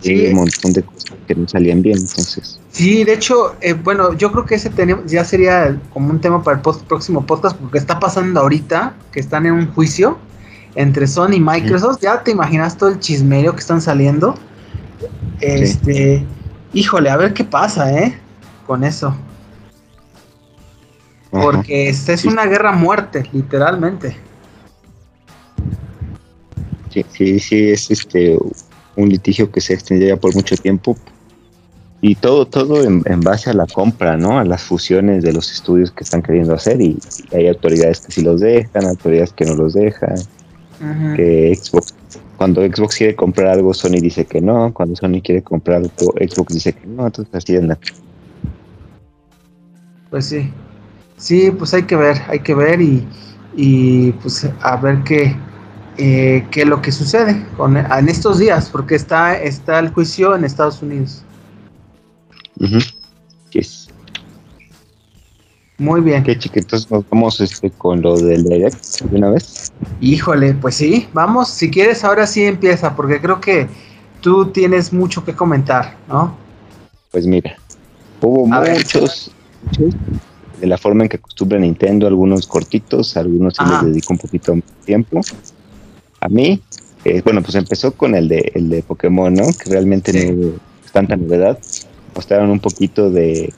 Sí. 0.00 0.28
Un 0.28 0.34
montón 0.34 0.72
de 0.72 0.82
cosas 0.82 1.16
que 1.26 1.34
no 1.34 1.46
salían 1.46 1.82
bien, 1.82 1.98
entonces. 1.98 2.58
Sí, 2.70 3.04
de 3.04 3.12
hecho, 3.12 3.54
eh, 3.60 3.74
bueno, 3.74 4.14
yo 4.14 4.32
creo 4.32 4.46
que 4.46 4.54
ese 4.54 4.70
ya 5.06 5.24
sería 5.24 5.78
como 5.92 6.10
un 6.10 6.20
tema 6.20 6.42
para 6.42 6.56
el 6.56 6.62
próximo 6.62 7.24
podcast, 7.26 7.56
porque 7.56 7.78
está 7.78 8.00
pasando 8.00 8.40
ahorita 8.40 8.94
que 9.12 9.20
están 9.20 9.46
en 9.46 9.52
un 9.52 9.66
juicio 9.72 10.18
entre 10.74 11.06
Sony 11.06 11.34
y 11.34 11.40
Microsoft. 11.40 12.00
Ya 12.00 12.22
te 12.22 12.30
imaginas 12.30 12.76
todo 12.76 12.90
el 12.90 12.98
chismerio 12.98 13.52
que 13.52 13.60
están 13.60 13.80
saliendo. 13.80 14.34
Este, 15.40 16.24
híjole, 16.72 17.10
a 17.10 17.16
ver 17.16 17.34
qué 17.34 17.44
pasa, 17.44 17.92
¿eh? 17.92 18.18
Con 18.66 18.84
eso. 18.84 19.14
Porque 21.42 21.88
esta 21.88 22.12
es 22.12 22.24
una 22.24 22.46
guerra 22.46 22.72
muerte, 22.72 23.24
literalmente. 23.32 24.16
Sí, 26.90 27.04
sí, 27.10 27.40
sí, 27.40 27.70
es 27.70 27.90
este 27.90 28.38
un 28.96 29.08
litigio 29.08 29.50
que 29.50 29.60
se 29.60 29.74
extendería 29.74 30.16
por 30.16 30.32
mucho 30.36 30.56
tiempo 30.56 30.96
y 32.00 32.14
todo 32.14 32.46
todo 32.46 32.84
en, 32.84 33.02
base 33.22 33.50
a 33.50 33.54
la 33.54 33.66
compra, 33.66 34.16
¿no? 34.16 34.38
A 34.38 34.44
las 34.44 34.62
fusiones 34.62 35.24
de 35.24 35.32
los 35.32 35.50
estudios 35.50 35.90
que 35.90 36.04
están 36.04 36.22
queriendo 36.22 36.54
hacer 36.54 36.80
y, 36.80 36.96
hay 37.32 37.48
autoridades 37.48 38.00
que 38.00 38.12
sí 38.12 38.22
los 38.22 38.40
dejan, 38.40 38.84
autoridades 38.84 39.32
que 39.32 39.44
no 39.44 39.54
los 39.56 39.74
dejan. 39.74 40.16
Que 41.16 41.54
Xbox 41.56 41.94
cuando 42.36 42.60
Xbox 42.62 42.96
quiere 42.96 43.16
comprar 43.16 43.48
algo 43.48 43.72
Sony 43.72 44.00
dice 44.00 44.24
que 44.26 44.40
no, 44.40 44.72
cuando 44.74 44.94
Sony 44.96 45.20
quiere 45.22 45.42
comprar 45.42 45.78
algo 45.78 45.90
Xbox 45.96 46.54
dice 46.54 46.72
que 46.74 46.86
no, 46.86 47.06
entonces 47.06 47.34
así 47.34 47.56
es 47.56 47.64
la 47.64 47.78
Pues 50.10 50.26
sí. 50.26 50.52
Sí, 51.16 51.50
pues 51.50 51.72
hay 51.74 51.84
que 51.84 51.96
ver, 51.96 52.20
hay 52.28 52.40
que 52.40 52.54
ver 52.54 52.80
y, 52.80 53.06
y 53.56 54.12
pues 54.12 54.48
a 54.60 54.76
ver 54.76 55.02
qué, 55.04 55.36
eh, 55.96 56.46
qué 56.50 56.62
es 56.62 56.66
lo 56.66 56.82
que 56.82 56.92
sucede 56.92 57.46
con, 57.56 57.76
en 57.76 58.08
estos 58.08 58.38
días, 58.38 58.68
porque 58.68 58.96
está, 58.96 59.36
está 59.40 59.78
el 59.78 59.90
juicio 59.90 60.34
en 60.34 60.44
Estados 60.44 60.82
Unidos. 60.82 61.22
Muy 65.78 66.00
bien. 66.00 66.22
Qué 66.22 66.38
chiquitos, 66.38 66.90
nos 66.90 67.08
vamos 67.10 67.40
este, 67.40 67.70
con 67.70 68.00
lo 68.00 68.16
del 68.16 68.44
direct 68.44 69.02
de 69.02 69.16
una 69.16 69.30
vez. 69.30 69.72
Híjole, 70.00 70.54
pues 70.54 70.76
sí, 70.76 71.08
vamos, 71.12 71.48
si 71.48 71.70
quieres 71.70 72.04
ahora 72.04 72.26
sí 72.26 72.44
empieza, 72.44 72.94
porque 72.94 73.20
creo 73.20 73.40
que 73.40 73.68
tú 74.20 74.46
tienes 74.46 74.92
mucho 74.92 75.24
que 75.24 75.34
comentar, 75.34 75.96
¿no? 76.08 76.36
Pues 77.10 77.26
mira, 77.26 77.56
hubo 78.20 78.46
muchos, 78.46 79.30
muchos 79.64 79.94
de 80.64 80.70
la 80.70 80.78
forma 80.78 81.02
en 81.02 81.10
que 81.10 81.18
acostumbra 81.18 81.58
Nintendo, 81.58 82.06
algunos 82.06 82.46
cortitos, 82.46 83.18
algunos 83.18 83.54
se 83.54 83.64
les 83.64 83.82
dedicó 83.82 84.14
un 84.14 84.18
poquito 84.18 84.54
más 84.54 84.64
tiempo. 84.86 85.20
A 86.20 86.28
mí, 86.30 86.58
eh, 87.04 87.20
bueno, 87.22 87.42
pues 87.42 87.54
empezó 87.54 87.92
con 87.92 88.14
el 88.14 88.28
de, 88.28 88.50
el 88.54 88.70
de 88.70 88.82
Pokémon, 88.82 89.34
¿no? 89.34 89.44
Que 89.62 89.68
realmente 89.68 90.32
no 90.32 90.54
es 90.82 90.90
tanta 90.90 91.16
novedad. 91.16 91.58
Mostraron 92.14 92.48
un 92.48 92.60
poquito 92.60 93.10
de, 93.10 93.52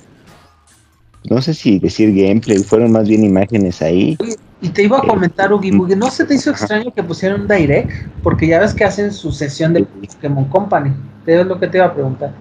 no 1.31 1.41
sé 1.41 1.55
si 1.55 1.79
decir 1.79 2.13
gameplay, 2.13 2.59
fueron 2.59 2.91
más 2.91 3.07
bien 3.07 3.23
imágenes 3.23 3.83
ahí. 3.83 4.19
Y 4.61 4.69
te 4.71 4.83
iba 4.83 4.99
a 4.99 5.03
comentar, 5.03 5.53
Ugi, 5.53 5.71
¿no 5.71 6.11
se 6.11 6.25
te 6.25 6.35
hizo 6.35 6.51
extraño 6.51 6.93
que 6.93 7.05
pusieran 7.05 7.43
un 7.43 7.47
direct? 7.47 7.93
Porque 8.25 8.49
ya 8.49 8.59
ves 8.59 8.75
que 8.75 8.83
hacen 8.83 9.13
su 9.13 9.31
sesión 9.31 9.75
de 9.75 9.85
Pokémon 9.85 10.47
Company. 10.47 10.91
Es 11.25 11.47
lo 11.47 11.61
que 11.61 11.69
te 11.69 11.79
iba 11.79 11.87
a 11.87 11.95
preguntar. 11.95 12.35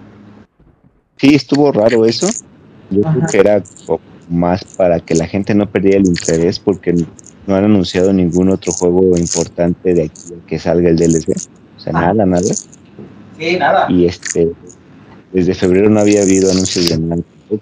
Sí, 1.17 1.35
estuvo 1.35 1.71
raro 1.71 2.03
eso. 2.03 2.27
Yo 2.89 3.01
creo 3.01 3.27
que 3.31 3.37
era 3.37 3.63
más 4.29 4.63
para 4.63 4.99
que 4.99 5.15
la 5.15 5.27
gente 5.27 5.53
no 5.53 5.69
perdiera 5.69 5.97
el 5.97 6.07
interés 6.07 6.59
porque 6.59 6.93
no 7.47 7.55
han 7.55 7.65
anunciado 7.65 8.11
ningún 8.13 8.49
otro 8.49 8.71
juego 8.73 9.17
importante 9.17 9.93
de 9.93 10.03
aquí 10.03 10.21
que 10.47 10.59
salga 10.59 10.89
el 10.89 10.97
DLC. 10.97 11.29
O 11.77 11.79
sea, 11.79 11.93
ah. 11.95 12.13
nada, 12.13 12.25
nada. 12.25 12.53
Sí, 13.37 13.57
nada. 13.57 13.85
Y 13.89 14.05
este, 14.05 14.51
desde 15.31 15.53
febrero 15.53 15.89
no 15.89 15.99
había 15.99 16.21
habido 16.21 16.51
anuncios 16.51 16.89
de 16.89 16.97
nada. 16.97 17.21
Pues 17.49 17.61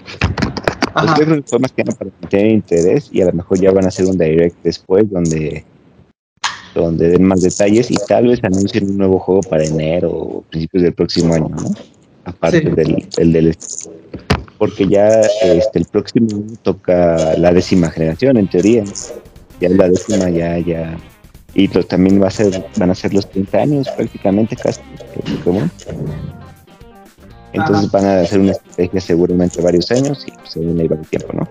yo 1.18 1.26
creo 1.26 1.36
que 1.38 1.50
fue 1.50 1.60
más 1.60 1.72
que 1.72 1.84
nada 1.84 1.98
para 1.98 2.12
tener 2.30 2.52
interés 2.52 3.10
y 3.12 3.22
a 3.22 3.26
lo 3.26 3.34
mejor 3.34 3.60
ya 3.60 3.72
van 3.72 3.86
a 3.86 3.88
hacer 3.88 4.06
un 4.06 4.18
direct 4.18 4.56
después 4.64 5.10
donde 5.10 5.66
donde 6.76 7.10
den 7.10 7.24
más 7.24 7.42
detalles 7.42 7.92
y 7.92 7.96
tal 8.08 8.28
vez 8.28 8.44
anuncien 8.44 8.90
un 8.90 8.98
nuevo 8.98 9.20
juego 9.20 9.42
para 9.42 9.64
enero 9.64 10.10
o 10.12 10.42
principios 10.42 10.84
del 10.84 10.94
próximo 10.94 11.34
año, 11.34 11.50
¿no? 11.50 11.72
Aparte 12.26 12.62
del, 12.62 13.08
del 13.16 13.34
DLC 13.34 13.90
porque 14.64 14.88
ya 14.88 15.10
este, 15.42 15.80
el 15.80 15.86
próximo 15.86 16.42
toca 16.62 17.36
la 17.38 17.52
décima 17.52 17.90
generación, 17.90 18.38
en 18.38 18.48
teoría. 18.48 18.86
Ya 19.60 19.68
la 19.68 19.90
décima, 19.90 20.30
ya, 20.30 20.58
ya. 20.58 20.98
Y 21.54 21.68
también 21.68 22.24
va 22.24 22.28
a 22.28 22.32
ser, 22.32 22.64
van 22.78 22.90
a 22.90 22.96
ser 22.96 23.14
los 23.14 23.30
30 23.30 23.58
años 23.58 23.90
prácticamente 23.90 24.56
casi. 24.56 24.80
Entonces 27.52 27.92
van 27.92 28.06
a 28.06 28.22
hacer 28.22 28.40
una 28.40 28.54
estrategia 28.54 29.02
seguramente 29.02 29.62
varios 29.62 29.92
años 29.92 30.24
y 30.26 30.32
pues, 30.32 30.52
se 30.52 30.62
viene 30.62 30.88
varios 30.88 31.10
tiempo, 31.10 31.34
¿no? 31.34 31.46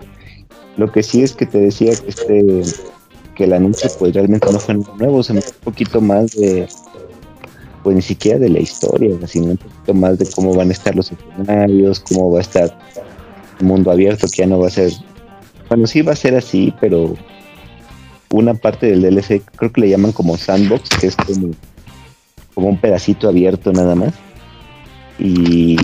Lo 0.78 0.90
que 0.90 1.02
sí 1.02 1.22
es 1.22 1.34
que 1.34 1.44
te 1.44 1.58
decía 1.58 1.92
que 1.94 2.08
este 2.08 2.62
que 3.34 3.44
el 3.44 3.52
anuncio 3.52 3.90
pues 3.98 4.14
realmente 4.14 4.50
no 4.50 4.58
fue 4.58 4.76
nuevo, 4.98 5.22
se 5.22 5.34
me 5.34 5.40
un 5.40 5.64
poquito 5.64 6.00
más 6.00 6.32
de 6.32 6.66
pues 7.82 7.96
ni 7.96 8.02
siquiera 8.02 8.38
de 8.38 8.48
la 8.48 8.60
historia, 8.60 9.10
sino 9.26 9.46
un 9.46 9.56
poquito 9.56 9.94
más 9.94 10.18
de 10.18 10.26
cómo 10.30 10.54
van 10.54 10.68
a 10.68 10.72
estar 10.72 10.94
los 10.94 11.12
escenarios, 11.12 12.00
cómo 12.00 12.30
va 12.30 12.38
a 12.38 12.42
estar 12.42 12.78
mundo 13.62 13.90
abierto, 13.90 14.26
que 14.28 14.42
ya 14.42 14.46
no 14.46 14.58
va 14.58 14.68
a 14.68 14.70
ser, 14.70 14.92
bueno, 15.68 15.86
sí 15.86 16.02
va 16.02 16.12
a 16.12 16.16
ser 16.16 16.36
así, 16.36 16.74
pero 16.80 17.14
una 18.30 18.54
parte 18.54 18.86
del 18.86 19.02
DLC, 19.02 19.42
creo 19.56 19.72
que 19.72 19.80
le 19.80 19.90
llaman 19.90 20.12
como 20.12 20.36
sandbox, 20.36 20.88
que 21.00 21.06
es 21.08 21.16
como, 21.16 21.50
como 22.54 22.68
un 22.68 22.78
pedacito 22.78 23.28
abierto 23.28 23.72
nada 23.72 23.94
más, 23.94 24.14
y, 25.18 25.76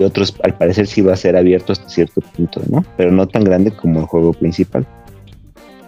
otros 0.00 0.32
al 0.44 0.54
parecer 0.54 0.86
sí 0.86 1.00
va 1.02 1.14
a 1.14 1.16
ser 1.16 1.36
abierto 1.36 1.72
hasta 1.72 1.88
cierto 1.88 2.20
punto, 2.20 2.62
¿no? 2.70 2.84
Pero 2.96 3.10
no 3.10 3.26
tan 3.26 3.42
grande 3.42 3.72
como 3.72 3.98
el 3.98 4.06
juego 4.06 4.32
principal. 4.32 4.86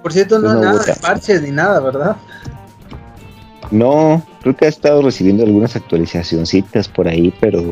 Por 0.03 0.13
cierto, 0.13 0.41
no, 0.41 0.51
hay 0.51 0.61
nada 0.61 0.83
de 0.83 0.95
parches 0.97 1.43
ni 1.43 1.53
nada, 1.53 1.79
¿verdad? 1.79 2.17
No, 3.71 4.21
creo 4.43 4.57
que 4.57 4.65
ha 4.65 4.69
estado 4.69 5.03
recibiendo 5.03 5.45
algunas 5.45 5.77
actualizacioncitas 5.77 6.89
por 6.89 7.07
ahí, 7.07 7.33
pero 7.41 7.71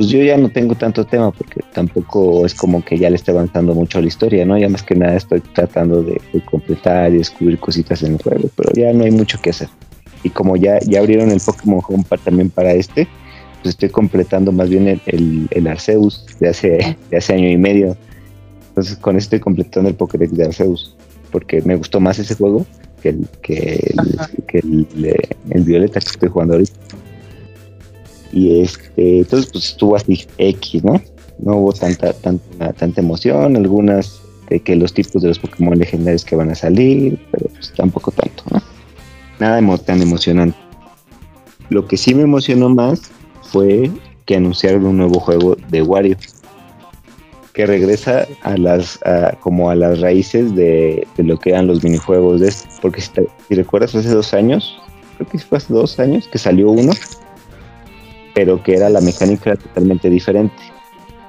pues 0.00 0.08
yo 0.08 0.22
ya 0.22 0.38
no 0.38 0.48
tengo 0.48 0.74
tanto 0.74 1.04
tema 1.04 1.30
porque 1.30 1.60
tampoco 1.74 2.46
es 2.46 2.54
como 2.54 2.82
que 2.82 2.96
ya 2.96 3.10
le 3.10 3.16
esté 3.16 3.32
avanzando 3.32 3.74
mucho 3.74 4.00
la 4.00 4.06
historia, 4.06 4.46
¿no? 4.46 4.56
Ya 4.56 4.70
más 4.70 4.82
que 4.82 4.94
nada 4.94 5.14
estoy 5.14 5.40
tratando 5.40 6.02
de, 6.02 6.18
completar 6.50 7.12
y 7.12 7.18
descubrir 7.18 7.58
cositas 7.58 8.02
en 8.02 8.14
el 8.14 8.22
juego, 8.22 8.48
pero 8.56 8.72
ya 8.72 8.94
no 8.94 9.04
hay 9.04 9.10
mucho 9.10 9.38
que 9.42 9.50
hacer. 9.50 9.68
Y 10.22 10.30
como 10.30 10.56
ya, 10.56 10.78
ya 10.78 11.00
abrieron 11.00 11.30
el 11.30 11.42
Pokémon 11.44 11.82
Home 11.86 12.04
también 12.24 12.48
para 12.48 12.72
este, 12.72 13.06
pues 13.62 13.74
estoy 13.74 13.90
completando 13.90 14.52
más 14.52 14.70
bien 14.70 14.88
el, 14.88 15.48
el, 15.50 15.66
Arceus 15.66 16.24
de 16.40 16.48
hace, 16.48 16.96
de 17.10 17.16
hace 17.18 17.34
año 17.34 17.50
y 17.50 17.58
medio. 17.58 17.94
Entonces 18.70 18.96
con 18.96 19.16
esto 19.16 19.36
estoy 19.36 19.40
completando 19.40 19.90
el 19.90 19.96
Pokédex 19.96 20.34
de 20.34 20.46
Arceus, 20.46 20.96
porque 21.30 21.60
me 21.60 21.76
gustó 21.76 22.00
más 22.00 22.18
ese 22.18 22.34
juego 22.36 22.64
que 23.02 23.10
el, 23.10 23.28
que 23.42 23.94
que 24.46 24.58
el, 24.60 24.86
el 25.50 25.62
Violeta 25.62 26.00
que 26.00 26.08
estoy 26.08 26.30
jugando 26.30 26.54
ahorita. 26.54 26.72
Y 28.32 28.60
este, 28.60 29.18
entonces 29.18 29.50
pues 29.52 29.68
estuvo 29.70 29.96
así 29.96 30.26
X, 30.38 30.84
¿no? 30.84 31.00
No 31.38 31.56
hubo 31.56 31.72
tanta, 31.72 32.12
tanta, 32.12 32.72
tanta 32.72 33.00
emoción, 33.00 33.56
algunas 33.56 34.20
de 34.48 34.60
que 34.60 34.76
los 34.76 34.92
tipos 34.92 35.22
de 35.22 35.28
los 35.28 35.38
Pokémon 35.38 35.78
legendarios 35.78 36.24
que 36.24 36.36
van 36.36 36.50
a 36.50 36.54
salir, 36.54 37.18
pero 37.30 37.48
pues 37.50 37.72
tampoco 37.74 38.10
tanto, 38.10 38.42
¿no? 38.50 38.60
Nada 39.38 39.78
tan 39.78 40.02
emocionante. 40.02 40.56
Lo 41.70 41.86
que 41.86 41.96
sí 41.96 42.14
me 42.14 42.22
emocionó 42.22 42.68
más 42.68 43.10
fue 43.42 43.90
que 44.26 44.36
anunciaron 44.36 44.86
un 44.86 44.98
nuevo 44.98 45.18
juego 45.18 45.56
de 45.70 45.82
Wario 45.82 46.16
que 47.54 47.66
regresa 47.66 48.26
a 48.42 48.56
las 48.56 49.00
como 49.40 49.70
a 49.70 49.74
las 49.74 50.00
raíces 50.00 50.54
de, 50.54 51.06
lo 51.16 51.38
que 51.38 51.50
eran 51.50 51.66
los 51.66 51.82
minijuegos 51.82 52.40
de 52.40 52.48
este, 52.48 52.68
porque 52.80 53.00
si, 53.00 53.10
si, 53.48 53.54
recuerdas 53.54 53.94
hace 53.94 54.08
dos 54.08 54.32
años 54.34 54.78
creo 55.16 55.28
que 55.28 55.38
fue 55.38 55.58
hace 55.58 55.72
dos 55.72 55.98
años 55.98 56.28
que 56.28 56.38
salió 56.38 56.70
uno 56.70 56.92
pero 58.40 58.62
que 58.62 58.74
era 58.74 58.88
la 58.88 59.02
mecánica 59.02 59.54
totalmente 59.54 60.08
diferente. 60.08 60.54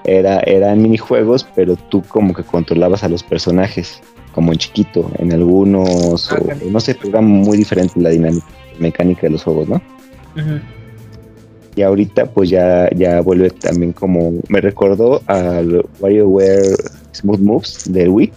Era, 0.05 0.39
eran 0.45 0.81
minijuegos, 0.81 1.45
pero 1.53 1.75
tú 1.75 2.01
como 2.07 2.33
que 2.33 2.41
controlabas 2.41 3.03
a 3.03 3.09
los 3.09 3.21
personajes, 3.21 4.01
como 4.33 4.53
en 4.53 4.57
chiquito, 4.57 5.11
en 5.19 5.33
algunos, 5.33 6.29
no 6.71 6.79
sé, 6.79 6.97
era 7.03 7.19
muy 7.19 7.57
diferente 7.57 7.99
la 7.99 8.11
dinámica, 8.11 8.45
mecánica 8.79 9.23
de 9.23 9.31
los 9.31 9.43
juegos, 9.43 9.67
¿no? 9.67 9.81
Y 11.75 11.81
ahorita 11.81 12.27
pues 12.27 12.49
ya, 12.49 12.89
ya 12.95 13.19
vuelve 13.19 13.49
también 13.49 13.91
como, 13.91 14.31
me 14.47 14.61
recordó 14.61 15.21
al 15.25 15.85
WarioWare 15.99 16.77
Smooth 17.11 17.39
Moves 17.41 17.91
del 17.91 18.07
Wii 18.07 18.31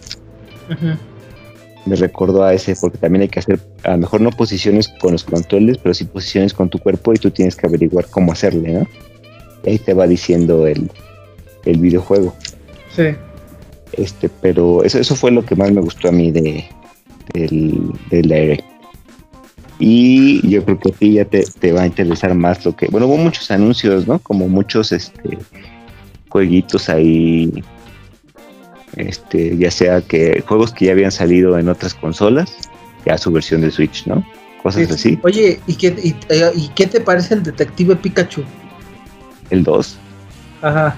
me 1.86 1.96
recordó 1.96 2.44
a 2.44 2.54
ese, 2.54 2.74
porque 2.80 2.98
también 2.98 3.22
hay 3.22 3.28
que 3.28 3.40
hacer, 3.40 3.60
a 3.82 3.92
lo 3.92 3.98
mejor 3.98 4.20
no 4.20 4.30
posiciones 4.30 4.88
con 4.88 5.12
los 5.12 5.24
controles, 5.24 5.78
pero 5.78 5.94
sí 5.94 6.04
posiciones 6.04 6.54
con 6.54 6.68
tu 6.68 6.78
cuerpo 6.78 7.12
y 7.12 7.16
tú 7.16 7.30
tienes 7.30 7.56
que 7.56 7.66
averiguar 7.66 8.06
cómo 8.06 8.32
hacerle, 8.32 8.72
¿no? 8.72 8.86
Y 9.64 9.70
ahí 9.70 9.78
te 9.78 9.94
va 9.94 10.06
diciendo 10.06 10.66
el, 10.66 10.90
el 11.64 11.78
videojuego. 11.78 12.34
Sí. 12.94 13.14
Este, 13.92 14.28
pero 14.28 14.82
eso, 14.82 14.98
eso 14.98 15.14
fue 15.14 15.30
lo 15.30 15.44
que 15.44 15.56
más 15.56 15.72
me 15.72 15.80
gustó 15.80 16.08
a 16.08 16.12
mí 16.12 16.30
de, 16.30 16.64
del, 17.32 17.92
del 18.10 18.22
Direct. 18.22 18.64
Y 19.78 20.46
yo 20.48 20.64
creo 20.64 20.78
que 20.78 20.88
a 20.90 20.92
ti 20.92 21.12
ya 21.14 21.24
te, 21.24 21.44
te, 21.58 21.72
va 21.72 21.82
a 21.82 21.86
interesar 21.86 22.34
más 22.34 22.64
lo 22.64 22.76
que. 22.76 22.86
Bueno, 22.86 23.06
hubo 23.06 23.16
muchos 23.16 23.50
anuncios, 23.50 24.06
¿no? 24.06 24.18
Como 24.20 24.48
muchos 24.48 24.92
este 24.92 25.38
jueguitos 26.28 26.88
ahí 26.88 27.62
este, 28.96 29.56
ya 29.56 29.70
sea 29.70 30.00
que 30.00 30.42
juegos 30.46 30.72
que 30.72 30.86
ya 30.86 30.92
habían 30.92 31.12
salido 31.12 31.58
en 31.58 31.68
otras 31.68 31.94
consolas, 31.94 32.56
ya 33.04 33.18
su 33.18 33.30
versión 33.32 33.60
de 33.60 33.70
Switch, 33.70 34.06
¿no? 34.06 34.24
Cosas 34.62 34.90
así. 34.90 35.18
Oye, 35.22 35.60
¿y 35.66 35.74
qué, 35.74 35.88
eh, 35.88 36.52
y, 36.54 36.68
qué 36.68 36.86
te 36.86 37.00
parece 37.00 37.34
el 37.34 37.42
detective 37.42 37.96
Pikachu? 37.96 38.42
El 39.50 39.62
2. 39.62 39.98
Ajá. 40.62 40.96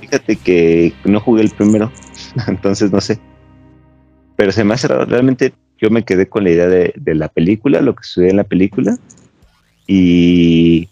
Fíjate 0.00 0.36
que 0.36 0.92
no 1.04 1.18
jugué 1.18 1.42
el 1.42 1.50
primero, 1.50 1.90
entonces 2.46 2.92
no 2.92 3.00
sé. 3.00 3.18
Pero 4.36 4.52
se 4.52 4.62
me 4.62 4.74
hace 4.74 4.86
realmente 4.86 5.52
yo 5.80 5.90
me 5.90 6.04
quedé 6.04 6.28
con 6.28 6.44
la 6.44 6.50
idea 6.50 6.68
de, 6.68 6.92
de 6.96 7.14
la 7.14 7.28
película, 7.28 7.80
lo 7.80 7.94
que 7.94 8.04
sucede 8.04 8.30
en 8.30 8.36
la 8.36 8.44
película, 8.44 8.96
y 9.86 10.88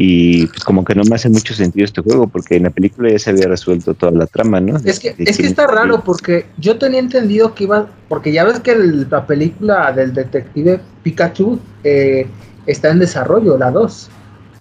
y 0.00 0.46
pues 0.46 0.62
como 0.62 0.84
que 0.84 0.94
no 0.94 1.02
me 1.10 1.16
hace 1.16 1.28
mucho 1.28 1.54
sentido 1.54 1.84
este 1.84 2.02
juego 2.02 2.28
porque 2.28 2.54
en 2.54 2.62
la 2.62 2.70
película 2.70 3.10
ya 3.10 3.18
se 3.18 3.30
había 3.30 3.48
resuelto 3.48 3.94
toda 3.94 4.12
la 4.12 4.26
trama, 4.28 4.60
¿no? 4.60 4.76
Es 4.76 5.00
que, 5.00 5.12
es 5.18 5.36
que 5.36 5.46
está 5.46 5.66
raro 5.66 6.04
porque 6.04 6.46
yo 6.56 6.78
tenía 6.78 7.00
entendido 7.00 7.52
que 7.52 7.64
iba, 7.64 7.88
porque 8.08 8.30
ya 8.30 8.44
ves 8.44 8.60
que 8.60 8.76
la 8.76 9.26
película 9.26 9.90
del 9.90 10.14
detective 10.14 10.80
Pikachu 11.02 11.58
eh, 11.82 12.28
está 12.66 12.90
en 12.90 13.00
desarrollo, 13.00 13.58
la 13.58 13.72
2. 13.72 14.10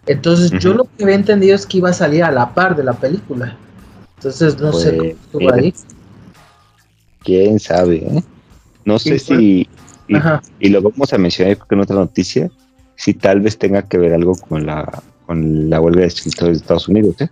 Entonces 0.08 0.52
yo 0.60 0.74
lo 0.74 0.86
que 0.86 1.04
había 1.04 1.14
entendido 1.14 1.54
es 1.54 1.68
que 1.68 1.78
iba 1.78 1.92
a 1.92 1.94
salir 1.94 2.24
a 2.24 2.32
la 2.32 2.56
par 2.56 2.76
de 2.76 2.84
la 2.84 2.94
película. 2.94 3.56
Entonces 4.16 4.60
no 4.60 4.74
sé 4.74 4.98
cómo 4.98 5.12
estuvo 5.12 5.54
ahí. 5.54 5.72
Quién 7.24 7.60
sabe, 7.60 7.98
¿eh? 7.98 8.24
No 8.86 8.98
sé 8.98 9.20
si... 9.20 9.70
Y, 10.08 10.18
y, 10.60 10.70
lo 10.70 10.82
vamos 10.82 11.14
a 11.14 11.20
mencionar 11.20 11.60
en 11.70 11.80
otra 11.80 11.96
noticia, 11.96 12.50
si 12.96 13.14
tal 13.14 13.42
vez 13.42 13.60
tenga 13.60 13.84
que 13.84 14.00
ver 14.00 14.14
algo 14.14 14.34
con 14.36 14.66
la 14.66 15.04
con 15.28 15.70
la 15.70 15.80
huelga 15.80 16.02
de 16.02 16.08
escritores 16.08 16.58
de 16.58 16.62
Estados 16.62 16.88
Unidos, 16.88 17.16
¿eh? 17.20 17.30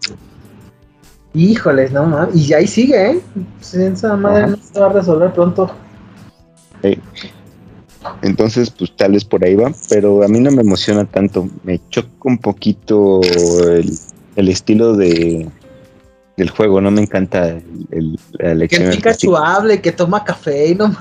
Híjoles, 1.33 1.91
no 1.91 2.05
mames. 2.05 2.35
Y 2.35 2.53
ahí 2.53 2.67
sigue, 2.67 3.11
¿eh? 3.11 3.21
Esa 3.61 4.15
madre 4.15 4.47
no 4.47 4.57
se 4.57 4.79
va 4.79 4.87
a 4.87 4.93
resolver 4.93 5.33
pronto. 5.33 5.71
Entonces, 8.21 8.69
pues 8.69 8.95
tal 8.95 9.13
vez 9.13 9.25
por 9.25 9.43
ahí 9.43 9.55
va, 9.55 9.71
pero 9.89 10.23
a 10.23 10.27
mí 10.27 10.39
no 10.39 10.51
me 10.51 10.61
emociona 10.61 11.05
tanto. 11.05 11.49
Me 11.63 11.81
choca 11.89 12.09
un 12.23 12.37
poquito 12.37 13.21
el, 14.35 14.47
estilo 14.47 14.95
de 14.95 15.49
del 16.37 16.49
juego, 16.49 16.81
no 16.81 16.91
me 16.91 17.01
encanta 17.01 17.47
el, 17.91 18.19
la 18.33 18.51
elección. 18.51 18.91
Que 18.91 18.97
Pikachu 18.97 19.35
hable, 19.35 19.81
que 19.81 19.91
toma 19.93 20.23
café 20.23 20.71
y 20.71 20.75
no. 20.75 20.95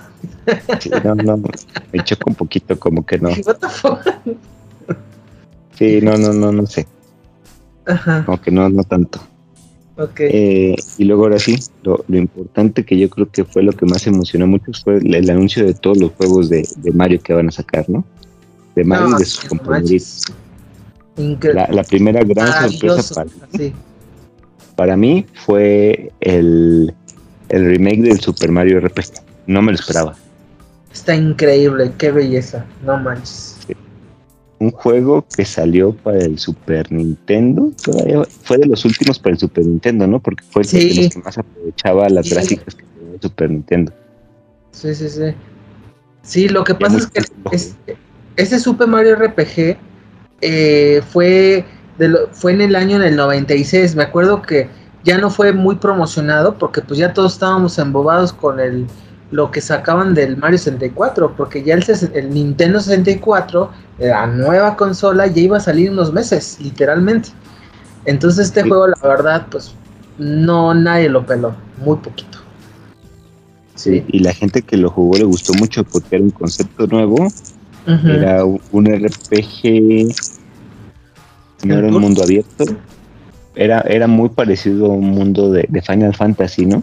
Sí, 0.81 0.91
no, 1.03 1.15
no, 1.15 1.37
me 1.93 2.05
choca 2.05 2.25
un 2.27 2.35
poquito 2.35 2.79
como 2.79 3.05
que 3.05 3.19
no. 3.19 3.29
What 3.47 3.59
the 3.59 3.69
fuck? 3.69 4.01
Sí, 5.79 6.01
no, 6.03 6.17
no, 6.17 6.33
no, 6.33 6.53
no 6.53 6.67
sé. 6.67 6.87
Ajá. 7.87 8.25
Como 8.25 8.41
que 8.41 8.51
no, 8.51 8.69
no 8.69 8.85
tanto. 8.85 9.21
Ok. 9.97 10.21
Eh, 10.21 10.75
y 10.99 11.05
luego 11.05 11.25
ahora 11.25 11.39
sí, 11.39 11.57
lo, 11.83 12.05
importante 12.09 12.85
que 12.85 12.99
yo 12.99 13.09
creo 13.11 13.31
que 13.31 13.45
fue 13.45 13.63
lo 13.63 13.73
que 13.73 13.87
más 13.87 14.07
emocionó 14.07 14.47
mucho 14.47 14.73
fue 14.83 14.99
el, 14.99 15.31
anuncio 15.31 15.65
de 15.65 15.75
todos 15.75 15.99
los 15.99 16.13
juegos 16.13 16.49
de, 16.49 16.67
Mario 16.93 17.21
que 17.21 17.33
van 17.33 17.49
a 17.49 17.53
sacar, 17.53 17.89
¿no? 17.89 18.05
De 18.75 18.85
Mario 18.85 19.11
y 19.11 19.19
de 19.21 19.25
sus 19.25 19.45
compañeros. 19.45 20.25
La, 21.17 21.69
la, 21.69 21.85
primera 21.85 22.25
gran 22.25 22.71
sorpresa 22.71 23.15
para, 23.15 23.31
para 24.75 24.97
mí 24.97 25.25
fue 25.47 26.11
el, 26.21 26.93
el 27.51 27.65
remake 27.67 28.03
del 28.03 28.21
Super 28.21 28.51
Mario 28.51 28.81
RPG. 28.81 29.23
No 29.47 29.63
me 29.63 29.71
lo 29.71 29.79
esperaba. 29.79 30.17
Está 30.93 31.15
increíble, 31.15 31.93
qué 31.99 32.11
belleza, 32.11 32.65
no 32.85 32.97
manches 32.99 33.54
un 34.59 34.71
juego 34.71 35.25
que 35.37 35.45
salió 35.45 35.93
para 35.93 36.19
el 36.19 36.39
Super 36.39 36.91
Nintendo, 36.93 37.73
todavía 37.83 38.23
fue 38.43 38.59
de 38.59 38.67
los 38.67 38.85
últimos 38.85 39.19
para 39.19 39.35
el 39.35 39.39
Super 39.39 39.65
Nintendo, 39.65 40.07
¿no? 40.07 40.21
Porque 40.21 40.45
fue 40.51 40.63
el 40.63 40.69
que 40.69 41.11
más 41.25 41.39
aprovechaba 41.39 42.09
las 42.09 42.31
gráficas 42.31 42.75
que 42.75 42.85
tenía 42.85 43.15
el 43.15 43.21
Super 43.21 43.51
Nintendo. 43.51 43.93
Sí, 44.73 44.95
sí, 44.95 45.09
sí. 45.09 45.35
Sí, 46.23 46.49
lo 46.49 46.65
que 46.65 46.75
pasa 46.75 46.99
es 46.99 47.07
que 47.07 47.97
ese 48.37 48.59
Super 48.59 48.89
Mario 48.89 49.17
RPG 49.17 49.77
eh, 50.41 51.03
fue, 51.11 51.65
de 51.99 52.17
fue 52.33 52.53
en 52.53 52.63
el 52.63 52.77
año 52.77 52.97
en 52.97 53.03
el 53.03 53.17
96. 53.17 53.95
Me 53.95 54.05
acuerdo 54.05 54.43
que 54.43 54.69
ya 55.05 55.19
no 55.19 55.31
fue 55.31 55.53
muy 55.53 55.77
promocionado 55.77 56.59
porque 56.59 56.81
pues 56.81 56.99
ya 56.99 57.13
todos 57.13 57.35
estábamos 57.35 57.79
embobados 57.79 58.33
con 58.33 58.59
el 58.59 58.87
lo 59.31 59.51
que 59.51 59.61
sacaban 59.61 60.15
del 60.15 60.37
Mario 60.37 60.59
64, 60.59 61.35
porque 61.37 61.63
ya 61.63 61.75
el, 61.75 61.85
el 62.15 62.31
Nintendo 62.31 62.81
64, 62.81 63.71
la 63.99 64.27
nueva 64.27 64.77
consola, 64.77 65.27
ya 65.27 65.43
iba 65.43 65.57
a 65.57 65.61
salir 65.61 65.91
unos 65.91 66.13
meses, 66.13 66.59
literalmente. 66.61 67.31
Entonces 68.05 68.47
este 68.47 68.63
juego, 68.63 68.89
la 68.89 69.09
verdad, 69.09 69.47
pues 69.51 69.75
no 70.19 70.75
nadie 70.75 71.09
lo 71.09 71.25
peló, 71.25 71.55
muy 71.85 71.97
poquito. 71.97 72.39
Sí. 73.75 74.05
Y 74.09 74.21
la 74.21 74.33
gente 74.33 74.63
que 74.63 74.77
lo 74.77 74.91
jugó 74.91 75.17
le 75.17 75.25
gustó 75.25 75.53
mucho 75.55 75.85
porque 75.85 76.17
era 76.17 76.25
un 76.25 76.31
concepto 76.31 76.87
nuevo. 76.87 77.29
Era 77.87 78.45
un 78.45 78.87
RPG, 78.87 80.15
no 81.65 81.75
era 81.75 81.89
un 81.89 82.01
mundo 82.01 82.23
abierto. 82.23 82.65
Era, 83.55 83.81
era 83.81 84.07
muy 84.07 84.31
parecido 84.31 84.87
a 84.87 84.89
un 84.91 85.11
mundo 85.11 85.51
de, 85.51 85.67
de 85.69 85.83
Final 85.83 86.15
Fantasy, 86.15 86.65
¿no? 86.65 86.83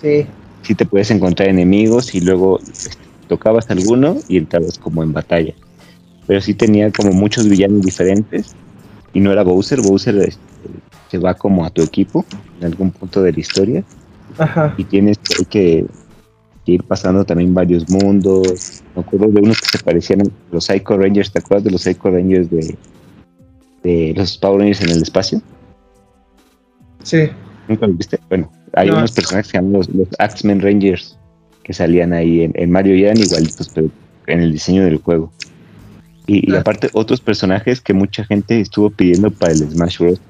Sí 0.00 0.26
sí 0.66 0.74
te 0.74 0.84
puedes 0.84 1.10
encontrar 1.10 1.48
enemigos 1.48 2.14
y 2.14 2.20
luego 2.20 2.58
este, 2.58 2.90
tocabas 3.28 3.70
alguno 3.70 4.16
y 4.28 4.38
entrabas 4.38 4.78
como 4.78 5.02
en 5.02 5.12
batalla. 5.12 5.54
Pero 6.26 6.40
sí 6.40 6.54
tenía 6.54 6.90
como 6.90 7.12
muchos 7.12 7.48
villanos 7.48 7.82
diferentes 7.82 8.54
y 9.12 9.20
no 9.20 9.32
era 9.32 9.44
Bowser, 9.44 9.80
Bowser 9.80 10.16
este, 10.16 10.40
se 11.08 11.18
va 11.18 11.34
como 11.34 11.64
a 11.64 11.70
tu 11.70 11.82
equipo 11.82 12.24
en 12.58 12.66
algún 12.66 12.90
punto 12.90 13.22
de 13.22 13.32
la 13.32 13.40
historia 13.40 13.84
y 14.76 14.84
tienes 14.84 15.18
que, 15.48 15.86
ir 16.66 16.82
pasando 16.82 17.24
también 17.24 17.54
varios 17.54 17.88
mundos. 17.88 18.82
Me 18.96 19.02
acuerdo 19.02 19.28
de 19.28 19.40
unos 19.40 19.60
que 19.60 19.78
se 19.78 19.84
parecían 19.84 20.22
a 20.22 20.24
los 20.50 20.64
Psycho 20.64 20.98
Rangers, 20.98 21.30
¿te 21.30 21.38
acuerdas 21.38 21.62
de 21.62 21.70
los 21.70 21.82
Psycho 21.82 22.10
Rangers 22.10 22.50
de, 22.50 22.76
de 23.84 24.14
los 24.16 24.36
Power 24.36 24.58
Rangers 24.62 24.80
en 24.80 24.90
el 24.90 25.02
espacio? 25.02 25.40
Sí. 27.04 27.28
¿Nunca 27.68 27.86
los 27.86 27.96
viste? 27.96 28.18
Bueno, 28.28 28.50
hay 28.76 28.90
unos 28.90 29.10
personajes 29.10 29.46
que 29.48 29.50
se 29.52 29.58
llaman 29.58 29.72
los, 29.72 29.88
los 29.88 30.08
Axemen 30.18 30.60
Rangers 30.60 31.18
que 31.64 31.72
salían 31.72 32.12
ahí 32.12 32.42
en, 32.42 32.52
en, 32.54 32.70
Mario 32.70 32.94
y 32.94 33.04
eran 33.04 33.18
igualitos, 33.18 33.68
pero 33.74 33.88
en 34.28 34.40
el 34.40 34.52
diseño 34.52 34.84
del 34.84 34.98
juego. 34.98 35.32
Y, 36.26 36.52
y, 36.52 36.54
aparte, 36.54 36.90
otros 36.92 37.20
personajes 37.20 37.80
que 37.80 37.92
mucha 37.92 38.24
gente 38.24 38.60
estuvo 38.60 38.90
pidiendo 38.90 39.30
para 39.30 39.52
el 39.52 39.58
Smash 39.58 39.98
Bros. 39.98 40.20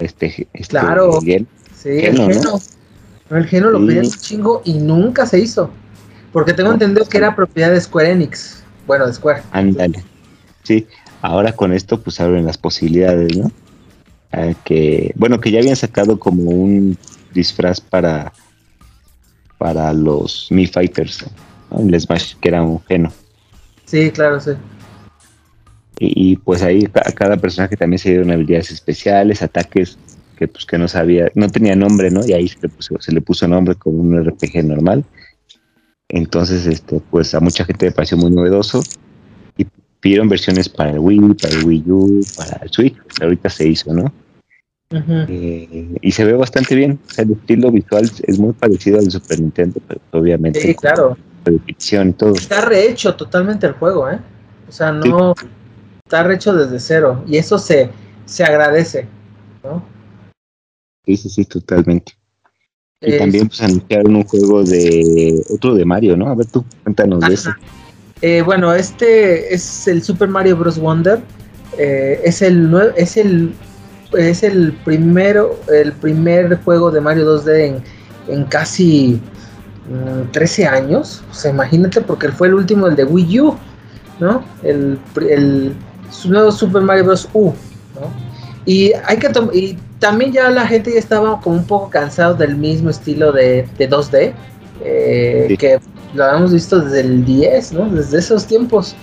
Este, 0.00 0.48
este 0.52 0.68
claro. 0.68 1.20
Miguel. 1.20 1.46
Sí, 1.74 2.00
Geno, 2.00 2.26
el 2.26 2.34
Geno. 2.34 2.60
¿no? 3.30 3.36
El 3.36 3.46
Geno 3.46 3.70
lo 3.70 3.86
pedían 3.86 4.06
un 4.06 4.12
chingo 4.12 4.62
y 4.64 4.74
nunca 4.74 5.24
se 5.26 5.38
hizo. 5.38 5.70
Porque 6.32 6.52
tengo 6.52 6.72
entendido 6.72 7.06
que 7.08 7.18
era 7.18 7.34
propiedad 7.34 7.70
de 7.70 7.80
Square 7.80 8.10
Enix. 8.10 8.62
Bueno, 8.86 9.06
de 9.06 9.12
Square. 9.12 9.42
Ándale. 9.52 10.02
Sí, 10.64 10.86
ahora 11.22 11.52
con 11.52 11.72
esto 11.72 12.00
pues 12.00 12.20
abren 12.20 12.44
las 12.44 12.58
posibilidades, 12.58 13.36
¿no? 13.36 13.50
A 14.32 14.52
que, 14.64 15.12
bueno, 15.16 15.40
que 15.40 15.50
ya 15.50 15.60
habían 15.60 15.76
sacado 15.76 16.18
como 16.18 16.50
un 16.50 16.98
disfraz 17.32 17.80
para 17.80 18.32
para 19.58 19.92
los 19.92 20.46
Mi 20.50 20.66
Fighters, 20.66 21.24
¿no? 21.70 21.80
el 21.80 22.00
Smash, 22.00 22.34
que 22.40 22.48
era 22.48 22.62
un 22.62 22.80
geno. 22.84 23.12
Sí, 23.84 24.10
claro, 24.10 24.40
sí. 24.40 24.52
Y, 25.98 26.32
y 26.32 26.36
pues 26.36 26.62
ahí 26.62 26.88
a 26.94 27.12
cada 27.12 27.36
personaje 27.36 27.76
también 27.76 27.98
se 27.98 28.10
dieron 28.10 28.30
habilidades 28.30 28.70
especiales, 28.70 29.42
ataques 29.42 29.98
que 30.38 30.46
pues 30.46 30.64
que 30.64 30.78
no 30.78 30.86
sabía, 30.86 31.30
no 31.34 31.48
tenía 31.48 31.74
nombre, 31.74 32.10
¿no? 32.10 32.24
Y 32.24 32.32
ahí 32.32 32.46
se 32.46 32.58
le 32.62 32.68
puso, 32.68 32.94
se 33.00 33.12
le 33.12 33.20
puso 33.20 33.48
nombre 33.48 33.74
como 33.74 33.98
un 33.98 34.24
RPG 34.24 34.64
normal. 34.64 35.04
Entonces, 36.08 36.64
este, 36.66 37.00
pues 37.10 37.34
a 37.34 37.40
mucha 37.40 37.64
gente 37.64 37.86
le 37.86 37.92
pareció 37.92 38.16
muy 38.16 38.30
novedoso 38.30 38.82
y 39.56 39.66
pidieron 40.00 40.28
versiones 40.28 40.68
para 40.68 40.90
el 40.90 41.00
Wii, 41.00 41.34
para 41.34 41.54
el 41.54 41.64
Wii 41.64 41.84
U, 41.90 42.20
para 42.36 42.62
el 42.62 42.70
Switch, 42.70 42.96
ahorita 43.20 43.50
se 43.50 43.68
hizo, 43.68 43.92
¿no? 43.92 44.12
Uh 44.90 44.96
-huh. 44.96 45.26
eh, 45.28 45.98
y 46.00 46.12
se 46.12 46.24
ve 46.24 46.32
bastante 46.32 46.74
bien. 46.74 46.98
O 47.06 47.10
sea, 47.10 47.24
el 47.24 47.32
estilo 47.32 47.70
visual 47.70 48.10
es 48.22 48.38
muy 48.38 48.54
parecido 48.54 48.98
al 48.98 49.10
Super 49.10 49.38
Nintendo, 49.38 49.80
pero 49.86 50.00
obviamente. 50.12 50.60
Sí, 50.60 50.74
claro. 50.74 51.16
De 51.44 51.58
ficción 51.58 52.08
y 52.08 52.12
todo. 52.14 52.34
Está 52.34 52.62
rehecho 52.62 53.14
totalmente 53.14 53.66
el 53.66 53.74
juego, 53.74 54.08
¿eh? 54.08 54.18
O 54.66 54.72
sea, 54.72 54.92
no. 54.92 55.34
Sí. 55.38 55.46
Está 56.04 56.22
rehecho 56.22 56.54
desde 56.54 56.80
cero. 56.80 57.22
Y 57.26 57.36
eso 57.36 57.58
se, 57.58 57.90
se 58.24 58.44
agradece, 58.44 59.06
¿no? 59.62 59.84
Sí, 61.04 61.18
sí, 61.18 61.28
sí, 61.28 61.44
totalmente. 61.44 62.12
Y 63.02 63.12
es... 63.12 63.18
también 63.18 63.48
pues 63.48 63.60
anunciaron 63.60 64.16
un 64.16 64.24
juego 64.24 64.64
de 64.64 65.44
otro 65.50 65.74
de 65.74 65.84
Mario, 65.84 66.16
¿no? 66.16 66.28
A 66.28 66.34
ver 66.34 66.46
tú, 66.46 66.64
cuéntanos 66.82 67.22
Ajá. 67.22 67.28
de 67.28 67.34
ese. 67.34 67.50
Eh, 68.22 68.42
bueno, 68.42 68.72
este 68.72 69.54
es 69.54 69.86
el 69.86 70.02
Super 70.02 70.28
Mario 70.28 70.56
Bros. 70.56 70.78
Wonder. 70.78 71.20
Eh, 71.76 72.20
es 72.24 72.40
el 72.40 72.74
es 72.96 73.18
el 73.18 73.52
es 74.16 74.42
el 74.42 74.72
primero 74.84 75.58
el 75.72 75.92
primer 75.92 76.58
juego 76.62 76.90
de 76.90 77.00
Mario 77.00 77.38
2D 77.38 77.66
en, 77.66 77.82
en 78.28 78.44
casi 78.44 79.20
mm, 79.90 80.30
13 80.32 80.66
años. 80.66 81.22
O 81.30 81.34
sea, 81.34 81.50
imagínate 81.50 82.00
porque 82.00 82.28
fue 82.28 82.48
el 82.48 82.54
último 82.54 82.86
el 82.86 82.96
de 82.96 83.04
Wii 83.04 83.40
U, 83.40 83.56
¿no? 84.20 84.42
El, 84.62 84.98
el 85.28 85.74
nuevo 86.26 86.50
Super 86.50 86.82
Mario 86.82 87.04
Bros. 87.04 87.28
U, 87.32 87.52
¿no? 87.94 88.28
Y 88.64 88.92
hay 89.06 89.16
que 89.18 89.30
y 89.54 89.78
también 89.98 90.32
ya 90.32 90.50
la 90.50 90.66
gente 90.66 90.92
ya 90.92 90.98
estaba 90.98 91.40
como 91.40 91.56
un 91.56 91.64
poco 91.64 91.90
cansado 91.90 92.34
del 92.34 92.56
mismo 92.56 92.90
estilo 92.90 93.32
de, 93.32 93.66
de 93.78 93.90
2D, 93.90 94.32
eh, 94.84 95.46
sí. 95.48 95.56
que 95.56 95.80
lo 96.14 96.24
habíamos 96.24 96.52
visto 96.52 96.78
desde 96.80 97.00
el 97.00 97.24
10, 97.24 97.72
¿no? 97.72 97.88
Desde 97.88 98.18
esos 98.18 98.46
tiempos. 98.46 98.94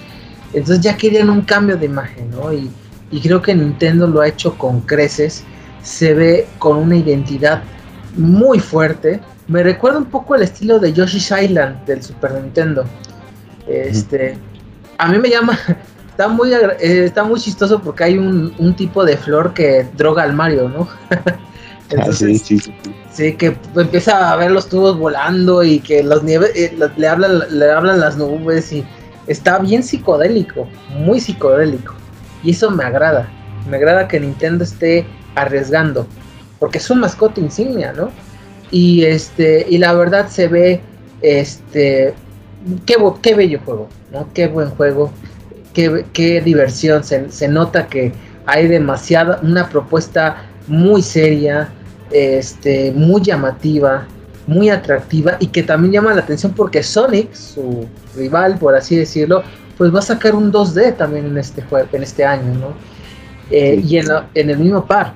Entonces 0.53 0.81
ya 0.81 0.95
querían 0.95 1.29
un 1.29 1.41
cambio 1.41 1.77
de 1.77 1.85
imagen, 1.85 2.29
¿no? 2.31 2.53
Y, 2.53 2.69
y 3.11 3.21
creo 3.21 3.41
que 3.41 3.53
Nintendo 3.53 4.07
lo 4.07 4.21
ha 4.21 4.27
hecho 4.27 4.57
con 4.57 4.81
creces. 4.81 5.43
Se 5.81 6.13
ve 6.13 6.47
con 6.57 6.77
una 6.77 6.95
identidad 6.95 7.61
muy 8.17 8.59
fuerte. 8.59 9.19
Me 9.47 9.61
recuerda 9.61 9.99
un 9.99 10.05
poco 10.05 10.35
el 10.35 10.41
estilo 10.41 10.79
de 10.79 10.91
Yoshi's 10.93 11.31
Island 11.31 11.85
del 11.85 12.01
Super 12.01 12.33
Nintendo. 12.33 12.85
Este, 13.67 14.37
a 14.97 15.07
mí 15.07 15.19
me 15.19 15.29
llama, 15.29 15.57
está 16.09 16.27
muy, 16.27 16.53
eh, 16.53 17.05
está 17.05 17.23
muy 17.23 17.39
chistoso 17.39 17.81
porque 17.81 18.03
hay 18.03 18.17
un, 18.17 18.53
un, 18.57 18.75
tipo 18.75 19.05
de 19.05 19.17
flor 19.17 19.53
que 19.53 19.87
droga 19.95 20.23
al 20.23 20.33
Mario, 20.33 20.69
¿no? 20.69 20.87
Entonces, 21.89 22.41
ah, 22.41 22.45
sí, 22.45 22.59
sí, 22.59 22.59
sí. 22.59 22.73
sí, 23.11 23.33
que 23.35 23.55
empieza 23.75 24.31
a 24.31 24.35
ver 24.37 24.49
los 24.49 24.67
tubos 24.67 24.97
volando 24.97 25.63
y 25.63 25.79
que 25.79 26.03
los 26.03 26.23
nieves, 26.23 26.51
eh, 26.55 26.75
le, 26.97 27.07
hablan, 27.07 27.43
le 27.51 27.71
hablan 27.71 27.99
las 27.99 28.17
nubes 28.17 28.73
y 28.73 28.83
está 29.27 29.59
bien 29.59 29.83
psicodélico, 29.83 30.67
muy 30.97 31.19
psicodélico. 31.19 31.93
Y 32.45 32.51
eso 32.51 32.69
me 32.69 32.83
agrada. 32.83 33.27
Me 33.69 33.77
agrada 33.77 34.07
que 34.07 34.19
Nintendo 34.19 34.63
esté 34.63 35.05
arriesgando. 35.33 36.07
Porque 36.59 36.77
es 36.77 36.89
un 36.89 36.99
mascota 36.99 37.41
insignia, 37.41 37.91
¿no? 37.91 38.11
Y 38.71 39.03
este. 39.03 39.65
Y 39.67 39.79
la 39.79 39.93
verdad 39.93 40.27
se 40.29 40.47
ve. 40.47 40.81
Este. 41.21 42.13
Qué, 42.85 42.95
qué 43.21 43.35
bello 43.35 43.59
juego, 43.65 43.89
¿no? 44.11 44.29
Qué 44.33 44.47
buen 44.47 44.69
juego. 44.69 45.11
Qué, 45.73 46.05
qué 46.13 46.39
diversión. 46.39 47.03
Se, 47.03 47.31
se, 47.31 47.47
nota 47.47 47.87
que 47.87 48.13
hay 48.45 48.67
demasiada. 48.67 49.39
Una 49.41 49.67
propuesta 49.67 50.43
muy 50.67 51.01
seria. 51.01 51.69
Este. 52.11 52.91
Muy 52.91 53.23
llamativa. 53.23 54.05
Muy 54.45 54.69
atractiva. 54.69 55.37
Y 55.39 55.47
que 55.47 55.63
también 55.63 55.93
llama 55.93 56.13
la 56.13 56.21
atención 56.21 56.53
porque 56.53 56.83
Sonic, 56.83 57.33
su 57.33 57.87
rival, 58.15 58.59
por 58.59 58.75
así 58.75 58.95
decirlo, 58.95 59.43
pues 59.77 59.93
va 59.93 59.99
a 59.99 60.03
sacar 60.03 60.35
un 60.35 60.51
2D 60.51 60.97
también 60.97 61.25
en 61.25 61.37
este 61.37 61.61
juego, 61.61 61.87
en 61.91 62.03
este 62.03 62.25
año, 62.25 62.53
¿no? 62.53 62.73
Eh, 63.51 63.79
sí. 63.81 63.87
Y 63.87 63.97
en, 63.97 64.07
la, 64.07 64.27
en, 64.33 64.49
el 64.49 64.57
mismo 64.57 64.85
par. 64.85 65.13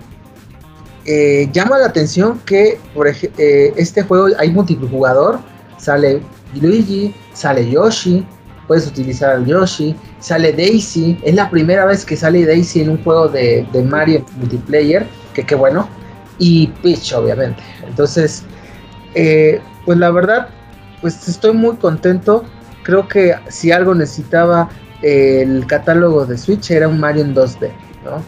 Eh, 1.05 1.49
llama 1.51 1.77
la 1.79 1.87
atención 1.87 2.39
que 2.45 2.79
por 2.93 3.07
eh, 3.07 3.73
este 3.75 4.03
juego 4.03 4.27
hay 4.37 4.51
multijugador, 4.51 5.39
sale 5.77 6.21
Luigi, 6.61 7.15
sale 7.33 7.69
Yoshi, 7.69 8.25
puedes 8.67 8.85
utilizar 8.85 9.31
al 9.31 9.45
Yoshi, 9.45 9.95
sale 10.19 10.53
Daisy, 10.53 11.17
es 11.23 11.33
la 11.33 11.49
primera 11.49 11.85
vez 11.85 12.05
que 12.05 12.15
sale 12.15 12.45
Daisy 12.45 12.81
en 12.81 12.89
un 12.91 13.03
juego 13.03 13.27
de, 13.27 13.65
de 13.73 13.81
Mario 13.81 14.23
multiplayer, 14.37 15.07
que 15.33 15.43
qué 15.43 15.55
bueno, 15.55 15.89
y 16.37 16.67
Peach 16.83 17.13
obviamente. 17.13 17.61
Entonces, 17.87 18.43
eh, 19.15 19.59
pues 19.85 19.97
la 19.97 20.11
verdad, 20.11 20.49
pues 21.01 21.27
estoy 21.27 21.53
muy 21.53 21.75
contento 21.77 22.43
creo 22.89 23.07
que 23.07 23.35
si 23.49 23.71
algo 23.71 23.93
necesitaba 23.93 24.67
el 25.03 25.65
catálogo 25.67 26.25
de 26.25 26.37
Switch 26.37 26.71
era 26.71 26.87
un 26.87 26.99
Mario 26.99 27.23
en 27.23 27.35
2D, 27.35 27.69
¿no? 28.03 28.23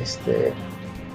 Este, 0.00 0.52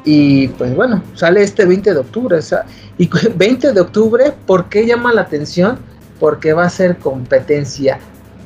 y 0.05 0.47
pues 0.49 0.75
bueno, 0.75 1.01
sale 1.15 1.41
este 1.41 1.65
20 1.65 1.93
de 1.93 1.99
octubre. 1.99 2.38
O 2.38 2.41
sea, 2.41 2.65
y 2.99 3.09
20 3.36 3.73
de 3.73 3.82
octubre, 3.82 4.32
¿por 4.45 4.69
qué 4.69 4.86
llama 4.86 5.11
la 5.11 5.21
atención? 5.21 5.80
Porque 6.19 6.53
va 6.53 6.65
a 6.65 6.69
ser 6.69 6.97
competencia 6.97 7.99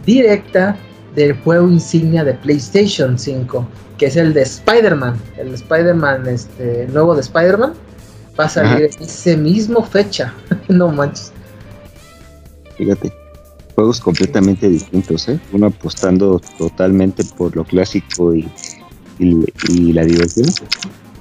directa 0.06 0.78
del 1.14 1.34
juego 1.42 1.68
insignia 1.68 2.24
de 2.24 2.34
PlayStation 2.34 3.20
5, 3.20 3.68
que 3.98 4.06
es 4.06 4.16
el 4.16 4.34
de 4.34 4.44
Spider-Man. 4.44 5.16
El 5.38 5.54
Spider-Man, 5.54 6.26
este, 6.30 6.88
nuevo 6.88 7.16
de 7.16 7.22
Spider-Man, 7.22 7.74
va 8.40 8.46
a 8.46 8.50
salir 8.50 8.90
ese 9.02 9.36
mismo 9.36 9.84
fecha. 9.84 10.34
no 10.70 10.88
manches. 10.88 11.34
Fíjate 12.78 13.21
juegos 13.76 14.00
completamente 14.00 14.70
distintos, 14.70 15.28
¿eh? 15.30 15.40
Uno 15.54 15.68
apostando 15.68 16.42
totalmente 16.58 17.24
por 17.38 17.56
lo 17.56 17.64
clásico 17.64 18.34
y, 18.36 18.48
y, 19.20 19.46
y 19.70 19.94
la 19.94 20.04
diversión. 20.04 20.48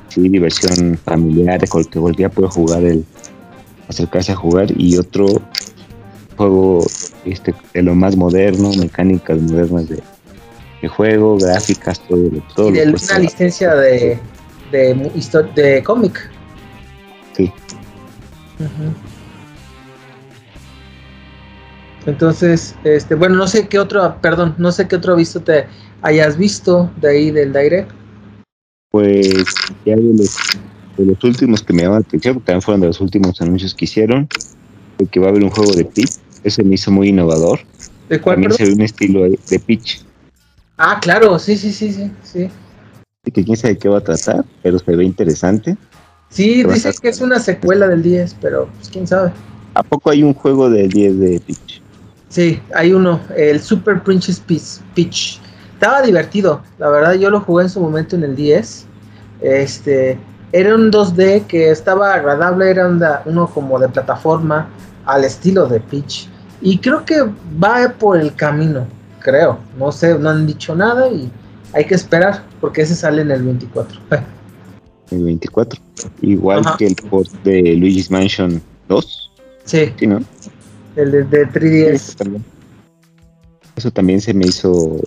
Sí, 0.09 0.29
diversión 0.29 0.99
familiar, 1.05 1.61
que 1.91 1.99
volvía 2.01 2.27
a 2.27 2.31
poder 2.31 2.51
jugar 2.51 2.83
el 2.83 3.05
acercarse 3.89 4.33
a 4.33 4.37
jugar 4.37 4.69
y 4.77 4.97
otro 4.97 5.27
juego 6.37 6.85
este 7.25 7.55
de 7.75 7.83
lo 7.83 7.95
más 7.95 8.17
moderno, 8.17 8.73
mecánicas 8.73 9.41
modernas 9.41 9.89
de, 9.89 10.03
de 10.83 10.89
juego, 10.89 11.39
gráficas, 11.39 12.01
todo, 12.09 12.29
todo 12.57 12.71
y 12.71 12.73
de 12.73 12.89
una 12.89 13.19
licencia 13.21 13.75
de 13.75 14.19
de, 14.73 14.95
de 15.55 15.83
cómic. 15.83 16.31
Sí. 17.37 17.53
Uh 18.59 18.65
-huh. 18.65 19.10
Entonces, 22.11 22.75
este, 22.83 23.15
bueno, 23.15 23.37
no 23.37 23.47
sé 23.47 23.69
qué 23.69 23.79
otro, 23.79 24.17
perdón, 24.21 24.57
no 24.59 24.73
sé 24.73 24.89
qué 24.89 24.97
otro 24.97 25.15
visto 25.15 25.41
te 25.41 25.67
hayas 26.03 26.37
visto 26.37 26.91
de 27.01 27.09
ahí 27.09 27.31
del 27.31 27.53
Direct. 27.53 27.89
Pues 28.91 29.45
ya 29.87 29.95
de 29.95 30.03
los, 30.03 30.37
de 30.97 31.05
los 31.05 31.23
últimos 31.23 31.63
que 31.63 31.73
me 31.73 31.83
llaman 31.83 32.01
la 32.01 32.09
atención, 32.09 32.35
porque 32.35 32.47
también 32.47 32.63
fueron 32.63 32.81
de 32.81 32.89
los 32.89 33.01
últimos 33.01 33.41
anuncios 33.41 33.77
que 33.77 33.85
hicieron, 33.85 34.29
que 35.09 35.21
va 35.21 35.27
a 35.27 35.29
haber 35.31 35.45
un 35.45 35.51
juego 35.51 35.73
de 35.73 35.85
pitch, 35.85 36.17
ese 36.43 36.65
me 36.65 36.75
hizo 36.75 36.91
muy 36.91 37.11
innovador. 37.11 37.61
¿De 38.09 38.21
cuál? 38.21 38.37
También 38.37 38.55
se 38.55 38.65
ve 38.65 38.73
un 38.73 38.81
estilo 38.81 39.23
de 39.23 39.59
pitch. 39.65 40.05
Ah, 40.77 40.99
claro, 41.01 41.39
sí, 41.39 41.57
sí, 41.57 41.71
sí, 41.73 41.93
sí, 41.93 42.11
sí. 42.25 42.49
Que 43.33 43.45
quién 43.45 43.57
sabe 43.57 43.79
qué 43.79 43.89
va 43.89 43.99
a 43.99 44.01
tratar, 44.01 44.45
pero 44.65 44.81
se 44.81 44.97
ve 44.97 45.05
interesante. 45.05 45.77
Sí, 46.29 46.65
dice 46.65 46.91
que 47.01 47.11
es 47.11 47.21
una 47.21 47.39
secuela 47.39 47.87
del 47.87 48.03
10, 48.03 48.37
pero 48.41 48.67
pues 48.67 48.89
quién 48.89 49.07
sabe. 49.07 49.31
¿A 49.75 49.85
poco 49.85 50.11
hay 50.11 50.25
un 50.25 50.35
juego 50.35 50.69
del 50.69 50.89
10 50.89 51.21
de 51.21 51.41
pitch? 51.41 51.80
Sí, 52.31 52.63
hay 52.75 52.93
uno, 52.93 53.21
el 53.37 53.61
Super 53.61 54.03
Princess 54.03 54.41
Peach. 54.41 55.41
Estaba 55.75 56.01
divertido, 56.01 56.63
la 56.79 56.89
verdad 56.89 57.15
yo 57.15 57.29
lo 57.29 57.41
jugué 57.41 57.65
en 57.65 57.71
su 57.71 57.81
momento 57.81 58.15
en 58.15 58.23
el 58.23 58.37
10. 58.37 58.87
Este, 59.41 60.17
era 60.53 60.77
un 60.77 60.93
2D 60.93 61.47
que 61.47 61.71
estaba 61.71 62.15
agradable, 62.15 62.71
era 62.71 62.89
uno 63.25 63.47
como 63.49 63.81
de 63.81 63.89
plataforma 63.89 64.69
al 65.07 65.25
estilo 65.25 65.67
de 65.67 65.81
Peach. 65.81 66.29
Y 66.61 66.79
creo 66.79 67.05
que 67.05 67.23
va 67.63 67.93
por 67.99 68.17
el 68.21 68.33
camino, 68.37 68.87
creo. 69.19 69.59
No 69.77 69.91
sé, 69.91 70.17
no 70.17 70.31
han 70.31 70.47
dicho 70.47 70.77
nada 70.77 71.09
y 71.09 71.29
hay 71.73 71.85
que 71.85 71.97
esperar 71.97 72.45
porque 72.61 72.83
ese 72.83 72.95
sale 72.95 73.23
en 73.23 73.33
el 73.33 73.43
24. 73.43 73.99
El 75.11 75.25
24. 75.25 75.81
Igual 76.23 76.63
que 76.79 76.87
el 76.87 76.95
port 76.95 77.31
de 77.43 77.75
Luigi's 77.75 78.09
Mansion 78.09 78.63
2. 78.89 79.31
Sí. 79.65 79.93
Sí, 79.99 80.07
¿no? 80.07 80.21
El 80.97 81.13
de, 81.31 81.47
3DS. 81.49 82.43
Eso 83.77 83.91
también 83.91 84.21
se 84.21 84.35
me 84.35 84.47
hizo 84.47 85.01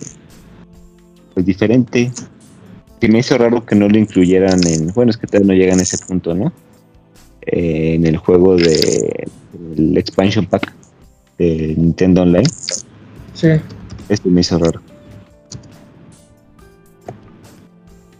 pues 1.34 1.46
diferente. 1.46 2.10
Se 3.00 3.08
me 3.08 3.18
hizo 3.18 3.36
raro 3.36 3.64
que 3.66 3.74
no 3.74 3.88
lo 3.88 3.98
incluyeran 3.98 4.66
en. 4.66 4.92
Bueno, 4.94 5.10
es 5.10 5.16
que 5.16 5.26
todavía 5.26 5.48
no 5.48 5.54
llegan 5.54 5.78
a 5.78 5.82
ese 5.82 5.98
punto, 5.98 6.34
¿no? 6.34 6.52
Eh, 7.42 7.94
en 7.94 8.06
el 8.06 8.16
juego 8.16 8.56
de 8.56 9.28
el 9.76 9.98
expansion 9.98 10.46
pack 10.46 10.72
de 11.38 11.74
Nintendo 11.76 12.22
Online. 12.22 12.48
Sí. 13.34 13.48
Este 14.08 14.28
me 14.30 14.40
hizo 14.40 14.58
raro. 14.58 14.80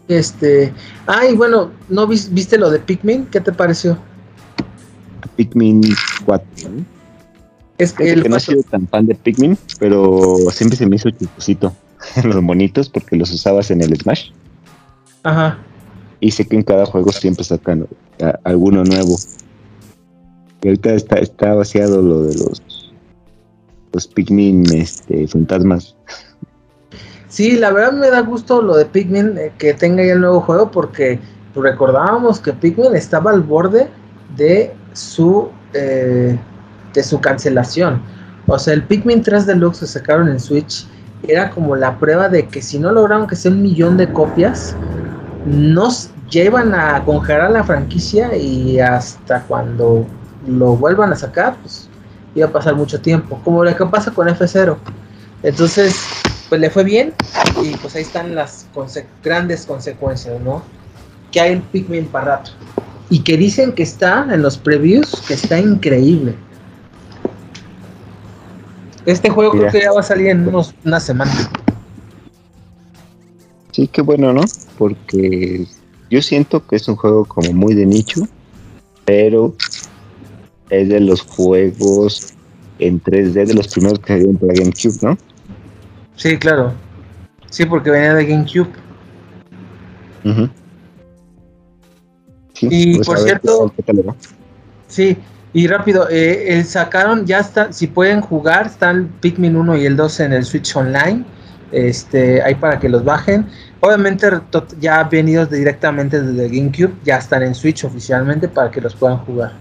Este. 0.09 0.73
Ay, 1.07 1.35
bueno, 1.35 1.71
¿no 1.89 2.07
viste 2.07 2.59
lo 2.59 2.71
de 2.71 2.79
Pikmin? 2.79 3.27
¿Qué 3.27 3.41
te 3.41 3.53
pareció? 3.53 3.97
Pikmin 5.37 5.83
4. 6.27 6.45
Es 7.79 7.93
que, 7.93 8.13
el 8.13 8.29
no 8.29 8.37
he 8.37 8.41
sido 8.41 8.63
tan 8.63 8.87
fan 8.89 9.07
de 9.07 9.15
Pikmin, 9.15 9.59
pero 9.79 10.37
siempre 10.51 10.77
se 10.77 10.87
me 10.87 10.97
hizo 10.97 11.11
chistosito 11.11 11.75
los 12.25 12.43
monitos 12.43 12.89
porque 12.89 13.17
los 13.17 13.33
usabas 13.33 13.71
en 13.71 13.83
el 13.83 13.97
Smash. 13.97 14.31
Ajá. 15.25 15.59
Y 16.21 16.31
sé 16.31 16.47
que 16.47 16.57
en 16.57 16.63
cada 16.63 16.87
juego 16.87 17.11
siempre 17.13 17.45
sacan 17.45 17.87
alguno 18.45 18.85
nuevo. 18.85 19.17
Y 20.63 20.69
ahorita 20.69 20.95
está, 20.95 21.17
está 21.17 21.55
vaciado 21.55 22.01
lo 22.01 22.23
de 22.23 22.35
los 22.35 22.63
los 23.95 24.09
Pikmin 24.09 24.65
este, 24.75 25.27
fantasmas. 25.29 25.97
Sí, 27.29 27.57
la 27.57 27.73
verdad 27.73 27.93
me 27.93 28.11
da 28.11 28.21
gusto 28.21 28.61
lo 28.61 28.77
de 28.77 28.85
Pikmin 28.85 29.39
eh, 29.39 29.53
que 29.59 29.75
tenga 29.75 30.05
ya 30.05 30.13
el 30.13 30.21
nuevo 30.21 30.41
juego 30.41 30.71
porque 30.71 31.19
recordábamos 31.55 32.41
que 32.41 32.53
Pikmin 32.53 32.95
estaba 32.95 33.31
al 33.31 33.43
borde 33.43 33.89
de 34.37 34.73
su 34.93 35.49
eh, 35.73 36.39
de 36.95 37.03
su 37.03 37.21
cancelación. 37.21 38.01
O 38.47 38.59
sea, 38.59 38.75
el 38.75 38.83
Pikmin 38.85 39.23
3 39.23 39.47
Deluxe 39.47 39.81
que 39.81 39.87
sacaron 39.87 40.29
en 40.29 40.41
Switch 40.41 40.87
era 41.29 41.51
como 41.51 41.77
la 41.77 41.99
prueba 41.99 42.29
de 42.29 42.47
que 42.47 42.63
si 42.63 42.79
no 42.79 42.93
lograron 42.93 43.27
que 43.27 43.37
sea 43.37 43.51
un 43.51 43.63
millón 43.63 43.97
de 43.97 44.11
copias, 44.13 44.77
nos 45.47 46.11
llevan 46.31 46.75
a 46.75 47.03
congelar 47.05 47.51
la 47.51 47.65
franquicia 47.65 48.37
y 48.37 48.81
hasta 48.81 49.43
cuando 49.43 50.07
lo 50.47 50.77
vuelvan 50.77 51.13
a 51.13 51.17
sacar, 51.17 51.57
pues 51.63 51.89
iba 52.35 52.47
a 52.49 52.53
pasar 52.53 52.75
mucho 52.75 53.01
tiempo, 53.01 53.41
como 53.45 53.65
lo 53.65 53.75
que 53.75 53.87
pasa 53.87 54.11
con 54.11 54.29
F0. 54.29 54.77
Entonces, 55.43 55.97
pues 56.49 56.61
le 56.61 56.71
fue 56.71 56.85
bien 56.85 57.15
y 57.63 57.77
pues 57.77 57.95
ahí 57.95 58.03
están 58.03 58.35
las 58.35 58.67
grandes 59.23 59.67
consecuencias, 59.67 60.41
¿no? 60.41 60.63
Que 61.31 61.41
hay 61.41 61.53
en 61.53 61.63
Pikmin 61.63 62.07
para 62.07 62.37
rato. 62.37 62.51
Y 63.11 63.21
que 63.21 63.37
dicen 63.37 63.73
que 63.73 63.83
está 63.83 64.27
en 64.31 64.43
los 64.43 64.57
previews, 64.57 65.23
que 65.27 65.35
está 65.35 65.59
increíble. 65.59 66.35
Este 69.07 69.29
juego 69.29 69.53
creo 69.53 69.71
que 69.71 69.81
ya 69.83 69.93
va 69.93 70.01
a 70.01 70.05
salir 70.05 70.29
en 70.29 70.49
unos, 70.49 70.75
una 70.85 70.99
semana. 70.99 71.33
Sí, 73.71 73.89
qué 73.89 74.03
bueno, 74.03 74.33
¿no? 74.33 74.43
Porque 74.79 75.67
yo 76.11 76.23
siento 76.23 76.67
que 76.67 76.77
es 76.77 76.89
un 76.89 76.97
juego 76.97 77.25
como 77.25 77.53
muy 77.53 77.75
de 77.75 77.87
nicho, 77.87 78.23
pero 79.05 79.55
es 80.71 80.89
de 80.89 81.01
los 81.01 81.23
juegos 81.23 82.35
en 82.79 83.03
3D 83.03 83.47
de 83.47 83.55
los 83.55 83.69
primeros 83.69 83.99
que 83.99 84.15
salieron 84.15 84.37
para 84.37 84.55
GameCube, 84.55 84.99
¿no? 85.03 85.19
Sí, 86.17 86.39
claro. 86.39 86.73
Sí, 87.51 87.65
porque 87.67 87.91
venía 87.91 88.15
de 88.15 88.27
GameCube. 88.27 88.69
y 92.61 92.99
por 93.01 93.19
cierto, 93.19 93.73
sí, 94.89 95.17
y 95.55 95.69
rápido, 95.69 96.09
eh, 96.11 96.59
eh, 96.59 96.65
sacaron, 96.65 97.25
ya 97.27 97.39
está, 97.39 97.73
si 97.73 97.87
pueden 97.87 98.21
jugar, 98.21 98.67
están 98.67 99.09
Pikmin 99.21 99.55
1 99.55 99.77
y 99.77 99.87
el 99.87 99.97
2 99.97 100.21
en 100.21 100.33
el 100.33 100.45
Switch 100.45 100.75
Online, 100.75 101.25
este, 101.71 102.43
ahí 102.43 102.57
para 102.57 102.81
que 102.81 102.89
los 102.89 103.05
bajen. 103.05 103.47
Obviamente 103.79 104.29
ya 104.81 105.05
venidos 105.05 105.51
directamente 105.51 106.21
desde 106.21 106.49
GameCube, 106.49 106.95
ya 107.05 107.19
están 107.19 107.45
en 107.45 107.55
Switch 107.55 107.85
oficialmente 107.85 108.49
para 108.49 108.69
que 108.69 108.81
los 108.81 108.97
puedan 108.97 109.19
jugar. 109.19 109.53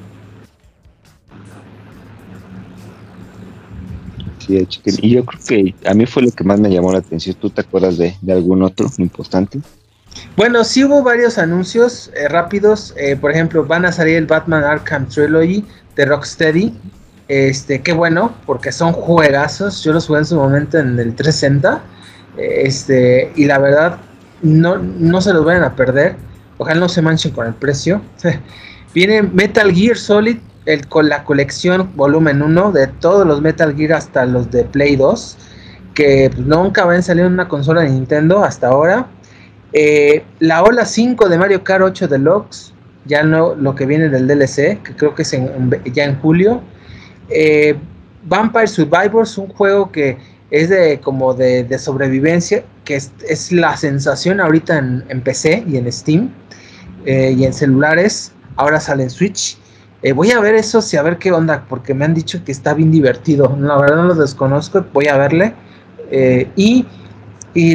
Y 4.47 4.65
yo 5.09 5.23
creo 5.23 5.39
que 5.47 5.75
a 5.85 5.93
mí 5.93 6.05
fue 6.05 6.23
lo 6.23 6.31
que 6.31 6.43
más 6.43 6.59
me 6.59 6.69
llamó 6.69 6.91
la 6.91 6.99
atención. 6.99 7.35
¿Tú 7.39 7.49
te 7.49 7.61
acuerdas 7.61 7.97
de, 7.97 8.15
algún 8.29 8.63
otro 8.63 8.89
importante? 8.97 9.59
Bueno, 10.35 10.63
sí 10.63 10.83
hubo 10.83 11.01
varios 11.03 11.37
anuncios 11.37 12.11
eh, 12.15 12.27
rápidos. 12.27 12.93
Eh, 12.97 13.15
por 13.15 13.31
ejemplo, 13.31 13.65
van 13.65 13.85
a 13.85 13.91
salir 13.91 14.15
el 14.17 14.25
Batman 14.25 14.63
Arkham 14.63 15.07
Trilogy 15.07 15.63
de 15.95 16.05
Rocksteady. 16.05 16.73
Este, 17.27 17.81
qué 17.81 17.93
bueno, 17.93 18.33
porque 18.45 18.71
son 18.71 18.93
juegazos. 18.93 19.83
Yo 19.83 19.93
los 19.93 20.07
jugué 20.07 20.19
en 20.19 20.25
su 20.25 20.35
momento 20.35 20.77
en 20.77 20.99
el 20.99 21.15
360. 21.15 21.81
Este, 22.37 23.31
y 23.35 23.45
la 23.45 23.59
verdad, 23.59 23.97
no, 24.41 24.77
no 24.77 25.21
se 25.21 25.33
los 25.33 25.45
vayan 25.45 25.63
a 25.63 25.75
perder. 25.75 26.15
Ojalá 26.57 26.79
no 26.79 26.89
se 26.89 27.01
manchen 27.01 27.31
con 27.31 27.47
el 27.47 27.53
precio. 27.53 28.01
Viene 28.93 29.23
Metal 29.23 29.73
Gear 29.73 29.97
Solid 29.97 30.37
el, 30.65 30.87
con 30.87 31.09
la 31.09 31.23
colección 31.23 31.91
volumen 31.95 32.41
1 32.41 32.71
de 32.71 32.87
todos 32.87 33.25
los 33.25 33.41
Metal 33.41 33.75
Gear 33.75 33.93
hasta 33.93 34.25
los 34.25 34.51
de 34.51 34.63
Play 34.63 34.95
2, 34.95 35.37
que 35.93 36.31
nunca 36.37 36.83
habían 36.83 37.03
salido 37.03 37.27
en 37.27 37.33
una 37.33 37.47
consola 37.47 37.81
de 37.81 37.89
Nintendo 37.89 38.43
hasta 38.43 38.67
ahora. 38.67 39.07
Eh, 39.73 40.23
la 40.39 40.63
Ola 40.63 40.85
5 40.85 41.27
de 41.29 41.37
Mario 41.37 41.63
Kart 41.63 41.83
8 41.83 42.07
Deluxe, 42.07 42.72
ya 43.05 43.23
no, 43.23 43.55
lo 43.55 43.75
que 43.75 43.85
viene 43.85 44.09
del 44.09 44.27
DLC, 44.27 44.81
que 44.81 44.95
creo 44.95 45.15
que 45.15 45.23
es 45.23 45.35
ya 45.93 46.05
en 46.05 46.19
julio. 46.19 46.61
Eh, 47.29 47.75
Vampire 48.25 48.67
Survivors, 48.67 49.37
un 49.37 49.47
juego 49.49 49.91
que 49.91 50.17
es 50.51 50.69
de 50.69 50.99
como 50.99 51.33
de, 51.33 51.77
sobrevivencia, 51.77 52.63
que 52.85 52.95
es, 52.95 53.51
la 53.51 53.75
sensación 53.75 54.39
ahorita 54.39 54.77
en, 54.77 55.21
PC 55.21 55.63
y 55.67 55.77
en 55.77 55.91
Steam 55.91 56.29
eh, 57.05 57.35
y 57.37 57.43
en 57.45 57.53
celulares. 57.53 58.31
Ahora 58.55 58.79
sale 58.79 59.03
en 59.03 59.09
Switch. 59.09 59.57
Eh, 60.03 60.13
voy 60.13 60.31
a 60.31 60.39
ver 60.39 60.55
eso, 60.55 60.81
sí, 60.81 60.95
a 60.95 61.01
ver 61.01 61.17
qué 61.17 61.31
onda, 61.31 61.65
porque 61.67 61.93
me 61.93 62.05
han 62.05 62.13
dicho 62.13 62.43
que 62.43 62.51
está 62.51 62.73
bien 62.73 62.91
divertido. 62.91 63.57
La 63.59 63.77
verdad 63.77 63.97
no 63.97 64.03
lo 64.03 64.15
desconozco, 64.15 64.85
voy 64.93 65.07
a 65.07 65.17
verle. 65.17 65.53
Y, 66.55 66.85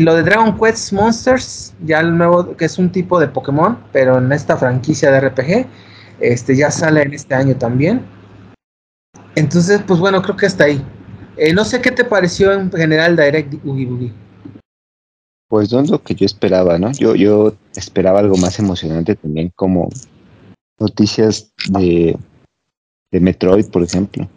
lo 0.00 0.14
de 0.14 0.22
Dragon 0.24 0.58
Quest 0.58 0.92
Monsters, 0.92 1.72
ya 1.84 2.00
el 2.00 2.16
nuevo, 2.16 2.56
que 2.56 2.64
es 2.64 2.78
un 2.78 2.90
tipo 2.90 3.20
de 3.20 3.28
Pokémon, 3.28 3.78
pero 3.92 4.18
en 4.18 4.32
esta 4.32 4.56
franquicia 4.56 5.10
de 5.10 5.20
RPG, 5.20 5.66
este 6.20 6.56
ya 6.56 6.70
sale 6.70 7.02
en 7.02 7.14
este 7.14 7.34
año 7.34 7.56
también. 7.56 8.04
Entonces, 9.36 9.80
pues 9.86 10.00
bueno, 10.00 10.20
creo 10.20 10.36
que 10.36 10.46
está 10.46 10.64
ahí. 10.64 10.84
Eh, 11.36 11.52
no 11.52 11.64
sé 11.64 11.80
qué 11.80 11.92
te 11.92 12.04
pareció 12.04 12.52
en 12.52 12.72
general 12.72 13.16
Direct 13.16 13.54
Oogie 13.64 13.86
Boogie. 13.86 14.12
Pues 15.48 15.72
no 15.72 15.80
es 15.80 15.90
lo 15.90 16.02
que 16.02 16.14
yo 16.14 16.26
esperaba, 16.26 16.76
¿no? 16.78 16.90
Yo, 16.92 17.14
yo 17.14 17.54
esperaba 17.76 18.18
algo 18.18 18.36
más 18.36 18.58
emocionante 18.58 19.14
también, 19.14 19.52
como 19.54 19.88
noticias 20.80 21.52
de, 21.70 22.18
de 23.12 23.20
Metroid, 23.20 23.66
por 23.70 23.84
ejemplo. 23.84 24.28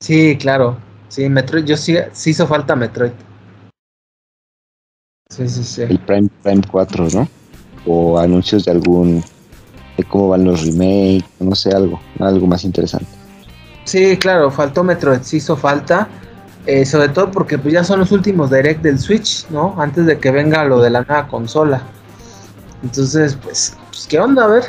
Sí, 0.00 0.36
claro. 0.38 0.78
Sí, 1.08 1.28
Metroid, 1.28 1.64
yo 1.64 1.76
sí, 1.76 1.96
sí 2.12 2.30
hizo 2.30 2.46
falta 2.46 2.76
Metroid. 2.76 3.12
Sí, 5.28 5.48
sí, 5.48 5.62
sí. 5.62 5.82
El 5.82 5.98
Prime, 6.00 6.28
Prime 6.42 6.62
4, 6.70 7.08
¿no? 7.12 7.28
O 7.86 8.18
anuncios 8.18 8.64
de 8.64 8.72
algún, 8.72 9.22
de 9.96 10.04
cómo 10.04 10.30
van 10.30 10.44
los 10.44 10.64
remakes, 10.64 11.24
no 11.38 11.54
sé, 11.54 11.70
algo, 11.70 12.00
algo 12.18 12.46
más 12.46 12.64
interesante. 12.64 13.06
Sí, 13.84 14.16
claro, 14.16 14.50
faltó 14.50 14.82
Metroid, 14.82 15.20
sí 15.22 15.36
hizo 15.38 15.56
falta. 15.56 16.08
Eh, 16.66 16.84
sobre 16.84 17.08
todo 17.08 17.30
porque 17.30 17.56
pues 17.56 17.72
ya 17.72 17.82
son 17.82 18.00
los 18.00 18.12
últimos 18.12 18.50
direct 18.50 18.82
del 18.82 18.98
Switch, 18.98 19.46
¿no? 19.48 19.74
Antes 19.78 20.04
de 20.04 20.18
que 20.18 20.30
venga 20.30 20.64
lo 20.64 20.80
de 20.80 20.90
la 20.90 21.02
nueva 21.02 21.26
consola. 21.28 21.82
Entonces, 22.82 23.38
pues, 23.42 23.76
pues 23.90 24.06
¿qué 24.06 24.20
onda? 24.20 24.44
A 24.44 24.48
ver, 24.48 24.64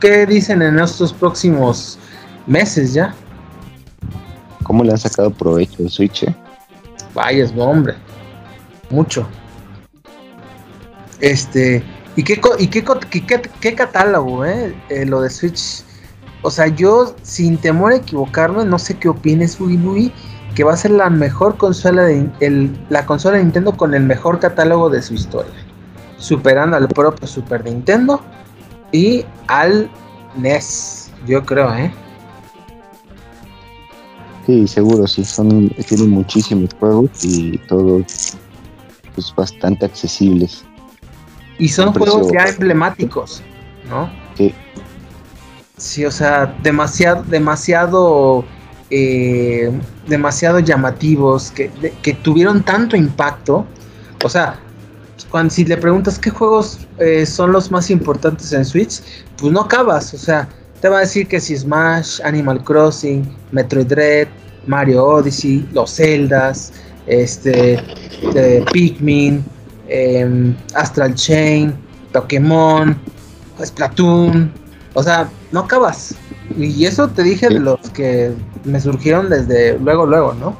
¿Qué, 0.00 0.26
dicen 0.26 0.62
en 0.62 0.80
estos 0.80 1.12
próximos 1.12 1.96
meses 2.44 2.92
ya? 2.92 3.14
¿Cómo 4.64 4.82
le 4.82 4.90
han 4.90 4.98
sacado 4.98 5.30
provecho 5.30 5.84
al 5.84 5.90
Switch? 5.90 6.24
Eh? 6.24 6.34
Vaya, 7.14 7.48
hombre. 7.56 7.94
Mucho. 8.90 9.28
Este. 11.20 11.82
¿Y 12.16 12.24
qué, 12.24 12.40
y 12.58 12.66
qué, 12.66 12.84
qué, 13.60 13.74
catálogo, 13.74 14.44
eh? 14.44 14.74
eh? 14.88 15.06
Lo 15.06 15.22
de 15.22 15.30
Switch. 15.30 15.84
O 16.42 16.50
sea, 16.50 16.66
yo, 16.68 17.14
sin 17.22 17.58
temor 17.58 17.92
a 17.92 17.96
equivocarme, 17.96 18.64
no 18.64 18.78
sé 18.78 18.96
qué 18.98 19.08
opines, 19.08 19.58
Boogie 19.58 20.12
que 20.54 20.64
va 20.64 20.72
a 20.72 20.76
ser 20.76 20.90
la 20.92 21.10
mejor 21.10 21.56
consola 21.56 22.02
de 22.02 22.70
la 22.88 23.06
consola 23.06 23.38
Nintendo 23.38 23.76
con 23.76 23.94
el 23.94 24.02
mejor 24.02 24.40
catálogo 24.40 24.90
de 24.90 25.02
su 25.02 25.14
historia. 25.14 25.52
Superando 26.18 26.76
al 26.76 26.88
propio 26.88 27.26
Super 27.26 27.64
Nintendo 27.64 28.20
y 28.92 29.24
al 29.46 29.90
NES, 30.36 31.10
yo 31.26 31.44
creo, 31.44 31.72
¿eh? 31.74 31.92
Sí, 34.46 34.66
seguro, 34.66 35.06
sí, 35.06 35.24
son, 35.24 35.68
tienen 35.70 36.10
muchísimos 36.10 36.70
juegos 36.78 37.10
y 37.22 37.58
todos 37.68 38.36
pues, 39.14 39.34
bastante 39.36 39.86
accesibles. 39.86 40.64
Y 41.60 41.68
son 41.68 41.92
juegos 41.92 42.32
ya 42.32 42.44
emblemáticos, 42.46 43.42
¿no? 43.88 44.10
Sí. 44.36 44.54
Sí, 45.76 46.04
o 46.04 46.10
sea, 46.10 46.56
demasiado, 46.62 47.22
demasiado, 47.24 48.44
eh, 48.90 49.70
demasiado 50.06 50.58
llamativos, 50.58 51.50
que, 51.50 51.70
que 52.02 52.14
tuvieron 52.14 52.62
tanto 52.62 52.96
impacto. 52.96 53.66
O 54.24 54.28
sea, 54.28 54.58
cuando 55.30 55.52
si 55.52 55.64
le 55.64 55.76
preguntas 55.76 56.18
qué 56.18 56.30
juegos 56.30 56.80
eh, 56.98 57.24
son 57.26 57.52
los 57.52 57.70
más 57.70 57.90
importantes 57.90 58.52
en 58.52 58.64
Switch, 58.64 59.00
pues 59.36 59.52
no 59.52 59.60
acabas, 59.60 60.12
o 60.14 60.18
sea, 60.18 60.48
te 60.80 60.88
va 60.88 60.98
a 60.98 61.00
decir 61.00 61.28
que 61.28 61.40
si 61.40 61.56
Smash, 61.56 62.20
Animal 62.24 62.64
Crossing, 62.64 63.24
Metroid 63.52 63.86
Dread, 63.86 64.28
Mario 64.66 65.04
Odyssey, 65.04 65.68
los 65.72 65.94
Zeldas, 65.94 66.72
este, 67.06 67.82
Pikmin, 68.72 69.44
em, 69.90 70.54
Astral 70.74 71.14
Chain, 71.14 71.74
Pokémon, 72.12 72.96
Splatoon, 73.62 74.50
o 74.94 75.02
sea, 75.02 75.28
no 75.52 75.60
acabas. 75.60 76.14
Y 76.56 76.84
eso 76.84 77.08
te 77.08 77.22
dije 77.22 77.48
de 77.48 77.60
los 77.60 77.78
que 77.90 78.32
me 78.64 78.80
surgieron 78.80 79.28
desde 79.28 79.78
luego, 79.78 80.06
luego, 80.06 80.34
¿no? 80.34 80.56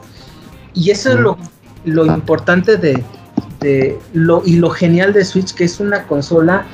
Y 0.74 0.91
eso 0.91 1.12
es 1.12 1.16
lo, 1.18 1.37
lo 1.85 2.07
importante 2.07 2.76
de, 2.76 3.99
lo, 4.12 4.43
y 4.45 4.57
lo 4.57 4.70
genial 4.70 5.12
de 5.12 5.24
Switch, 5.24 5.53
que 5.55 5.64
es 5.64 5.81
una 5.81 6.05
consola 6.05 6.64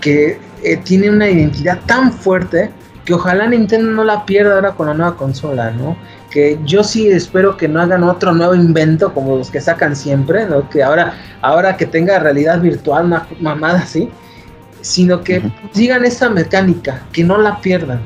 que 0.00 0.38
eh, 0.62 0.76
tiene 0.78 1.10
una 1.10 1.30
identidad 1.30 1.80
tan 1.86 2.12
fuerte 2.12 2.70
que 3.04 3.14
ojalá 3.14 3.46
Nintendo 3.46 3.90
no 3.90 4.04
la 4.04 4.24
pierda 4.24 4.54
ahora 4.54 4.72
con 4.72 4.86
la 4.86 4.94
nueva 4.94 5.16
consola, 5.16 5.70
¿no? 5.70 5.96
Que 6.30 6.58
yo 6.64 6.82
sí 6.82 7.08
espero 7.08 7.56
que 7.56 7.68
no 7.68 7.80
hagan 7.80 8.02
otro 8.02 8.32
nuevo 8.32 8.54
invento 8.54 9.12
como 9.12 9.36
los 9.36 9.50
que 9.50 9.60
sacan 9.60 9.94
siempre, 9.94 10.46
¿no? 10.46 10.68
Que 10.70 10.82
ahora, 10.82 11.14
ahora 11.42 11.76
que 11.76 11.86
tenga 11.86 12.18
realidad 12.18 12.60
virtual, 12.60 13.06
una 13.06 13.26
mamada 13.40 13.80
así, 13.80 14.08
sino 14.80 15.22
que 15.22 15.42
digan 15.74 16.04
esa 16.04 16.28
mecánica, 16.30 17.02
que 17.12 17.24
no 17.24 17.38
la 17.38 17.60
pierdan, 17.60 18.00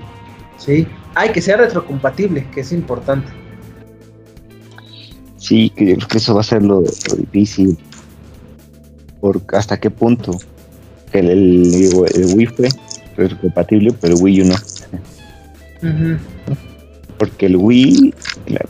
¿sí? 0.56 0.86
Hay 1.14 1.30
que 1.30 1.40
ser 1.40 1.58
retrocompatible, 1.58 2.46
que 2.52 2.60
es 2.60 2.72
importante. 2.72 3.28
Sí, 5.36 5.70
que 5.70 5.96
eso 6.14 6.34
va 6.34 6.40
a 6.40 6.44
ser 6.44 6.62
lo 6.62 6.82
difícil, 7.16 7.78
por 9.20 9.42
hasta 9.54 9.78
qué 9.78 9.90
punto 9.90 10.38
el, 11.12 11.28
el, 11.28 12.34
Wii 12.34 12.46
fue 12.46 12.68
compatible, 13.40 13.92
pero 14.00 14.14
el 14.14 14.22
Wii 14.22 14.42
U 14.42 14.44
no. 14.46 14.54
Porque 17.18 17.46
el 17.46 17.56
Wii, 17.56 18.14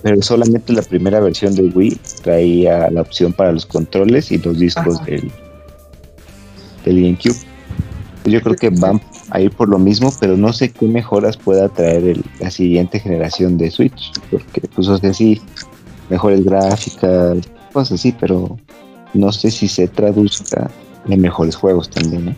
pero 0.03 0.23
solamente 0.23 0.73
la 0.73 0.83
primera 0.83 1.21
versión 1.21 1.55
del 1.55 1.73
Wii 1.75 1.99
traía 2.23 2.91
la 2.91 3.03
opción 3.03 3.33
para 3.33 3.53
los 3.53 3.67
controles 3.67 4.33
y 4.33 4.39
los 4.39 4.59
discos 4.59 5.05
del, 5.05 5.31
del 6.85 7.03
GameCube. 7.03 7.37
Yo 8.25 8.41
creo 8.43 8.57
que 8.57 8.71
van 8.71 9.01
a 9.31 9.41
ir 9.41 9.51
por 9.51 9.69
lo 9.69 9.79
mismo, 9.79 10.13
pero 10.21 10.37
no 10.37 10.53
sé 10.53 10.71
qué 10.71 10.87
mejoras 10.87 11.37
pueda 11.37 11.69
traer 11.69 12.21
la 12.41 12.51
siguiente 12.51 13.01
generación 13.01 13.59
de 13.59 13.71
Switch, 13.71 14.13
porque 14.31 14.63
pues 14.75 14.89
o 14.89 14.97
sea, 14.97 15.13
sí, 15.13 15.41
mejores 16.09 16.45
gráficas, 16.45 17.39
cosas 17.73 18.01
así, 18.01 18.15
pero 18.19 18.59
no 19.15 19.33
sé 19.33 19.51
si 19.51 19.69
se 19.69 19.89
traduzca 19.89 20.71
en 21.09 21.21
mejores 21.21 21.57
juegos 21.57 21.89
también, 21.91 22.37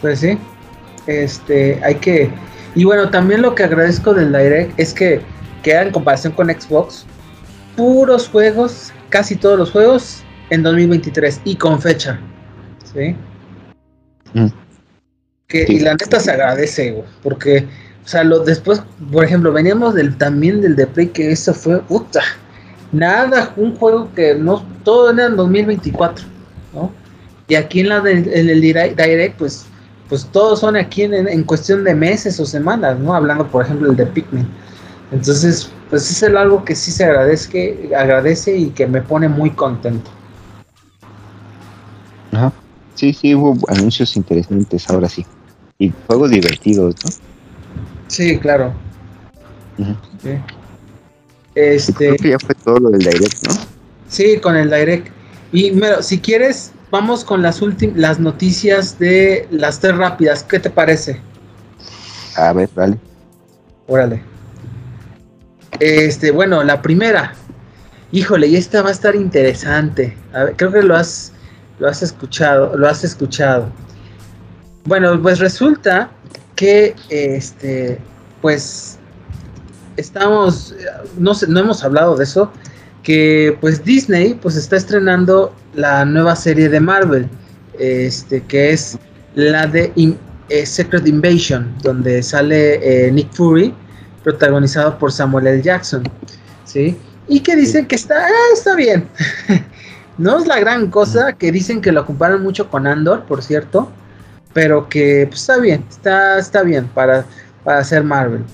Pues 0.00 0.20
sí, 0.20 0.38
este, 1.10 1.80
hay 1.84 1.96
que... 1.96 2.30
Y 2.74 2.84
bueno, 2.84 3.10
también 3.10 3.42
lo 3.42 3.54
que 3.54 3.64
agradezco 3.64 4.14
del 4.14 4.32
Direct 4.32 4.78
es 4.78 4.94
que 4.94 5.20
queda 5.62 5.82
en 5.82 5.92
comparación 5.92 6.32
con 6.32 6.48
Xbox, 6.48 7.04
puros 7.76 8.28
juegos, 8.28 8.92
casi 9.08 9.36
todos 9.36 9.58
los 9.58 9.70
juegos 9.70 10.22
en 10.50 10.62
2023 10.62 11.40
y 11.44 11.56
con 11.56 11.80
fecha, 11.80 12.18
¿sí? 12.92 13.16
Mm. 14.34 14.46
Que, 15.48 15.66
Y 15.68 15.80
la 15.80 15.92
neta 15.92 16.20
se 16.20 16.30
agradece, 16.30 17.02
porque, 17.22 17.66
o 18.04 18.08
sea, 18.08 18.22
lo, 18.22 18.38
después, 18.40 18.82
por 19.10 19.24
ejemplo, 19.24 19.52
veníamos 19.52 19.94
del, 19.94 20.16
también 20.16 20.60
del 20.60 20.76
de 20.76 20.86
Play, 20.86 21.08
que 21.08 21.32
eso 21.32 21.52
fue, 21.52 21.80
puta, 21.80 22.22
Nada, 22.92 23.52
un 23.56 23.76
juego 23.76 24.12
que 24.14 24.34
no, 24.34 24.64
todo 24.84 25.12
era 25.12 25.26
en 25.26 25.36
2024, 25.36 26.24
¿no? 26.74 26.92
Y 27.46 27.54
aquí 27.54 27.80
en, 27.80 27.88
la 27.88 27.98
en 27.98 28.48
el 28.48 28.60
Direct, 28.60 29.36
pues, 29.38 29.66
pues 30.10 30.26
todos 30.26 30.58
son 30.58 30.76
aquí 30.76 31.04
en, 31.04 31.44
cuestión 31.44 31.84
de 31.84 31.94
meses 31.94 32.38
o 32.40 32.44
semanas, 32.44 32.98
¿no? 32.98 33.14
Hablando, 33.14 33.46
por 33.46 33.64
ejemplo, 33.64 33.88
el 33.88 33.96
de 33.96 34.06
Pikmin. 34.06 34.46
Entonces, 35.12 35.70
pues 35.88 36.10
es 36.10 36.22
algo 36.24 36.64
que 36.64 36.74
sí 36.74 36.90
se 36.90 37.04
agradece, 37.04 37.90
agradece 37.96 38.56
y 38.56 38.70
que 38.70 38.88
me 38.88 39.00
pone 39.02 39.28
muy 39.28 39.50
contento. 39.50 40.10
Ajá. 42.32 42.52
Sí, 42.96 43.12
sí, 43.12 43.36
hubo 43.36 43.56
anuncios 43.68 44.16
interesantes 44.16 44.90
ahora 44.90 45.08
sí. 45.08 45.24
Y 45.78 45.92
juegos 46.08 46.30
divertidos, 46.30 46.96
¿no? 47.04 47.10
Sí, 48.08 48.36
claro. 48.38 48.74
sí. 49.78 50.30
Este, 51.54 51.92
Creo 51.92 52.16
que 52.16 52.30
ya 52.30 52.38
fue 52.40 52.54
todo 52.56 52.78
lo 52.80 52.90
del 52.90 53.00
Direct, 53.00 53.46
¿no? 53.46 53.54
Sí, 54.08 54.40
con 54.40 54.56
el 54.56 54.68
Direct. 54.70 55.06
Y 55.52 55.70
pero, 55.70 56.02
si 56.02 56.18
quieres, 56.18 56.72
vamos 56.90 57.24
con 57.24 57.42
las 57.42 57.62
últimas 57.62 57.96
las 57.96 58.20
noticias 58.20 58.98
de 58.98 59.46
las 59.50 59.80
tres 59.80 59.96
rápidas. 59.96 60.42
¿Qué 60.42 60.58
te 60.58 60.70
parece? 60.70 61.20
A 62.36 62.52
ver, 62.52 62.68
dale. 62.74 62.98
Órale. 63.86 64.22
Este, 65.78 66.30
bueno, 66.30 66.62
la 66.62 66.80
primera. 66.82 67.34
Híjole, 68.12 68.48
y 68.48 68.56
esta 68.56 68.82
va 68.82 68.88
a 68.88 68.92
estar 68.92 69.14
interesante. 69.14 70.16
A 70.32 70.44
ver, 70.44 70.56
creo 70.56 70.72
que 70.72 70.82
lo 70.82 70.96
has 70.96 71.32
lo 71.80 71.88
has 71.88 72.02
escuchado, 72.02 72.76
lo 72.76 72.88
has 72.88 73.02
escuchado. 73.02 73.68
Bueno, 74.84 75.20
pues 75.20 75.38
resulta 75.38 76.10
que 76.54 76.94
este 77.08 77.98
pues 78.40 78.98
estamos, 79.96 80.74
no, 81.18 81.32
no 81.48 81.60
hemos 81.60 81.84
hablado 81.84 82.16
de 82.16 82.24
eso, 82.24 82.50
que 83.02 83.56
pues 83.60 83.84
Disney 83.84 84.34
pues 84.34 84.56
está 84.56 84.76
estrenando 84.76 85.54
la 85.74 86.04
nueva 86.04 86.36
serie 86.36 86.68
de 86.68 86.80
Marvel, 86.80 87.28
este, 87.78 88.42
que 88.42 88.72
es 88.72 88.98
la 89.34 89.66
de 89.66 89.92
eh, 90.48 90.66
Secret 90.66 91.06
Invasion, 91.06 91.74
donde 91.82 92.22
sale 92.22 93.06
eh, 93.06 93.10
Nick 93.12 93.32
Fury, 93.32 93.74
protagonizado 94.22 94.98
por 94.98 95.12
Samuel 95.12 95.46
L. 95.46 95.62
Jackson, 95.62 96.02
¿sí? 96.64 96.96
Y 97.28 97.40
que 97.40 97.56
dicen 97.56 97.86
que 97.86 97.94
está, 97.94 98.26
ah, 98.26 98.52
está 98.52 98.74
bien. 98.74 99.08
no 100.18 100.38
es 100.38 100.46
la 100.46 100.58
gran 100.58 100.90
cosa, 100.90 101.32
que 101.32 101.52
dicen 101.52 101.80
que 101.80 101.92
lo 101.92 102.04
comparan 102.04 102.42
mucho 102.42 102.68
con 102.68 102.86
Andor, 102.86 103.24
por 103.24 103.42
cierto, 103.42 103.90
pero 104.52 104.88
que 104.88 105.26
pues, 105.28 105.40
está 105.40 105.58
bien, 105.58 105.84
está, 105.88 106.38
está 106.38 106.62
bien 106.62 106.88
para, 106.88 107.24
para 107.64 107.78
hacer 107.78 108.02
Marvel, 108.02 108.44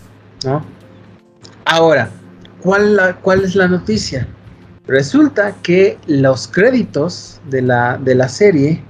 ¿no? 0.44 0.64
Ahora, 1.64 2.10
¿cuál, 2.60 2.94
la, 2.94 3.16
¿cuál 3.16 3.44
es 3.44 3.56
la 3.56 3.66
noticia? 3.66 4.28
Resulta 4.86 5.54
que 5.62 5.98
los 6.06 6.46
créditos 6.46 7.40
de 7.50 7.62
la, 7.62 7.98
de 7.98 8.14
la 8.14 8.28
serie 8.28 8.82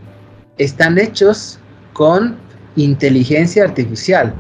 están 0.59 0.99
hechos 0.99 1.59
con 1.93 2.37
inteligencia 2.77 3.65
artificial. 3.65 4.35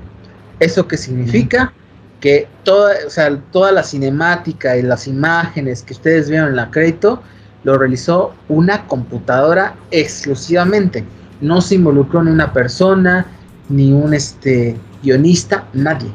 ¿Eso 0.60 0.86
qué 0.86 0.96
significa? 0.96 1.72
Que 2.20 2.48
toda, 2.64 2.94
o 3.06 3.10
sea, 3.10 3.36
toda 3.52 3.72
la 3.72 3.82
cinemática 3.82 4.76
y 4.76 4.82
las 4.82 5.06
imágenes 5.06 5.82
que 5.82 5.94
ustedes 5.94 6.28
vieron 6.28 6.50
en 6.50 6.56
la 6.56 6.70
crédito 6.70 7.22
lo 7.64 7.78
realizó 7.78 8.34
una 8.48 8.86
computadora 8.86 9.74
exclusivamente. 9.90 11.04
No 11.40 11.60
se 11.60 11.76
involucró 11.76 12.22
ni 12.22 12.30
una 12.30 12.52
persona, 12.52 13.26
ni 13.68 13.92
un 13.92 14.14
este, 14.14 14.76
guionista, 15.02 15.66
nadie 15.72 16.10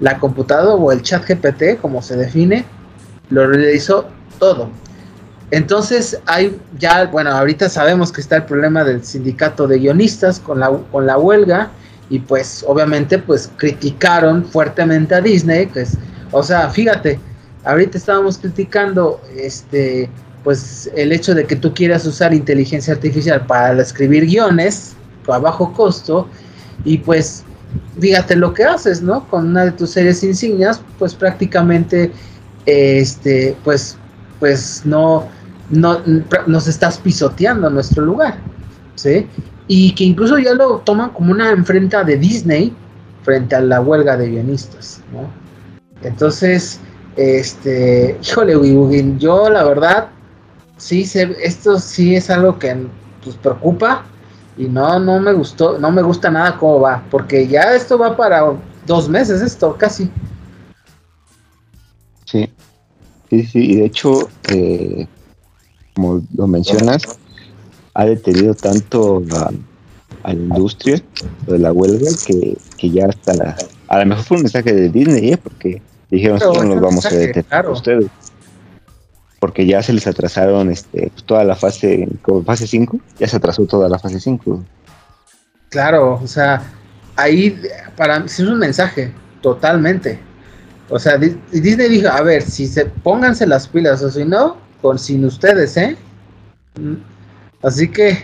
la 0.00 0.18
computadora 0.18 0.74
o 0.74 0.92
el 0.92 1.02
chat 1.02 1.26
GPT, 1.26 1.80
como 1.80 2.02
se 2.02 2.16
define, 2.16 2.64
lo 3.30 3.46
realizó 3.46 4.06
todo. 4.38 4.70
Entonces 5.54 6.18
hay 6.26 6.58
ya, 6.80 7.06
bueno, 7.06 7.30
ahorita 7.30 7.68
sabemos 7.68 8.10
que 8.10 8.20
está 8.20 8.36
el 8.38 8.42
problema 8.42 8.82
del 8.82 9.04
sindicato 9.04 9.68
de 9.68 9.78
guionistas 9.78 10.40
con 10.40 10.58
la, 10.58 10.68
con 10.90 11.06
la 11.06 11.16
huelga 11.16 11.70
y 12.10 12.18
pues 12.18 12.64
obviamente 12.66 13.18
pues 13.18 13.48
criticaron 13.56 14.44
fuertemente 14.44 15.14
a 15.14 15.20
Disney, 15.20 15.66
pues, 15.66 15.96
o 16.32 16.42
sea, 16.42 16.68
fíjate, 16.70 17.20
ahorita 17.62 17.98
estábamos 17.98 18.36
criticando 18.38 19.20
este 19.36 20.10
pues 20.42 20.90
el 20.96 21.12
hecho 21.12 21.36
de 21.36 21.44
que 21.44 21.54
tú 21.54 21.72
quieras 21.72 22.04
usar 22.04 22.34
inteligencia 22.34 22.92
artificial 22.92 23.46
para 23.46 23.80
escribir 23.80 24.26
guiones 24.26 24.96
a 25.28 25.38
bajo 25.38 25.72
costo 25.72 26.28
y 26.84 26.98
pues 26.98 27.44
fíjate 28.00 28.34
lo 28.34 28.52
que 28.52 28.64
haces, 28.64 29.02
¿no? 29.02 29.24
Con 29.28 29.50
una 29.50 29.66
de 29.66 29.70
tus 29.70 29.90
series 29.90 30.24
insignias, 30.24 30.80
pues 30.98 31.14
prácticamente, 31.14 32.10
este, 32.66 33.56
pues, 33.62 33.96
pues 34.40 34.82
no, 34.84 35.28
no, 35.70 36.00
nos 36.46 36.66
estás 36.66 36.98
pisoteando 36.98 37.70
nuestro 37.70 38.04
lugar, 38.04 38.38
¿sí? 38.94 39.26
y 39.66 39.94
que 39.94 40.04
incluso 40.04 40.38
ya 40.38 40.54
lo 40.54 40.78
toman 40.78 41.10
como 41.10 41.32
una 41.32 41.50
enfrenta 41.50 42.04
de 42.04 42.16
Disney 42.16 42.74
frente 43.22 43.56
a 43.56 43.60
la 43.60 43.80
huelga 43.80 44.16
de 44.16 44.28
guionistas, 44.28 45.00
¿no? 45.12 45.30
Entonces, 46.06 46.80
este, 47.16 48.18
híjole, 48.22 48.56
Wibugin, 48.56 49.18
yo 49.18 49.48
la 49.48 49.64
verdad, 49.64 50.08
sí, 50.76 51.06
se, 51.06 51.34
esto 51.42 51.78
sí 51.78 52.14
es 52.14 52.28
algo 52.28 52.58
que 52.58 52.86
pues 53.22 53.36
preocupa 53.36 54.04
y 54.58 54.64
no, 54.64 54.98
no 54.98 55.18
me 55.18 55.32
gustó, 55.32 55.78
no 55.78 55.90
me 55.90 56.02
gusta 56.02 56.30
nada 56.30 56.58
cómo 56.58 56.80
va, 56.80 57.02
porque 57.10 57.46
ya 57.48 57.74
esto 57.74 57.96
va 57.96 58.14
para 58.14 58.52
dos 58.86 59.08
meses, 59.08 59.40
esto 59.40 59.74
casi. 59.78 60.10
Sí, 62.26 62.52
sí, 63.30 63.42
sí, 63.44 63.70
y 63.70 63.76
de 63.76 63.86
hecho, 63.86 64.28
eh, 64.50 65.08
como 65.94 66.22
lo 66.36 66.46
mencionas, 66.46 67.02
ha 67.94 68.04
detenido 68.04 68.54
tanto 68.54 69.22
a, 69.32 69.52
la 70.24 70.32
industria 70.32 71.02
de 71.46 71.58
la 71.58 71.72
huelga 71.72 72.10
que, 72.26 72.56
ya 72.80 73.06
hasta 73.06 73.34
la, 73.34 73.56
a 73.88 73.98
lo 74.00 74.06
mejor 74.06 74.24
fue 74.24 74.36
un 74.38 74.42
mensaje 74.44 74.72
de 74.72 74.88
Disney, 74.88 75.32
¿eh? 75.32 75.36
porque 75.36 75.82
dijeron 76.10 76.38
que 76.38 76.46
no 76.46 76.64
nos 76.64 76.80
vamos 76.80 77.06
a 77.06 77.10
detener 77.10 77.68
ustedes. 77.68 78.06
Porque 79.38 79.66
ya 79.66 79.82
se 79.82 79.92
les 79.92 80.06
atrasaron 80.06 80.70
este, 80.70 81.10
pues, 81.10 81.24
toda 81.24 81.44
la 81.44 81.54
fase, 81.54 82.08
como 82.22 82.42
fase 82.42 82.66
5, 82.66 82.98
ya 83.18 83.28
se 83.28 83.36
atrasó 83.36 83.66
toda 83.66 83.88
la 83.88 83.98
fase 83.98 84.18
5. 84.18 84.64
Claro, 85.68 86.18
o 86.22 86.26
sea, 86.26 86.62
ahí 87.16 87.60
para 87.96 88.20
mí 88.20 88.26
es 88.26 88.38
un 88.40 88.58
mensaje, 88.58 89.12
totalmente. 89.42 90.18
O 90.88 90.98
sea, 90.98 91.18
Disney 91.18 91.88
dijo, 91.88 92.08
a 92.08 92.22
ver, 92.22 92.42
si 92.42 92.66
se 92.66 92.86
pónganse 92.86 93.46
las 93.46 93.68
pilas 93.68 94.02
o 94.02 94.10
si 94.10 94.24
no, 94.24 94.56
con 94.84 94.98
sin 94.98 95.24
ustedes, 95.24 95.78
¿eh? 95.78 95.96
Así 97.62 97.90
que, 97.90 98.18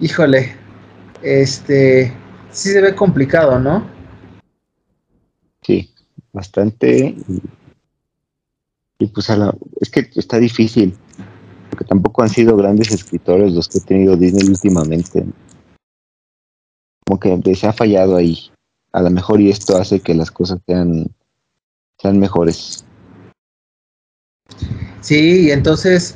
híjole, 0.00 0.54
este, 1.22 2.12
sí 2.50 2.68
se 2.72 2.82
ve 2.82 2.94
complicado, 2.94 3.58
¿no? 3.58 3.88
Sí, 5.62 5.90
bastante. 6.30 7.16
Y, 8.98 9.06
pues 9.06 9.30
es 9.80 9.88
que 9.88 10.10
está 10.14 10.38
difícil, 10.38 10.94
porque 11.70 11.86
tampoco 11.86 12.22
han 12.22 12.28
sido 12.28 12.54
grandes 12.54 12.92
escritores 12.92 13.54
los 13.54 13.66
que 13.66 13.78
ha 13.78 13.86
tenido 13.86 14.14
Disney 14.14 14.46
últimamente. 14.46 15.24
Como 17.06 17.40
que 17.40 17.54
se 17.54 17.66
ha 17.66 17.72
fallado 17.72 18.16
ahí. 18.16 18.50
A 18.92 19.00
lo 19.00 19.08
mejor 19.08 19.40
y 19.40 19.48
esto 19.48 19.78
hace 19.78 20.00
que 20.00 20.14
las 20.14 20.30
cosas 20.30 20.60
sean, 20.66 21.06
sean 21.96 22.18
mejores. 22.18 22.84
Sí, 25.00 25.46
y 25.46 25.50
entonces, 25.50 26.14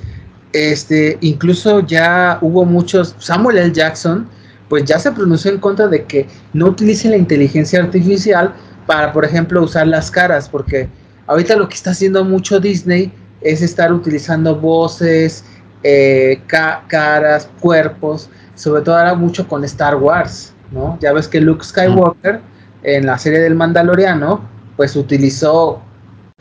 este, 0.53 1.19
incluso 1.21 1.81
ya 1.81 2.39
hubo 2.41 2.65
muchos, 2.65 3.15
Samuel 3.19 3.59
L. 3.59 3.73
Jackson, 3.73 4.29
pues 4.69 4.85
ya 4.85 4.99
se 4.99 5.13
pronunció 5.13 5.51
en 5.51 5.59
contra 5.59 5.87
de 5.87 6.05
que 6.05 6.27
no 6.53 6.67
utilicen 6.67 7.11
la 7.11 7.19
inteligencia 7.19 7.81
artificial 7.81 8.55
para, 8.87 9.13
por 9.13 9.25
ejemplo, 9.25 9.63
usar 9.63 9.87
las 9.87 10.11
caras, 10.11 10.49
porque 10.49 10.89
ahorita 11.27 11.57
lo 11.57 11.69
que 11.69 11.75
está 11.75 11.91
haciendo 11.91 12.25
mucho 12.25 12.59
Disney 12.59 13.13
es 13.43 13.63
estar 13.63 13.93
utilizando 13.93 14.57
voces, 14.57 15.45
eh, 15.83 16.41
caras, 16.47 17.49
cuerpos, 17.61 18.31
sobre 18.55 18.83
todo 18.83 18.97
ahora 18.97 19.15
mucho 19.15 19.47
con 19.49 19.65
Star 19.65 19.97
Wars, 19.97 20.53
¿no? 20.71 20.99
Ya 21.01 21.13
ves 21.13 21.29
que 21.29 21.41
Luke 21.41 21.65
Skywalker 21.65 22.41
en 22.83 23.07
la 23.07 23.19
serie 23.19 23.41
del 23.41 23.55
Mandaloriano, 23.55 24.49
pues 24.77 24.97
utilizó 24.97 25.83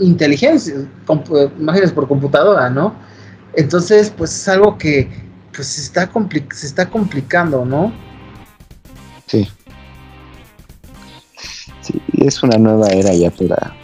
inteligencia, 0.02 0.76
imágenes 1.60 1.92
por 1.92 2.08
computadora, 2.08 2.70
¿no? 2.70 2.94
Entonces, 3.54 4.14
pues 4.16 4.34
es 4.36 4.48
algo 4.48 4.78
que 4.78 5.10
pues, 5.56 5.68
se, 5.68 5.82
está 5.82 6.10
se 6.54 6.68
está 6.68 6.90
complicando, 6.90 7.66
¿no? 7.66 7.92
Sí. 9.28 9.48
Sí, 11.82 12.02
es 12.20 12.44
una 12.44 12.58
nueva 12.58 12.88
era 12.90 13.14
ya 13.14 13.32
para, 13.32 13.76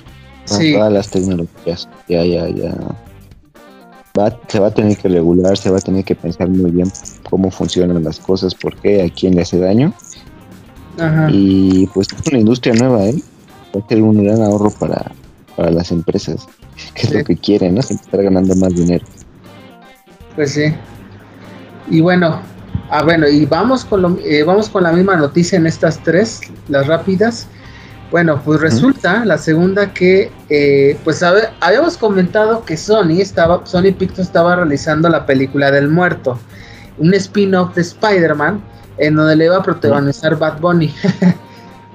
todas 0.46 0.94
las 0.94 1.10
tecnologías. 1.10 1.90
Ya, 2.08 2.24
ya, 2.24 2.48
ya. 2.50 2.74
se 4.48 4.60
va 4.60 4.68
a 4.68 4.74
tener 4.74 4.98
que 4.98 5.10
regular, 5.10 5.58
se 5.58 5.70
va 5.70 5.78
a 5.78 5.82
tener 5.82 6.06
que 6.06 6.16
pensar 6.16 6.50
muy 6.50 6.72
bien 6.72 6.92
cómo 7.30 7.52
funcionan 7.52 8.04
las 8.04 8.20
cosas, 8.20 8.54
por 8.56 8.76
qué, 8.78 9.04
a 9.04 9.10
quién 9.10 9.36
le 9.36 9.42
hace 9.42 9.60
daño. 9.60 9.94
Y 11.30 11.88
pues 11.88 12.08
es 12.12 12.28
una 12.28 12.40
industria 12.40 12.74
nueva, 12.74 13.06
¿eh? 13.06 13.22
Va 13.76 13.82
a 13.82 13.88
ser 13.88 14.02
un 14.02 14.24
gran 14.24 14.42
ahorro 14.42 14.72
para, 14.72 15.12
para 15.58 15.72
las 15.72 15.92
empresas, 15.92 16.48
que 16.94 17.08
es 17.08 17.14
lo 17.14 17.24
que 17.24 17.36
quieren, 17.36 17.74
¿no? 17.74 17.82
Estar 17.82 18.24
ganando 18.24 18.56
más 18.56 18.74
dinero. 18.76 19.04
Pues 20.36 20.54
sí. 20.54 20.74
Y 21.90 22.00
bueno, 22.00 22.40
ah, 22.92 23.04
bueno, 23.04 23.28
y 23.28 23.46
vamos 23.46 23.84
con, 23.84 24.04
lo, 24.04 24.18
eh, 24.24 24.44
vamos 24.44 24.70
con 24.70 24.84
la 24.84 24.92
misma 24.92 25.18
noticia 25.18 25.58
en 25.58 25.66
estas 25.66 26.02
tres, 26.04 26.42
las 26.70 26.86
rápidas. 26.86 27.48
Bueno, 28.12 28.40
pues 28.46 28.62
resulta 28.62 29.26
la 29.26 29.38
segunda 29.38 29.94
que, 29.94 30.32
eh, 30.50 30.98
pues 31.04 31.22
habíamos 31.24 31.98
comentado 31.98 32.64
que 32.64 32.78
Sony 32.78 33.20
estaba, 33.20 33.66
Sony 33.66 33.92
Pictures 33.98 34.28
estaba 34.28 34.56
realizando 34.56 35.10
la 35.10 35.26
película 35.26 35.72
del 35.72 35.90
muerto, 35.90 36.40
un 37.00 37.14
spin-off 37.16 37.76
de 37.76 37.82
Spider-Man, 37.82 38.62
en 38.98 39.16
donde 39.16 39.36
le 39.36 39.46
iba 39.46 39.58
a 39.58 39.64
protagonizar 39.64 40.38
Bad 40.38 40.62
Bunny. 40.62 40.94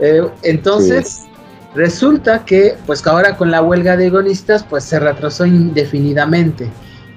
Eh, 0.04 0.26
entonces, 0.42 1.26
Resulta 1.74 2.44
que, 2.44 2.76
pues 2.86 3.06
ahora 3.06 3.36
con 3.36 3.50
la 3.50 3.62
huelga 3.62 3.96
de 3.96 4.08
agonistas, 4.08 4.62
pues 4.62 4.84
se 4.84 4.98
retrasó 4.98 5.46
indefinidamente. 5.46 6.68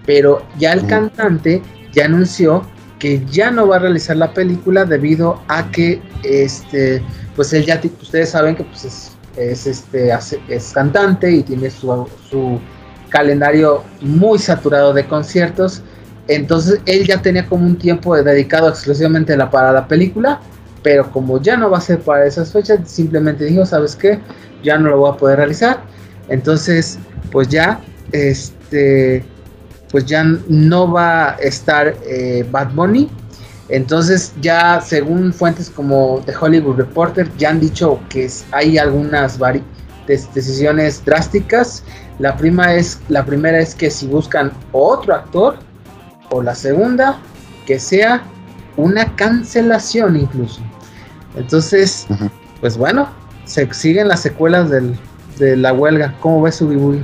Pero 0.06 0.46
ya 0.58 0.72
el 0.74 0.86
cantante 0.88 1.62
ya 1.92 2.06
anunció 2.06 2.66
que 3.00 3.26
ya 3.26 3.52
no 3.52 3.68
va 3.68 3.78
a 3.78 3.80
realizar 3.80 4.16
la 4.16 4.34
película 4.34 4.86
debido 4.86 5.42
a 5.48 5.70
que, 5.72 6.02
este, 6.24 7.04
pues 7.36 7.52
él 7.54 7.66
ya, 7.66 7.82
ustedes 8.02 8.30
saben 8.30 8.56
que 8.56 8.64
pues 8.64 8.86
es, 9.38 9.68
este, 9.68 10.12
es 10.48 10.72
cantante 10.72 11.30
y 11.30 11.44
tiene 11.44 11.70
su, 11.70 12.08
su 12.30 12.60
calendario 13.10 13.84
muy 14.02 14.40
saturado 14.40 14.94
de 14.94 15.06
conciertos. 15.06 15.82
Entonces 16.28 16.80
él 16.86 17.06
ya 17.06 17.22
tenía 17.22 17.46
como 17.46 17.66
un 17.66 17.78
tiempo 17.78 18.16
dedicado 18.16 18.70
exclusivamente 18.70 19.38
para 19.48 19.72
la 19.72 19.88
película, 19.88 20.40
pero 20.86 21.10
como 21.10 21.42
ya 21.42 21.58
no 21.58 21.72
va 21.72 21.80
a 21.80 21.82
ser 21.82 22.00
para 22.02 22.28
esas 22.28 22.52
fechas, 22.52 22.80
simplemente 22.86 23.46
dijo, 23.46 23.66
¿sabes 23.66 23.96
qué? 23.96 24.20
ya 24.62 24.78
no 24.78 24.90
lo 24.90 25.00
voy 25.00 25.12
a 25.12 25.18
poder 25.18 25.38
realizar. 25.38 25.82
Entonces, 26.30 27.00
pues 27.32 27.48
ya, 27.48 27.80
este, 28.12 29.24
pues 29.90 30.06
ya 30.06 30.24
no 30.48 30.92
va 30.92 31.30
a 31.30 31.36
estar 31.38 31.96
eh, 32.06 32.46
Bad 32.52 32.74
Bunny. 32.74 33.10
Entonces 33.70 34.32
ya 34.42 34.80
según 34.80 35.34
fuentes 35.34 35.72
como 35.72 36.22
The 36.28 36.36
Hollywood 36.40 36.78
Reporter 36.78 37.28
ya 37.40 37.50
han 37.50 37.60
dicho 37.60 38.00
que 38.10 38.30
hay 38.52 38.78
algunas 38.78 39.40
decisiones 40.08 41.04
drásticas. 41.04 41.84
La, 42.20 42.38
prima 42.38 42.76
es, 42.76 43.00
la 43.10 43.26
primera 43.26 43.60
es 43.60 43.74
que 43.74 43.90
si 43.90 44.06
buscan 44.06 44.52
otro 44.72 45.16
actor 45.16 45.58
o 46.30 46.44
la 46.44 46.54
segunda 46.54 47.18
que 47.66 47.80
sea 47.80 48.22
una 48.78 49.16
cancelación 49.16 50.16
incluso. 50.16 50.62
Entonces, 51.36 52.08
pues 52.62 52.78
bueno, 52.78 53.10
se 53.46 53.72
siguen 53.74 54.08
las 54.08 54.22
secuelas 54.22 54.70
del, 54.70 54.96
de 55.38 55.58
la 55.58 55.74
huelga. 55.74 56.16
¿Cómo 56.20 56.42
ves 56.42 56.56
su 56.56 57.02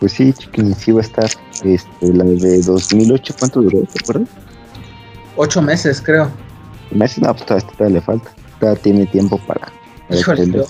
Pues 0.00 0.12
sí, 0.12 0.32
chiquín, 0.32 0.74
sí 0.74 0.92
va 0.92 1.00
a 1.00 1.04
estar. 1.04 1.30
Este, 1.64 2.12
la 2.12 2.24
de 2.24 2.60
2008, 2.62 3.34
¿cuánto 3.38 3.62
duró? 3.62 3.80
¿Te 3.80 3.98
acuerdas? 4.02 4.28
Ocho 5.36 5.62
meses, 5.62 6.02
creo. 6.04 6.30
Meses, 6.90 7.18
no, 7.18 7.34
pues 7.34 7.46
todavía, 7.46 7.96
le 7.96 8.00
falta. 8.00 8.30
Todavía 8.60 8.82
tiene 8.82 9.06
tiempo 9.06 9.38
para. 9.46 9.72
Híjole, 10.10 10.46
yo, 10.50 10.64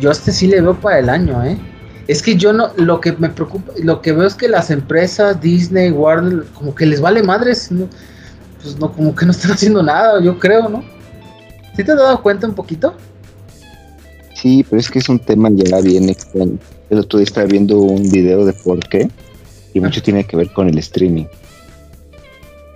yo 0.00 0.08
a 0.10 0.12
este 0.12 0.32
sí 0.32 0.46
le 0.48 0.60
veo 0.60 0.74
para 0.74 0.98
el 0.98 1.08
año, 1.08 1.42
¿eh? 1.44 1.58
Es 2.08 2.22
que 2.22 2.36
yo 2.36 2.52
no, 2.52 2.72
lo 2.76 3.00
que 3.00 3.12
me 3.12 3.28
preocupa, 3.28 3.72
lo 3.82 4.02
que 4.02 4.12
veo 4.12 4.26
es 4.26 4.34
que 4.34 4.48
las 4.48 4.70
empresas, 4.70 5.40
Disney, 5.40 5.90
Warner, 5.90 6.44
como 6.52 6.74
que 6.74 6.84
les 6.84 7.00
vale 7.00 7.22
madres, 7.22 7.70
pues 8.62 8.78
no, 8.78 8.92
como 8.92 9.14
que 9.14 9.24
no 9.24 9.30
están 9.30 9.52
haciendo 9.52 9.82
nada, 9.82 10.20
yo 10.20 10.38
creo, 10.38 10.68
¿no? 10.68 10.84
¿Sí 11.76 11.84
te 11.84 11.92
has 11.92 11.98
dado 11.98 12.22
cuenta 12.22 12.46
un 12.46 12.54
poquito? 12.54 12.94
Sí, 14.34 14.64
pero 14.68 14.80
es 14.80 14.90
que 14.90 14.98
es 14.98 15.08
un 15.08 15.18
tema 15.18 15.48
ya 15.52 15.80
bien 15.80 16.08
extraño. 16.08 16.58
El 16.90 16.98
otro 16.98 17.18
día 17.18 17.24
estaba 17.24 17.46
viendo 17.46 17.78
un 17.78 18.10
video 18.10 18.44
de 18.44 18.52
por 18.52 18.80
qué, 18.88 19.08
y 19.72 19.80
mucho 19.80 20.02
tiene 20.02 20.24
que 20.24 20.36
ver 20.36 20.52
con 20.52 20.68
el 20.68 20.76
streaming. 20.78 21.26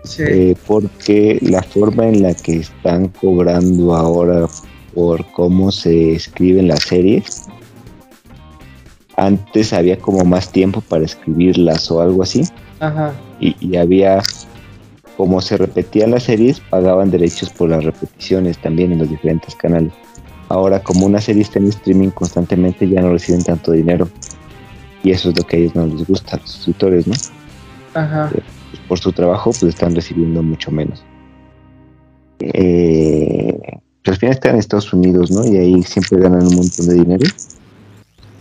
Sí. 0.04 0.22
Eh, 0.26 0.56
porque 0.66 1.38
la 1.42 1.62
forma 1.62 2.06
en 2.06 2.22
la 2.22 2.32
que 2.34 2.58
están 2.58 3.08
cobrando 3.08 3.94
ahora 3.94 4.46
por 4.94 5.30
cómo 5.32 5.72
se 5.72 6.12
escriben 6.12 6.68
las 6.68 6.84
series, 6.84 7.46
antes 9.16 9.72
había 9.72 9.98
como 9.98 10.24
más 10.24 10.52
tiempo 10.52 10.80
para 10.80 11.04
escribirlas 11.04 11.90
o 11.90 12.00
algo 12.00 12.22
así. 12.22 12.44
Ajá. 12.80 13.12
Y, 13.40 13.56
y 13.60 13.76
había, 13.76 14.22
como 15.16 15.40
se 15.40 15.56
repetían 15.56 16.10
las 16.10 16.24
series, 16.24 16.60
pagaban 16.60 17.10
derechos 17.10 17.50
por 17.50 17.70
las 17.70 17.84
repeticiones 17.84 18.58
también 18.58 18.92
en 18.92 18.98
los 18.98 19.08
diferentes 19.10 19.54
canales. 19.54 19.92
Ahora, 20.48 20.82
como 20.82 21.06
una 21.06 21.20
serie 21.20 21.42
está 21.42 21.58
en 21.58 21.68
streaming 21.68 22.10
constantemente, 22.10 22.88
ya 22.88 23.00
no 23.00 23.10
reciben 23.12 23.42
tanto 23.42 23.72
dinero. 23.72 24.08
Y 25.02 25.10
eso 25.10 25.30
es 25.30 25.38
lo 25.38 25.44
que 25.44 25.56
a 25.56 25.58
ellos 25.60 25.74
no 25.74 25.86
les 25.86 26.06
gusta, 26.06 26.36
a 26.36 26.40
los 26.40 26.50
suscriptores, 26.50 27.06
¿no? 27.06 27.14
Ajá. 27.94 28.30
Eh, 28.34 28.42
por 28.88 28.98
su 28.98 29.12
trabajo, 29.12 29.50
pues 29.50 29.74
están 29.74 29.94
recibiendo 29.94 30.42
mucho 30.42 30.70
menos. 30.70 31.04
eh, 32.40 33.58
que 34.02 34.10
al 34.10 34.16
final 34.18 34.34
están 34.34 34.52
en 34.52 34.58
Estados 34.60 34.92
Unidos, 34.92 35.30
¿no? 35.30 35.44
Y 35.44 35.56
ahí 35.56 35.82
siempre 35.82 36.20
ganan 36.20 36.46
un 36.46 36.54
montón 36.56 36.86
de 36.86 36.94
dinero. 36.94 37.26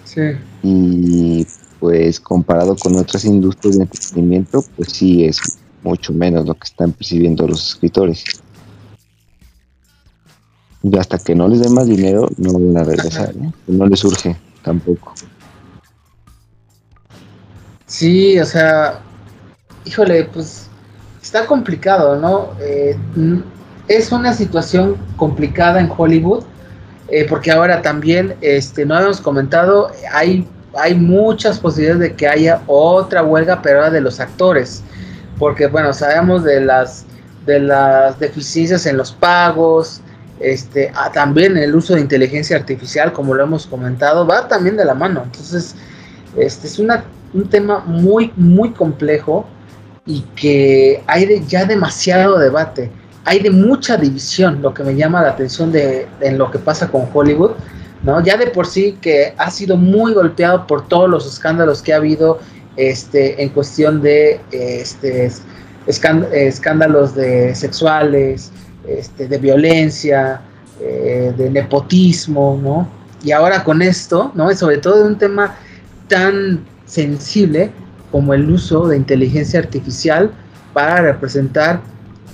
Sí. 0.04 0.22
Y 0.62 1.48
pues 1.80 2.20
comparado 2.20 2.76
con 2.76 2.96
otras 2.96 3.26
industrias 3.26 3.78
de 3.78 3.84
entretenimiento, 3.84 4.64
pues 4.76 4.92
sí 4.92 5.26
es 5.26 5.42
mucho 5.86 6.14
menos 6.14 6.46
lo 6.46 6.56
que 6.56 6.66
están 6.66 6.92
percibiendo 6.92 7.48
los 7.48 7.70
escritores. 7.70 8.24
Y 10.84 10.98
hasta 10.98 11.18
que 11.18 11.34
no 11.34 11.48
les 11.48 11.62
den 11.62 11.74
más 11.74 11.88
dinero, 11.88 12.28
no 12.38 12.54
van 12.54 12.78
a 12.78 12.84
regresar, 12.84 13.36
¿no? 13.36 13.54
No 13.68 13.88
les 13.88 14.00
surge 14.00 14.36
tampoco. 14.64 15.14
Sí, 17.88 18.40
o 18.40 18.46
sea, 18.46 19.00
híjole, 19.86 20.26
pues 20.26 20.68
está 21.22 21.46
complicado, 21.46 22.16
¿no? 22.18 22.50
Eh, 22.60 22.96
es 23.88 24.12
una 24.12 24.34
situación 24.34 24.98
complicada 25.16 25.80
en 25.80 25.90
Hollywood, 25.96 26.44
eh, 27.08 27.26
porque 27.30 27.52
ahora 27.52 27.82
también, 27.82 28.36
este, 28.42 28.86
no 28.86 28.96
habíamos 28.96 29.22
comentado, 29.22 29.92
hay, 30.12 30.48
hay 30.78 30.96
muchas 30.96 31.60
posibilidades 31.60 32.02
de 32.02 32.16
que 32.16 32.28
haya 32.28 32.62
otra 32.68 33.24
huelga, 33.24 33.62
pero 33.62 33.78
ahora 33.78 33.92
de 33.92 34.02
los 34.02 34.20
actores, 34.20 34.84
porque 35.38 35.68
bueno, 35.68 35.94
sabemos 35.94 36.44
de 36.44 36.62
las, 36.62 37.06
de 37.46 37.60
las 37.60 38.20
deficiencias 38.20 38.86
en 38.86 38.98
los 38.98 39.12
pagos, 39.12 40.02
este, 40.40 40.92
ah, 40.96 41.12
también 41.12 41.58
el 41.58 41.76
uso 41.76 41.96
de 41.96 42.02
inteligencia 42.02 42.58
artificial, 42.58 43.14
como 43.14 43.34
lo 43.34 43.44
hemos 43.44 43.68
comentado, 43.68 44.28
va 44.28 44.48
también 44.48 44.76
de 44.76 44.86
la 44.86 44.94
mano. 44.94 45.24
Entonces, 45.24 45.76
este 46.38 46.68
es 46.68 46.80
una, 46.80 47.06
un 47.34 47.50
tema 47.50 47.80
muy, 47.86 48.32
muy 48.36 48.72
complejo 48.72 49.46
y 50.06 50.22
que 50.36 51.04
hay 51.08 51.46
ya 51.48 51.66
demasiado 51.66 52.38
debate 52.38 52.92
hay 53.26 53.40
de 53.40 53.50
mucha 53.50 53.98
división, 53.98 54.62
lo 54.62 54.74
que 54.74 54.84
me 54.84 54.96
llama 54.96 55.22
la 55.24 55.32
atención 55.32 55.72
de, 55.72 56.08
en 56.22 56.38
lo 56.38 56.52
que 56.52 56.60
pasa 56.60 56.90
con 56.90 57.10
Hollywood, 57.12 57.52
¿no? 58.04 58.24
Ya 58.24 58.38
de 58.38 58.48
por 58.48 58.68
sí 58.68 58.98
que 59.02 59.34
ha 59.38 59.50
sido 59.50 59.78
muy 59.78 60.14
golpeado 60.14 60.68
por 60.68 60.88
todos 60.88 61.10
los 61.10 61.26
escándalos 61.26 61.82
que 61.82 61.92
ha 61.92 61.98
habido 61.98 62.40
este, 62.78 63.42
en 63.42 63.50
cuestión 63.50 64.02
de 64.02 64.40
este, 64.52 65.32
escándalos 65.88 67.16
de 67.16 67.56
sexuales, 67.56 68.52
este, 68.88 69.28
de 69.28 69.38
violencia, 69.38 70.42
eh, 70.80 71.34
de 71.38 71.50
nepotismo, 71.50 72.60
¿no? 72.62 72.88
Y 73.24 73.32
ahora 73.32 73.64
con 73.64 73.82
esto, 73.82 74.32
¿no? 74.36 74.54
Sobre 74.54 74.78
todo 74.78 75.04
de 75.04 75.10
un 75.10 75.18
tema 75.18 75.56
tan 76.08 76.66
sensible 76.86 77.72
como 78.12 78.34
el 78.34 78.50
uso 78.50 78.88
de 78.88 78.98
inteligencia 78.98 79.60
artificial 79.60 80.32
para 80.74 81.02
representar 81.02 81.82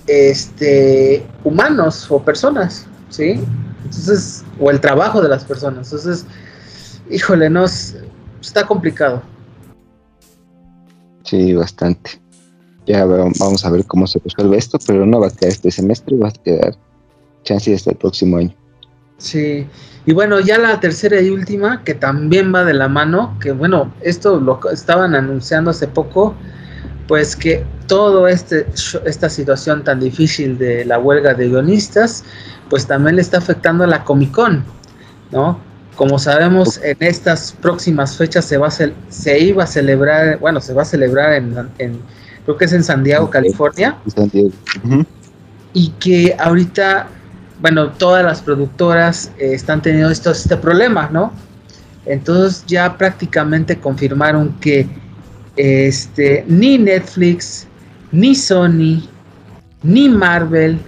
este, 0.07 1.25
humanos 1.43 2.07
o 2.09 2.21
personas, 2.21 2.85
¿sí? 3.09 3.41
Entonces, 3.83 4.43
o 4.59 4.69
el 4.69 4.79
trabajo 4.79 5.21
de 5.21 5.29
las 5.29 5.43
personas. 5.43 5.87
Entonces, 5.87 6.25
híjole, 7.09 7.49
no, 7.49 7.65
está 7.65 8.65
complicado. 8.67 9.21
Sí, 11.31 11.53
bastante. 11.53 12.19
Ya 12.85 13.05
vamos 13.05 13.63
a 13.63 13.69
ver 13.69 13.85
cómo 13.85 14.05
se 14.05 14.19
resuelve 14.19 14.57
esto, 14.57 14.77
pero 14.85 15.05
no 15.05 15.21
va 15.21 15.27
a 15.27 15.29
quedar 15.29 15.53
este 15.53 15.71
semestre, 15.71 16.17
va 16.17 16.27
a 16.27 16.33
quedar 16.33 16.75
chance 17.45 17.73
hasta 17.73 17.91
el 17.91 17.95
próximo 17.95 18.35
año. 18.35 18.53
Sí, 19.17 19.65
y 20.05 20.11
bueno, 20.11 20.41
ya 20.41 20.57
la 20.57 20.77
tercera 20.81 21.21
y 21.21 21.29
última, 21.29 21.85
que 21.85 21.93
también 21.93 22.53
va 22.53 22.65
de 22.65 22.73
la 22.73 22.89
mano, 22.89 23.37
que 23.39 23.53
bueno, 23.53 23.93
esto 24.01 24.41
lo 24.41 24.59
estaban 24.73 25.15
anunciando 25.15 25.71
hace 25.71 25.87
poco, 25.87 26.35
pues 27.07 27.37
que 27.37 27.63
todo 27.87 28.27
este 28.27 28.65
esta 29.05 29.29
situación 29.29 29.85
tan 29.85 30.01
difícil 30.01 30.57
de 30.57 30.83
la 30.83 30.99
huelga 30.99 31.33
de 31.33 31.47
guionistas, 31.47 32.25
pues 32.69 32.85
también 32.87 33.15
le 33.15 33.21
está 33.21 33.37
afectando 33.37 33.85
a 33.85 33.87
la 33.87 34.03
Comic 34.03 34.33
Con, 34.33 34.65
¿no? 35.31 35.61
Como 35.95 36.17
sabemos, 36.17 36.79
en 36.83 36.97
estas 36.99 37.51
próximas 37.51 38.17
fechas 38.17 38.45
se 38.45 38.57
va 38.57 38.67
a 38.67 38.71
se 38.71 39.39
iba 39.39 39.63
a 39.63 39.67
celebrar, 39.67 40.39
bueno, 40.39 40.61
se 40.61 40.73
va 40.73 40.83
a 40.83 40.85
celebrar 40.85 41.33
en, 41.33 41.99
creo 42.45 42.57
que 42.57 42.65
es 42.65 42.73
en 42.73 42.83
San 42.83 43.03
Diego, 43.03 43.29
California. 43.29 43.97
Y 45.73 45.89
que 45.99 46.35
ahorita, 46.39 47.07
bueno, 47.59 47.91
todas 47.91 48.23
las 48.23 48.41
productoras 48.41 49.31
eh, 49.37 49.53
están 49.53 49.81
teniendo 49.81 50.09
esto, 50.09 50.31
este 50.31 50.57
problema, 50.57 51.09
¿no? 51.11 51.31
Entonces 52.05 52.65
ya 52.65 52.97
prácticamente 52.97 53.77
confirmaron 53.77 54.53
que 54.59 54.87
este, 55.55 56.43
ni 56.47 56.77
Netflix, 56.77 57.67
ni 58.11 58.33
Sony, 58.33 59.07
ni 59.83 60.09
Marvel, 60.09 60.79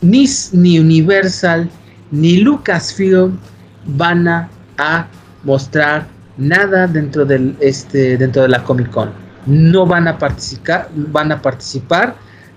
ni, 0.00 0.26
ni 0.52 0.78
Universal, 0.78 1.68
ni 2.10 2.38
Lucasfilm 2.38 3.38
van 3.86 4.28
a, 4.28 4.48
mostrar 5.44 6.06
nada 6.36 6.86
dentro 6.88 7.24
del 7.24 7.56
este 7.60 8.18
dentro 8.18 8.42
de 8.42 8.48
la 8.48 8.62
Comic 8.64 8.90
Con. 8.90 9.10
No 9.46 9.86
van 9.86 10.08
a 10.08 10.18
participar, 10.18 10.88
van 10.94 11.30
a 11.30 11.40
participar, 11.40 12.16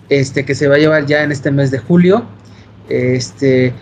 este 0.10 0.44
que 0.44 0.56
se 0.56 0.68
va 0.68 0.76
a 0.76 0.80
llevar 0.80 1.06
ya 1.06 1.24
en 1.24 1.32
este 1.32 1.52
mes 1.52 1.72
de 1.72 1.78
julio. 1.80 2.26
Este 2.90 3.74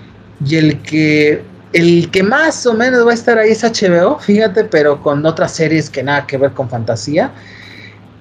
y 0.45 0.55
el 0.55 0.81
que 0.81 1.41
el 1.73 2.11
que 2.11 2.23
más 2.23 2.65
o 2.65 2.73
menos 2.73 3.05
va 3.05 3.11
a 3.11 3.13
estar 3.13 3.37
ahí 3.37 3.51
es 3.51 3.63
HBO, 3.63 4.19
fíjate, 4.19 4.65
pero 4.65 5.01
con 5.01 5.25
otras 5.25 5.53
series 5.53 5.89
que 5.89 6.03
nada 6.03 6.27
que 6.27 6.37
ver 6.37 6.51
con 6.51 6.69
fantasía. 6.69 7.31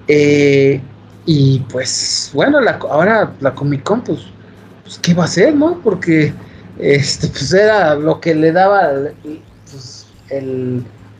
Eh, 0.07 0.81
y 1.25 1.59
pues, 1.69 2.31
bueno, 2.33 2.59
ahora 2.89 3.33
la 3.41 3.53
Comic 3.53 3.83
Con, 3.83 4.01
pues, 4.01 4.21
pues, 4.83 4.97
¿qué 4.99 5.13
va 5.13 5.23
a 5.23 5.25
hacer, 5.25 5.53
no? 5.53 5.79
Porque 5.83 6.33
este, 6.79 7.27
pues 7.27 7.53
era 7.53 7.95
lo 7.95 8.19
que 8.19 8.35
le 8.35 8.51
daba 8.51 8.91
pues, 9.71 10.05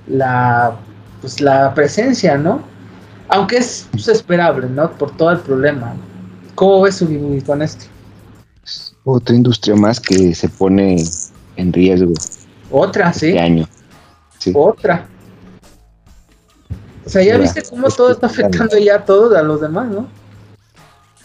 la, 0.07 0.77
pues, 1.21 1.41
la 1.41 1.73
presencia, 1.73 2.37
¿no? 2.37 2.61
Aunque 3.29 3.57
es 3.57 3.87
pues, 3.91 4.07
esperable, 4.07 4.67
¿no? 4.69 4.91
Por 4.91 5.15
todo 5.17 5.31
el 5.31 5.39
problema. 5.39 5.95
¿Cómo 6.55 6.81
ves 6.81 6.95
su 6.95 7.43
con 7.45 7.61
esto? 7.61 7.85
Otra 9.03 9.35
industria 9.35 9.75
más 9.75 9.99
que 9.99 10.33
se 10.33 10.49
pone 10.49 11.03
en 11.55 11.73
riesgo. 11.73 12.13
Otra, 12.71 13.13
sí. 13.13 13.27
Este 13.27 13.39
año. 13.39 13.67
Otra. 14.53 15.07
O 17.05 17.09
sea, 17.09 17.23
ya 17.23 17.37
viste 17.37 17.63
cómo 17.69 17.87
todo 17.89 18.11
está 18.11 18.27
afectando 18.27 18.77
ya 18.77 18.95
a 18.95 19.05
todos, 19.05 19.35
a 19.35 19.41
los 19.41 19.61
demás, 19.61 19.87
¿no? 19.89 20.07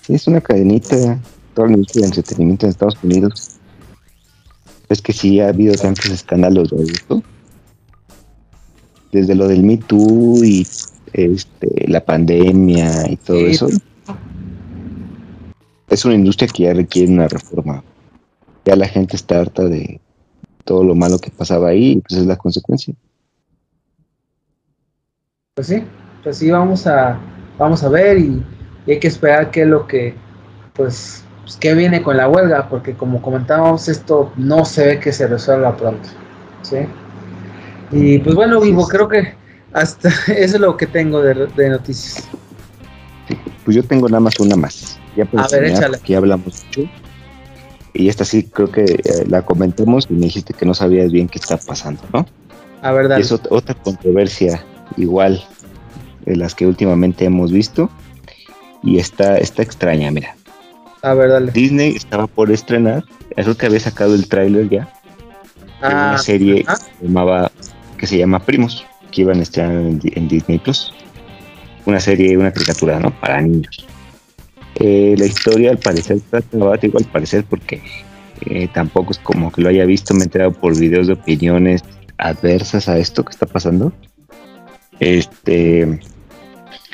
Sí, 0.03 0.15
es 0.15 0.27
una 0.29 0.41
cadenita, 0.41 1.19
todo 1.55 1.67
el 1.67 1.73
industria 1.73 2.03
de 2.03 2.07
entretenimiento 2.09 2.67
en 2.67 2.71
Estados 2.71 2.97
Unidos. 3.03 3.52
Es 4.93 5.01
que 5.01 5.15
sí 5.15 5.41
ha 5.41 5.49
habido 5.49 5.75
tantos 5.75 6.07
escándalos 6.07 6.69
de 6.71 6.83
esto. 6.83 7.23
Desde 9.11 9.35
lo 9.35 9.49
del 9.49 9.63
Me 9.63 9.79
Too 9.79 10.45
y 10.45 10.67
este, 11.15 11.89
la 11.89 12.05
pandemia 12.05 13.11
y 13.11 13.17
todo 13.17 13.39
eso. 13.39 13.69
Es 15.89 16.05
una 16.05 16.15
industria 16.15 16.49
que 16.49 16.65
ya 16.65 16.75
requiere 16.75 17.11
una 17.11 17.27
reforma. 17.27 17.83
Ya 18.67 18.77
la 18.77 18.87
gente 18.87 19.17
está 19.17 19.41
harta 19.41 19.65
de 19.65 19.99
todo 20.65 20.85
lo 20.85 20.95
malo 20.95 21.19
que 21.19 21.31
pasaba 21.31 21.69
ahí, 21.69 21.93
y 21.93 22.01
pues 22.01 22.21
es 22.21 22.27
la 22.27 22.37
consecuencia. 22.37 22.95
Pues 25.55 25.69
sí, 25.69 25.83
pues 26.23 26.37
sí, 26.37 26.51
vamos 26.51 26.87
a, 26.87 27.19
vamos 27.59 27.83
a 27.83 27.89
ver 27.89 28.19
y, 28.19 28.43
hay 28.87 28.99
que 28.99 29.09
esperar 29.09 29.51
qué 29.51 29.63
es 29.63 29.69
lo 29.69 29.87
que, 29.87 30.15
pues, 30.75 31.25
pues, 31.53 31.61
qué 31.61 31.75
viene 31.75 32.03
con 32.03 32.17
la 32.17 32.29
huelga, 32.29 32.69
porque 32.69 32.95
como 32.95 33.21
comentábamos, 33.21 33.89
esto 33.89 34.33
no 34.37 34.65
se 34.65 34.87
ve 34.87 35.01
que 35.01 35.13
se 35.13 35.27
resuelva 35.27 35.77
pronto, 35.77 36.09
¿sí? 36.63 36.79
Y 37.91 38.19
pues 38.21 38.35
bueno, 38.35 38.61
Vivo, 38.61 38.87
creo 38.89 39.09
que 39.09 39.35
hasta 39.73 40.09
eso 40.29 40.57
es 40.57 40.61
lo 40.61 40.77
que 40.77 40.87
tengo 40.87 41.23
de, 41.23 41.69
noticias. 41.69 42.29
pues 43.65 43.77
yo 43.77 43.83
tengo 43.83 44.09
nada 44.09 44.21
más 44.21 44.39
una 44.41 44.57
más. 44.57 44.99
Ya 45.15 45.29
a 45.37 45.49
ver, 45.49 45.65
échale. 45.65 45.99
Aquí 45.99 46.15
hablamos 46.15 46.65
mucho 46.65 46.89
y 47.93 48.09
esta 48.09 48.25
sí 48.25 48.45
creo 48.45 48.71
que 48.71 48.85
eh, 48.85 49.27
la 49.29 49.43
comentamos 49.43 50.07
y 50.09 50.15
me 50.15 50.21
dijiste 50.21 50.55
que 50.55 50.65
no 50.65 50.73
sabías 50.73 51.13
bien 51.13 51.29
qué 51.29 51.39
está 51.39 51.59
pasando, 51.59 52.03
¿no? 52.15 52.27
A 52.81 52.93
ver, 52.93 53.13
es 53.21 53.31
otra 53.31 53.75
controversia 53.75 54.65
igual 54.97 55.45
de 56.25 56.37
las 56.37 56.55
que 56.55 56.67
últimamente 56.67 57.27
hemos 57.27 57.53
visto 57.53 57.91
y 58.83 58.99
está, 58.99 59.37
está 59.37 59.63
extraña, 59.63 60.11
mira. 60.11 60.35
A 61.03 61.15
ver, 61.15 61.31
dale. 61.31 61.51
Disney 61.51 61.97
estaba 61.97 62.29
por 62.29 62.51
estrenar, 62.53 63.05
creo 63.35 63.57
que 63.57 63.67
había 63.67 63.81
sacado 63.81 64.15
el 64.15 64.29
tráiler 64.29 64.69
ya, 64.69 64.89
de 65.81 65.89
una 65.89 66.15
ah, 66.15 66.19
serie 66.19 66.65
que, 66.65 67.05
llamaba, 67.05 67.51
que 67.99 68.07
se 68.07 68.19
llama 68.19 68.39
Primos, 68.39 68.87
que 69.11 69.23
iban 69.23 69.41
a 69.41 69.43
estrenar 69.43 69.75
en, 69.75 70.29
Disney 70.29 70.59
Plus. 70.61 70.95
Una 71.87 71.99
serie, 71.99 72.39
una 72.39 72.53
caricatura, 72.53 73.01
¿no? 73.01 73.11
Para 73.11 73.41
niños. 73.41 73.85
Eh, 74.77 75.17
la 75.19 75.27
historia 75.27 75.73
al 75.73 75.79
parecer 75.79 76.19
está 76.19 76.41
digo 76.81 76.99
al 76.99 77.05
parecer 77.05 77.45
porque 77.45 77.83
eh, 78.47 78.69
tampoco 78.73 79.11
es 79.11 79.19
como 79.19 79.53
que 79.53 79.61
lo 79.61 79.69
haya 79.69 79.85
visto, 79.85 80.15
me 80.15 80.21
he 80.21 80.25
enterado 80.25 80.53
por 80.53 80.79
videos 80.79 81.09
de 81.09 81.15
opiniones 81.15 81.83
adversas 82.17 82.89
a 82.89 82.97
esto 82.97 83.25
que 83.25 83.33
está 83.33 83.47
pasando. 83.47 83.93
Este 85.01 86.01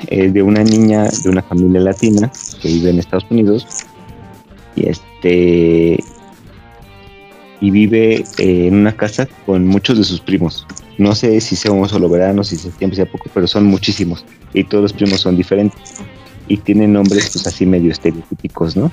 de 0.08 0.42
una 0.42 0.62
niña 0.62 1.08
de 1.24 1.28
una 1.28 1.42
familia 1.42 1.80
latina 1.80 2.30
que 2.62 2.68
vive 2.68 2.90
en 2.90 3.00
Estados 3.00 3.26
Unidos 3.30 3.66
Y 4.76 4.88
este 4.88 5.98
y 7.60 7.70
vive 7.70 8.24
eh, 8.38 8.66
en 8.68 8.74
una 8.74 8.96
casa 8.96 9.26
con 9.46 9.66
muchos 9.66 9.98
de 9.98 10.04
sus 10.04 10.20
primos. 10.20 10.66
No 10.96 11.14
sé 11.14 11.40
si 11.40 11.56
sea 11.56 11.72
un 11.72 11.88
solo 11.88 12.08
verano, 12.08 12.44
si 12.44 12.56
septiembre 12.56 12.96
sea 12.96 13.06
poco, 13.06 13.30
pero 13.32 13.46
son 13.46 13.64
muchísimos. 13.64 14.24
Y 14.52 14.64
todos 14.64 14.82
los 14.82 14.92
primos 14.92 15.20
son 15.20 15.36
diferentes. 15.36 15.80
Y 16.48 16.56
tienen 16.58 16.92
nombres 16.92 17.30
pues 17.32 17.46
así 17.46 17.66
medio 17.66 17.92
estereotípicos, 17.92 18.76
¿no? 18.76 18.90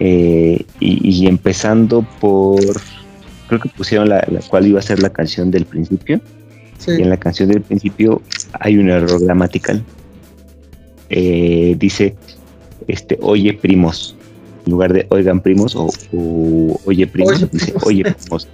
Eh, 0.00 0.64
y, 0.80 1.26
empezando 1.26 2.06
por, 2.20 2.58
creo 3.48 3.60
que 3.60 3.68
pusieron 3.68 4.08
la, 4.08 4.26
cual 4.48 4.66
iba 4.66 4.78
a 4.78 4.82
ser 4.82 5.00
la 5.00 5.10
canción 5.10 5.50
del 5.50 5.66
principio. 5.66 6.20
Y 6.86 7.02
en 7.02 7.08
la 7.08 7.16
canción 7.16 7.48
del 7.48 7.62
principio 7.62 8.20
hay 8.60 8.76
un 8.76 8.90
error 8.90 9.22
gramatical. 9.22 9.82
Eh, 11.08 11.76
dice, 11.78 12.14
este, 12.88 13.18
oye 13.22 13.54
primos, 13.54 14.16
en 14.64 14.72
lugar 14.72 14.92
de 14.92 15.06
oigan 15.10 15.40
primos 15.40 15.74
o, 15.76 15.90
oye 16.84 17.06
primos, 17.06 17.50
dice 17.50 17.74
oye 17.82 18.04
primos. 18.04 18.48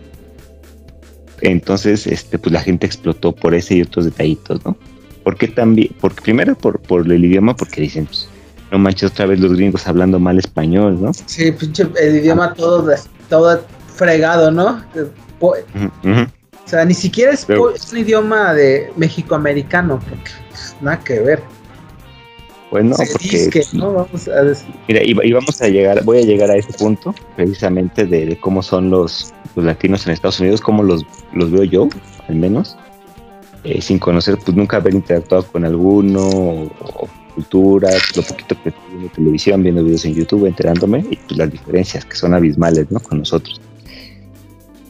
Entonces, 1.42 2.06
este, 2.06 2.38
pues 2.38 2.52
la 2.52 2.60
gente 2.60 2.86
explotó 2.86 3.32
por 3.32 3.54
ese 3.54 3.76
y 3.76 3.82
otros 3.82 4.04
detallitos, 4.04 4.64
¿no? 4.64 4.76
porque 5.22 5.48
también? 5.48 5.94
Porque 6.00 6.22
primero 6.22 6.54
por, 6.54 6.80
por 6.80 7.10
el 7.10 7.24
idioma, 7.24 7.54
porque 7.56 7.82
dicen, 7.82 8.06
pues, 8.06 8.28
no 8.70 8.78
manches 8.78 9.10
otra 9.10 9.26
vez 9.26 9.40
los 9.40 9.52
gringos 9.52 9.86
hablando 9.86 10.18
mal 10.18 10.38
español, 10.38 11.00
¿no? 11.00 11.12
Sí, 11.26 11.52
pinche 11.52 11.86
el 12.00 12.16
idioma 12.16 12.54
todo, 12.54 12.92
todo 13.28 13.62
fregado, 13.94 14.50
¿no? 14.50 14.82
O 15.40 15.54
sea, 16.64 16.84
ni 16.84 16.94
siquiera 16.94 17.32
es, 17.32 17.46
un 17.48 17.98
idioma 17.98 18.54
de 18.54 18.92
México-americano, 18.96 19.98
porque 20.08 20.30
pues, 20.50 20.76
nada 20.80 21.00
que 21.00 21.20
ver. 21.20 21.42
Bueno, 22.70 22.94
porque 22.96 23.62
¿no? 23.72 23.92
vamos 23.92 24.28
a 24.28 24.42
mira, 24.86 25.02
y, 25.02 25.32
vamos 25.32 25.60
a 25.60 25.68
llegar, 25.68 26.04
voy 26.04 26.18
a 26.18 26.22
llegar 26.22 26.50
a 26.50 26.56
ese 26.56 26.72
punto 26.72 27.12
precisamente 27.34 28.06
de, 28.06 28.38
cómo 28.38 28.62
son 28.62 28.90
los, 28.90 29.34
latinos 29.56 30.06
en 30.06 30.12
Estados 30.12 30.38
Unidos, 30.38 30.60
cómo 30.60 30.84
los, 30.84 31.04
los 31.34 31.50
veo 31.50 31.64
yo, 31.64 31.88
al 32.28 32.36
menos, 32.36 32.76
eh, 33.64 33.82
sin 33.82 33.98
conocer, 33.98 34.38
pues 34.38 34.56
nunca 34.56 34.76
haber 34.76 34.94
interactuado 34.94 35.44
con 35.46 35.64
alguno 35.64 36.20
o, 36.28 37.08
cultura, 37.34 37.90
lo 38.16 38.22
poquito 38.22 38.56
que 38.62 38.72
en 38.92 39.08
televisión, 39.10 39.62
viendo 39.62 39.82
videos 39.82 40.04
en 40.04 40.14
YouTube, 40.14 40.46
enterándome 40.46 41.04
y 41.10 41.16
pues 41.16 41.38
las 41.38 41.50
diferencias 41.50 42.04
que 42.04 42.16
son 42.16 42.34
abismales, 42.34 42.90
¿no? 42.90 43.00
Con 43.00 43.18
nosotros. 43.18 43.60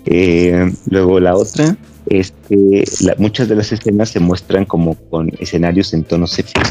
Eh, 0.07 0.71
luego 0.89 1.21
la 1.21 1.37
otra 1.37 1.77
es 2.07 2.33
que 2.49 2.85
muchas 3.19 3.49
de 3.49 3.57
las 3.57 3.73
escenas 3.73 4.11
se 4.11 4.21
muestran 4.21 4.65
como 4.65 4.95
con 4.95 5.31
escenarios 5.39 5.93
en 5.93 6.05
tonos 6.05 6.33
sepios 6.33 6.67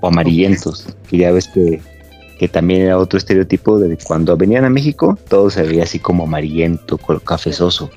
o 0.00 0.08
amarillentos, 0.08 0.86
que 1.08 1.18
ya 1.18 1.32
ves 1.32 1.48
que, 1.48 1.80
que 2.38 2.48
también 2.48 2.82
era 2.82 2.98
otro 2.98 3.18
estereotipo 3.18 3.78
de 3.78 3.98
cuando 3.98 4.36
venían 4.36 4.64
a 4.64 4.70
México 4.70 5.18
todo 5.28 5.50
se 5.50 5.62
veía 5.62 5.84
así 5.84 5.98
como 5.98 6.24
amarillento, 6.24 6.98
cafezoso. 6.98 7.90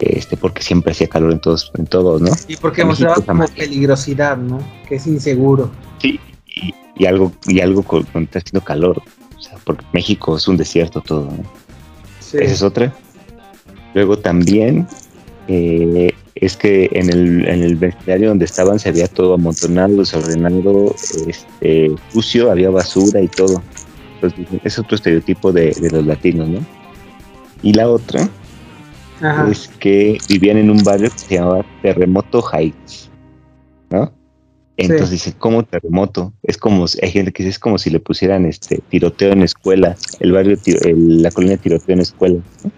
Este, 0.00 0.36
porque 0.36 0.62
siempre 0.62 0.92
hacía 0.92 1.08
calor 1.08 1.32
en 1.32 1.40
todos, 1.40 1.72
en 1.76 1.86
todos, 1.86 2.22
¿no? 2.22 2.30
Y 2.46 2.56
porque 2.56 2.84
mostraba 2.84 3.16
como 3.16 3.46
peligrosidad, 3.48 4.36
¿no? 4.36 4.60
Que 4.88 4.94
es 4.94 5.06
inseguro. 5.08 5.70
Sí, 6.00 6.20
y, 6.96 7.04
algo, 7.04 7.32
y 7.46 7.60
algo 7.60 7.82
con, 7.82 8.06
está 8.14 8.38
haciendo 8.38 8.64
calor. 8.64 9.02
O 9.36 9.42
sea, 9.42 9.58
porque 9.64 9.84
México 9.92 10.36
es 10.36 10.46
un 10.46 10.56
desierto 10.56 11.00
todo, 11.00 11.24
¿no? 11.24 11.42
Sí. 12.20 12.38
Esa 12.40 12.54
es 12.54 12.62
otra. 12.62 12.94
Luego 13.94 14.18
también 14.18 14.86
eh, 15.48 16.12
es 16.40 16.56
que 16.56 16.88
en 16.92 17.10
el, 17.10 17.48
en 17.48 17.62
el 17.62 17.76
vecindario 17.76 18.28
donde 18.28 18.44
estaban 18.44 18.78
se 18.78 18.88
había 18.88 19.08
todo 19.08 19.34
amontonado, 19.34 19.96
desordenado, 19.96 20.94
este, 21.26 21.94
sucio, 22.12 22.50
había 22.50 22.70
basura 22.70 23.20
y 23.20 23.28
todo. 23.28 23.62
Entonces, 24.14 24.60
es 24.64 24.78
otro 24.78 24.96
estereotipo 24.96 25.52
de, 25.52 25.74
los 25.92 26.04
latinos, 26.04 26.48
¿no? 26.48 26.60
Y 27.62 27.72
la 27.72 27.88
otra 27.88 28.28
es 29.50 29.68
que 29.80 30.18
vivían 30.28 30.58
en 30.58 30.70
un 30.70 30.82
barrio 30.84 31.10
que 31.10 31.18
se 31.18 31.34
llamaba 31.34 31.64
Terremoto 31.82 32.42
Heights, 32.52 33.10
¿no? 33.90 34.12
Entonces 34.76 35.34
¿cómo 35.38 35.64
terremoto? 35.64 36.32
Es 36.44 36.56
como, 36.56 36.86
hay 37.02 37.10
gente 37.10 37.32
que 37.32 37.42
dice, 37.42 37.50
es 37.50 37.58
como 37.58 37.78
si 37.78 37.90
le 37.90 37.98
pusieran 37.98 38.46
este 38.46 38.80
tiroteo 38.88 39.32
en 39.32 39.42
escuela, 39.42 39.96
el 40.20 40.30
barrio, 40.30 40.56
la 40.94 41.32
colonia 41.32 41.56
tiroteo 41.56 41.94
en 41.94 42.00
escuela. 42.00 42.40
¿no? 42.62 42.70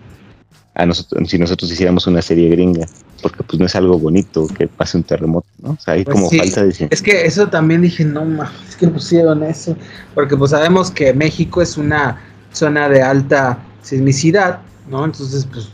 A 0.81 0.87
nosotros, 0.87 1.29
si 1.29 1.39
nosotros 1.39 1.71
hiciéramos 1.71 2.07
una 2.07 2.23
serie 2.23 2.49
gringa, 2.49 2.87
porque 3.23 3.43
pues 3.43 3.59
no 3.59 3.67
es 3.67 3.75
algo 3.75 3.99
bonito 3.99 4.47
que 4.49 4.67
pase 4.67 4.97
un 4.97 5.05
terremoto, 5.05 5.47
¿no? 5.63 5.73
O 5.73 5.79
sea, 5.79 5.95
hay 5.95 6.05
pues 6.05 6.15
como 6.15 6.31
falta 6.31 6.65
de... 6.65 6.89
Es 6.91 7.03
que 7.03 7.27
eso 7.27 7.49
también 7.49 7.83
dije, 7.83 8.05
no, 8.05 8.25
es 8.69 8.77
que 8.77 8.89
pusieron 8.89 9.43
eso, 9.43 9.77
porque 10.15 10.37
pues 10.37 10.53
sabemos 10.53 10.91
que 10.91 11.13
México 11.13 11.61
es 11.61 11.77
una 11.77 12.21
zona 12.53 12.89
de 12.89 13.03
alta 13.03 13.59
sismicidad, 13.83 14.61
¿no? 14.89 15.05
Entonces, 15.05 15.47
pues, 15.51 15.69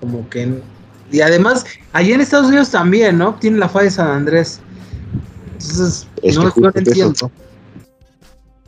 como 0.00 0.28
que... 0.28 0.60
Y 1.12 1.20
además, 1.20 1.64
allí 1.92 2.12
en 2.12 2.20
Estados 2.20 2.48
Unidos 2.48 2.70
también, 2.70 3.18
¿no? 3.18 3.34
Tiene 3.34 3.58
la 3.58 3.68
falla 3.68 3.84
de 3.84 3.90
San 3.90 4.08
Andrés. 4.08 4.60
Entonces, 5.52 6.06
no, 6.34 6.52
no 6.56 6.72
entiendo. 6.74 7.30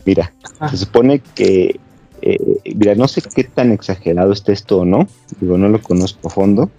Mira, 0.04 0.32
se 0.70 0.76
supone 0.76 1.22
que 1.34 1.78
eh, 2.22 2.60
mira, 2.76 2.94
no 2.94 3.08
sé 3.08 3.20
qué 3.34 3.42
tan 3.42 3.72
exagerado 3.72 4.32
está 4.32 4.52
esto 4.52 4.78
o 4.78 4.84
no, 4.84 5.08
digo, 5.40 5.58
no 5.58 5.68
lo 5.68 5.82
conozco 5.82 6.28
a 6.28 6.30
fondo, 6.30 6.70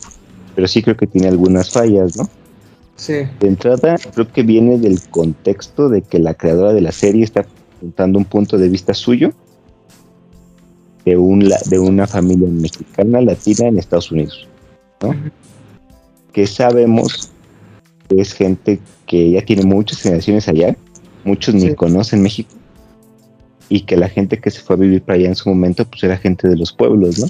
pero 0.56 0.68
sí 0.68 0.82
creo 0.82 0.96
que 0.96 1.06
tiene 1.06 1.28
algunas 1.28 1.70
fallas, 1.70 2.18
¿no? 2.18 2.30
Sí. 2.96 3.24
De 3.39 3.48
entrada, 3.48 3.96
creo 4.14 4.32
que 4.32 4.44
viene 4.44 4.78
del 4.78 5.02
contexto 5.10 5.89
de 5.89 6.02
que 6.02 6.20
la 6.20 6.34
creadora 6.34 6.74
de 6.74 6.82
la 6.82 6.94
serie 6.94 7.26
está 7.26 7.46
contando 7.82 8.18
un 8.20 8.26
punto 8.26 8.58
de 8.58 8.70
vista 8.70 8.94
suyo 8.94 9.34
de, 11.04 11.18
un, 11.18 11.39
de 11.39 11.80
una 11.80 12.08
familia 12.08 12.48
mexicana 12.50 13.20
latina 13.20 13.68
en 13.68 13.78
Estados 13.78 14.12
Unidos, 14.12 14.48
¿no? 15.02 15.14
Que 16.32 16.48
sabemos 16.48 17.34
que 18.08 18.22
es 18.22 18.32
gente 18.32 18.80
que 19.06 19.32
ya 19.32 19.44
tiene 19.44 19.64
muchas 19.64 20.02
generaciones 20.02 20.48
allá, 20.48 20.78
muchos 21.26 21.54
ni 21.54 21.76
conocen 21.76 22.22
México 22.22 22.54
y 23.70 23.82
que 23.82 23.97
la 23.97 24.09
gente 24.09 24.39
que 24.39 24.51
se 24.51 24.61
fue 24.61 24.76
a 24.76 24.80
vivir 24.80 25.01
para 25.01 25.18
allá 25.18 25.30
en 25.30 25.36
su 25.36 25.49
momento, 25.49 25.86
pues 25.86 26.03
era 26.03 26.18
gente 26.18 26.47
de 26.47 26.57
los 26.57 26.72
pueblos, 26.74 27.20
¿no? 27.20 27.28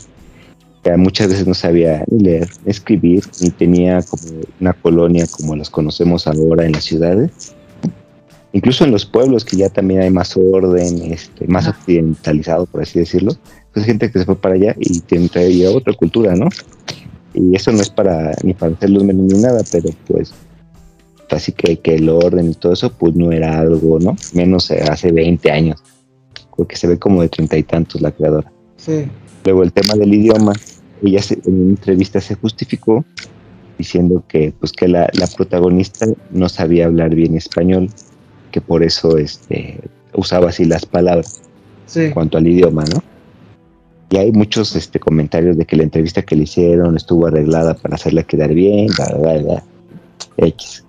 Que 0.84 0.97
muchas 0.97 1.29
veces 1.29 1.47
no 1.47 1.53
sabía 1.53 2.03
ni 2.09 2.23
leer, 2.23 2.49
ni 2.65 2.71
escribir, 2.71 3.23
ni 3.41 3.49
tenía 3.49 4.01
como 4.01 4.23
una 4.59 4.73
colonia 4.73 5.25
como 5.27 5.55
las 5.55 5.69
conocemos 5.69 6.27
ahora 6.27 6.65
en 6.65 6.73
las 6.73 6.84
ciudades. 6.84 7.55
Incluso 8.51 8.84
en 8.84 8.91
los 8.91 9.05
pueblos, 9.05 9.45
que 9.45 9.57
ya 9.57 9.69
también 9.69 10.01
hay 10.01 10.10
más 10.10 10.35
orden, 10.38 11.11
este, 11.11 11.47
más 11.47 11.68
occidentalizado, 11.68 12.65
por 12.65 12.81
así 12.81 12.99
decirlo, 12.99 13.35
pues 13.73 13.85
gente 13.85 14.11
que 14.11 14.19
se 14.19 14.26
fue 14.26 14.35
para 14.35 14.55
allá 14.55 14.76
y 14.80 14.99
tiene 14.99 15.30
traía 15.30 15.72
otra 15.72 15.93
cultura, 15.93 16.35
¿no? 16.35 16.49
Y 17.34 17.55
eso 17.55 17.72
no 17.72 17.81
es 17.81 17.89
para 17.89 18.35
ni 18.43 18.53
para 18.53 18.73
hacerlos 18.73 19.03
menos 19.03 19.34
ni 19.34 19.41
nada, 19.41 19.61
pero 19.72 19.89
pues 20.07 20.34
así 21.31 21.51
que, 21.51 21.80
que 21.80 21.95
el 21.95 22.10
orden 22.10 22.51
y 22.51 22.53
todo 22.53 22.73
eso, 22.73 22.91
pues 22.91 23.15
no 23.15 23.31
era 23.31 23.60
algo, 23.60 23.97
¿no? 23.99 24.15
Menos 24.34 24.69
hace 24.69 25.11
20 25.11 25.49
años 25.49 25.81
porque 26.55 26.75
se 26.75 26.88
ve 26.88 26.97
como 26.97 27.21
de 27.21 27.30
treinta 27.30 27.57
y 27.57 27.63
tantos 27.63 28.01
la 28.01 28.11
creadora. 28.11 28.51
Sí. 28.77 29.05
Luego 29.45 29.63
el 29.63 29.73
tema 29.73 29.95
del 29.95 30.13
idioma, 30.13 30.53
ella 31.01 31.21
en 31.45 31.61
una 31.61 31.69
entrevista 31.71 32.21
se 32.21 32.35
justificó 32.35 33.03
diciendo 33.77 34.23
que 34.27 34.53
pues 34.59 34.71
que 34.71 34.88
la, 34.88 35.09
protagonista 35.35 36.05
no 36.31 36.47
sabía 36.47 36.85
hablar 36.85 37.15
bien 37.15 37.35
español, 37.35 37.89
que 38.51 38.61
por 38.61 38.84
eso 38.84 39.17
este, 39.17 39.80
usaba 40.13 40.49
así 40.49 40.65
las 40.65 40.85
palabras 40.85 41.41
en 41.95 42.11
cuanto 42.11 42.38
al 42.38 42.47
idioma, 42.47 42.84
¿no? 42.85 43.03
Y 44.09 44.17
hay 44.17 44.31
muchos 44.31 44.75
este, 44.75 44.99
comentarios 44.99 45.57
de 45.57 45.65
que 45.65 45.75
la 45.75 45.84
entrevista 45.84 46.21
que 46.21 46.35
le 46.35 46.43
hicieron 46.43 46.95
estuvo 46.95 47.27
arreglada 47.27 47.73
para 47.73 47.95
hacerla 47.95 48.23
quedar 48.23 48.53
bien, 48.53 48.88
bla, 48.95 49.17
bla, 49.17 49.38
bla, 49.41 49.63
X. 50.38 50.85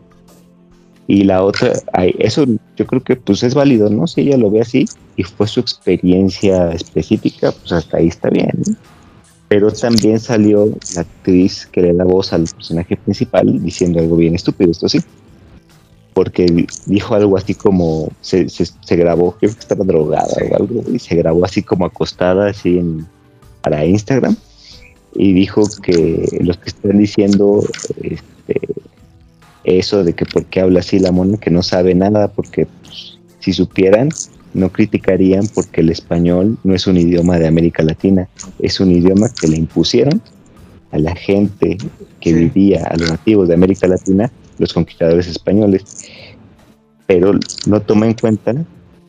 Y 1.07 1.25
la 1.25 1.45
otra, 1.45 1.73
eso 2.19 2.47
yo 2.77 2.87
creo 2.87 3.03
que 3.03 3.17
pues 3.17 3.43
es 3.43 3.55
válido, 3.55 3.91
¿no? 3.91 4.07
Si 4.07 4.23
ella 4.23 4.39
lo 4.39 4.51
ve 4.51 4.63
así 4.63 4.87
y 5.17 5.23
fue 5.23 5.47
su 5.47 5.61
experiencia 5.61 6.73
específica, 6.73 7.53
pues 7.53 7.73
hasta 7.73 7.99
ahí 7.99 8.09
está 8.09 8.31
bien. 8.31 8.63
Pero 9.49 9.71
también 9.71 10.19
salió 10.19 10.67
la 10.95 11.03
actriz 11.03 11.67
que 11.67 11.83
le 11.83 11.93
da 11.93 12.05
voz 12.05 12.33
al 12.33 12.45
personaje 12.45 12.97
principal 12.97 13.63
diciendo 13.63 14.01
algo 14.01 14.17
bien 14.17 14.35
estúpido, 14.35 14.71
esto 14.71 14.89
sí. 14.89 15.01
Porque 16.15 16.67
dijo 16.87 17.15
algo 17.15 17.37
así 17.37 17.55
como, 17.55 18.09
se, 18.23 18.49
se, 18.49 18.97
grabó, 18.97 19.33
creo 19.33 19.53
que 19.53 19.59
estaba 19.59 19.85
drogada 19.85 20.33
o 20.51 20.57
algo, 20.57 20.85
y 20.91 20.99
se 21.01 21.17
grabó 21.17 21.45
así 21.45 21.63
como 21.63 21.85
acostada, 21.85 22.49
así 22.49 22.79
en, 22.79 23.07
para 23.63 23.85
Instagram. 23.85 24.37
Y 25.15 25.33
dijo 25.35 25.65
que 25.83 26.39
los 26.41 26.57
que 26.57 26.71
están 26.71 26.99
diciendo, 26.99 27.63
este, 28.01 28.61
eso 29.65 30.05
de 30.05 30.13
que 30.13 30.25
por 30.27 30.45
qué 30.47 30.61
habla 30.61 30.81
así 30.81 30.99
la 30.99 31.13
mona, 31.13 31.39
que 31.39 31.51
no 31.51 31.63
sabe 31.63 31.95
nada, 31.95 32.29
porque 32.29 32.67
pues, 32.83 33.19
si 33.41 33.53
supieran, 33.53 34.11
no 34.55 34.71
criticarían 34.71 35.47
porque 35.53 35.81
el 35.81 35.91
español 35.91 36.57
no 36.65 36.75
es 36.75 36.87
un 36.87 36.97
idioma 36.97 37.39
de 37.39 37.49
América 37.49 37.83
Latina, 37.83 38.29
es 38.61 38.81
un 38.81 38.93
idioma 38.93 39.29
que 39.29 39.49
le 39.49 39.57
impusieron 39.57 40.23
a 40.93 40.99
la 40.99 41.15
gente 41.17 41.77
que 42.21 42.33
vivía, 42.33 42.85
a 42.85 42.97
los 42.97 43.11
nativos 43.11 43.49
de 43.49 43.55
América 43.55 43.89
Latina, 43.89 44.31
los 44.59 44.73
conquistadores 44.73 45.27
españoles. 45.27 46.09
Pero 47.07 47.33
no 47.67 47.81
toma 47.81 48.07
en 48.07 48.15
cuenta 48.15 48.55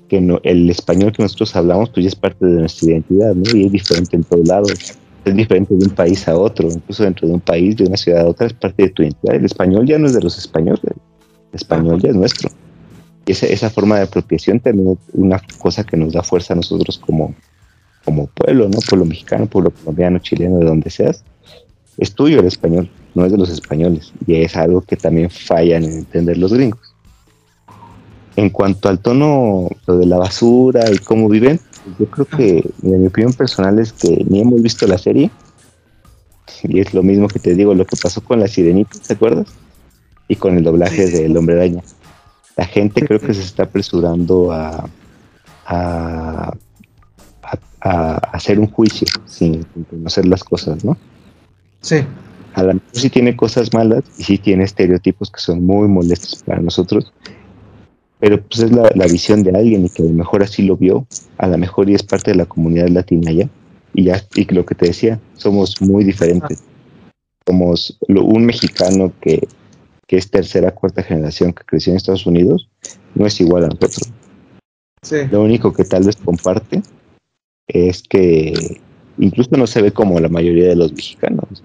que 0.10 0.20
no, 0.20 0.40
el 0.44 0.70
español 0.70 1.12
que 1.12 1.24
nosotros 1.24 1.56
hablamos 1.56 1.90
pues 1.92 2.04
ya 2.04 2.10
es 2.10 2.16
parte 2.16 2.46
de 2.46 2.60
nuestra 2.60 2.90
identidad, 2.90 3.36
¿no? 3.36 3.56
Y 3.56 3.66
es 3.68 3.72
diferente 3.72 4.16
en 4.16 4.24
todos 4.24 4.48
lados. 4.48 4.98
Es 5.26 5.36
diferente 5.36 5.74
de 5.74 5.86
un 5.86 5.92
país 5.96 6.28
a 6.28 6.38
otro, 6.38 6.70
incluso 6.70 7.04
dentro 7.04 7.28
de 7.28 7.34
un 7.34 7.40
país, 7.40 7.76
de 7.76 7.86
una 7.86 7.98
ciudad 7.98 8.22
a 8.22 8.30
otra, 8.30 8.46
es 8.46 8.54
parte 8.54 8.84
de 8.84 8.90
tu 8.90 9.02
identidad. 9.02 9.36
El 9.36 9.46
español 9.46 9.88
ya 9.88 9.98
no 9.98 10.06
es 10.06 10.14
de 10.14 10.22
los 10.22 10.38
españoles, 10.38 10.82
el 10.86 10.96
español 11.52 12.00
ya 12.00 12.10
es 12.10 12.16
nuestro. 12.16 12.50
Y 13.26 13.32
esa, 13.32 13.48
esa 13.48 13.72
forma 13.72 13.98
de 13.98 14.04
apropiación 14.04 14.60
también 14.60 14.92
es 14.92 14.98
una 15.14 15.42
cosa 15.58 15.84
que 15.84 15.98
nos 15.98 16.14
da 16.14 16.22
fuerza 16.22 16.54
a 16.54 16.58
nosotros 16.58 17.00
como, 17.00 17.34
como 18.04 18.28
pueblo, 18.28 18.70
¿no? 18.70 18.78
Pueblo 18.88 19.06
mexicano, 19.06 19.48
pueblo 19.48 19.72
colombiano, 19.72 20.20
chileno, 20.20 20.60
de 20.60 20.66
donde 20.66 20.92
seas. 20.92 21.24
Es 21.98 22.14
tuyo 22.14 22.40
el 22.40 22.46
español, 22.46 22.90
no 23.16 23.26
es 23.26 23.32
de 23.32 23.38
los 23.40 23.50
españoles. 23.50 24.14
Y 24.28 24.36
es 24.36 24.56
algo 24.56 24.82
que 24.82 24.96
también 24.96 25.32
fallan 25.32 25.86
en 25.86 25.94
entender 25.94 26.38
los 26.38 26.54
gringos. 26.54 26.94
En 28.36 28.52
cuanto 28.52 28.90
al 28.90 29.00
tono, 29.00 29.70
lo 29.88 29.98
de 29.98 30.06
la 30.06 30.18
basura 30.18 30.92
y 30.92 30.98
cómo 31.00 31.30
viven, 31.30 31.60
yo 32.00 32.06
creo 32.08 32.26
que, 32.26 32.70
en 32.84 33.02
mi 33.02 33.08
opinión 33.08 33.34
personal, 33.34 33.80
es 33.80 33.94
que 33.94 34.26
ni 34.30 34.42
hemos 34.42 34.62
visto 34.62 34.88
la 34.88 34.98
serie. 34.98 35.32
Y 36.64 36.80
es 36.80 36.94
lo 36.94 37.04
mismo 37.04 37.28
que 37.28 37.40
te 37.40 37.54
digo, 37.54 37.74
lo 37.74 37.86
que 37.86 37.96
pasó 37.96 38.22
con 38.22 38.40
la 38.40 38.48
sirenita, 38.48 38.98
¿te 39.06 39.14
acuerdas? 39.14 39.48
Y 40.28 40.36
con 40.36 40.58
el 40.58 40.64
doblaje 40.64 41.08
del 41.08 41.38
hombre 41.38 41.56
araña. 41.56 41.84
La 42.58 42.66
gente 42.66 43.06
creo 43.06 43.20
que 43.20 43.34
se 43.34 43.42
está 43.42 43.64
apresurando 43.64 44.52
a, 44.52 44.90
a, 45.66 46.54
hacer 48.32 48.60
un 48.60 48.68
juicio 48.68 49.08
sin, 49.26 49.64
conocer 49.90 50.26
las 50.26 50.44
cosas, 50.44 50.84
¿no? 50.84 50.98
Sí. 51.82 51.98
A 52.56 52.64
lo 52.64 52.74
mejor 52.76 52.90
sí 52.94 53.10
tiene 53.10 53.36
cosas 53.36 53.74
malas 53.74 54.04
y 54.18 54.24
sí 54.24 54.38
tiene 54.38 54.64
estereotipos 54.64 55.30
que 55.30 55.40
son 55.40 55.64
muy 55.66 55.88
molestos 55.88 56.42
para 56.44 56.62
nosotros, 56.62 57.12
pero 58.20 58.42
pues 58.42 58.64
es 58.64 58.72
la, 58.72 59.08
visión 59.08 59.44
de 59.44 59.52
alguien 59.52 59.86
y 59.86 59.90
que 59.90 60.04
a 60.04 60.06
lo 60.06 60.14
mejor 60.14 60.44
así 60.44 60.64
lo 60.64 60.78
vio, 60.78 61.06
a 61.38 61.48
lo 61.48 61.58
mejor 61.58 61.90
y 61.90 61.96
es 61.96 62.04
parte 62.04 62.32
de 62.32 62.38
la 62.38 62.46
comunidad 62.46 62.88
latina 62.88 63.32
ya, 63.32 63.50
y 63.94 64.06
ya, 64.06 64.24
y 64.36 64.46
lo 64.54 64.66
que 64.66 64.76
te 64.76 64.88
decía, 64.88 65.20
somos 65.36 65.82
muy 65.82 66.04
diferentes. 66.04 66.64
Somos 67.46 67.98
un 68.08 68.46
mexicano 68.46 69.14
que, 69.22 69.48
que 70.08 70.18
es 70.18 70.32
tercera, 70.32 70.72
cuarta 70.72 71.04
generación 71.04 71.54
que 71.54 71.64
creció 71.64 71.92
en 71.92 71.98
Estados 71.98 72.26
Unidos, 72.26 72.70
no 73.14 73.26
es 73.26 73.40
igual 73.40 73.66
a 73.66 73.68
nosotros. 73.68 74.12
Sí. 75.02 75.18
Lo 75.30 75.44
único 75.44 75.72
que 75.72 75.84
tal 75.84 76.04
vez 76.04 76.16
comparte 76.16 76.82
es 77.68 78.02
que 78.04 78.80
incluso 79.18 79.56
no 79.58 79.68
se 79.68 79.82
ve 79.82 79.92
como 79.92 80.20
la 80.20 80.30
mayoría 80.30 80.70
de 80.70 80.76
los 80.76 80.92
mexicanos, 80.92 81.64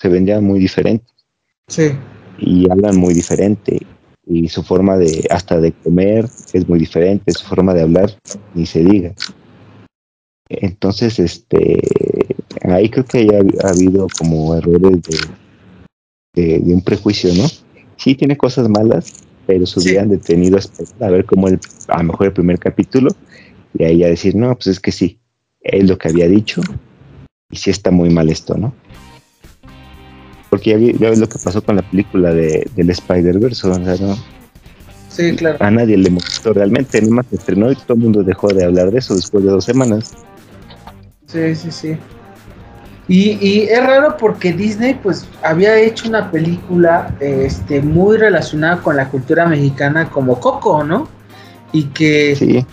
se 0.00 0.08
ven 0.08 0.26
ya 0.26 0.40
muy 0.40 0.58
diferentes. 0.58 1.12
Sí. 1.68 1.92
Y 2.38 2.68
hablan 2.70 2.96
muy 2.96 3.14
diferente 3.14 3.80
y 4.30 4.48
su 4.48 4.62
forma 4.62 4.96
de 4.96 5.26
hasta 5.28 5.60
de 5.60 5.72
comer 5.72 6.28
es 6.52 6.68
muy 6.68 6.78
diferente, 6.78 7.32
su 7.32 7.44
forma 7.44 7.74
de 7.74 7.82
hablar 7.82 8.16
ni 8.54 8.64
se 8.64 8.84
diga. 8.84 9.12
Entonces, 10.48 11.18
este, 11.18 11.80
ahí 12.62 12.88
creo 12.88 13.04
que 13.04 13.18
haya 13.18 13.40
ha 13.64 13.70
habido 13.70 14.06
como 14.16 14.54
errores 14.54 15.00
de, 16.34 16.60
de, 16.60 16.74
un 16.74 16.80
prejuicio, 16.80 17.34
¿no? 17.34 17.46
Sí 17.96 18.14
tiene 18.14 18.36
cosas 18.36 18.68
malas, 18.68 19.12
pero 19.46 19.66
se 19.66 19.80
hubieran 19.80 20.08
detenido 20.08 20.58
a, 21.00 21.10
ver 21.10 21.24
cómo 21.24 21.48
el, 21.48 21.58
a 21.88 21.98
lo 21.98 22.04
mejor 22.04 22.28
el 22.28 22.32
primer 22.32 22.58
capítulo 22.58 23.10
y 23.76 23.84
ahí 23.84 24.04
a 24.04 24.08
decir, 24.08 24.36
no, 24.36 24.54
pues 24.54 24.68
es 24.68 24.80
que 24.80 24.92
sí, 24.92 25.18
es 25.60 25.88
lo 25.88 25.98
que 25.98 26.08
había 26.08 26.28
dicho 26.28 26.62
y 27.50 27.56
sí 27.56 27.70
está 27.70 27.90
muy 27.90 28.10
mal 28.10 28.28
esto, 28.28 28.56
¿no? 28.56 28.72
Porque 30.50 30.94
ya, 30.98 31.10
ves 31.10 31.18
lo 31.18 31.28
que 31.28 31.38
pasó 31.38 31.62
con 31.62 31.76
la 31.76 31.82
película 31.82 32.34
de, 32.34 32.68
del 32.74 32.90
Spider-Verse, 32.90 33.68
o 33.68 33.74
sea, 33.74 34.06
¿no? 34.06 34.16
Sí, 35.08 35.34
claro. 35.36 35.56
A 35.60 35.70
nadie 35.70 35.96
le 35.96 36.10
gustó 36.10 36.52
realmente, 36.52 37.00
más 37.02 37.26
se 37.30 37.36
estrenó 37.36 37.70
y 37.70 37.76
todo 37.76 37.94
el 37.94 38.00
mundo 38.00 38.22
dejó 38.22 38.48
de 38.48 38.64
hablar 38.64 38.90
de 38.90 38.98
eso 38.98 39.14
después 39.14 39.44
de 39.44 39.50
dos 39.50 39.64
semanas. 39.64 40.12
Sí, 41.26 41.54
sí, 41.54 41.70
sí. 41.70 41.96
Y, 43.08 43.38
y, 43.40 43.62
es 43.62 43.84
raro 43.84 44.16
porque 44.16 44.52
Disney 44.52 44.94
pues 44.94 45.26
había 45.42 45.76
hecho 45.76 46.08
una 46.08 46.30
película 46.30 47.12
este, 47.18 47.82
muy 47.82 48.16
relacionada 48.16 48.76
con 48.82 48.96
la 48.96 49.08
cultura 49.08 49.46
mexicana 49.46 50.08
como 50.08 50.38
Coco, 50.38 50.84
¿no? 50.84 51.08
Y 51.72 51.84
que 51.86 52.36
sí. 52.36 52.64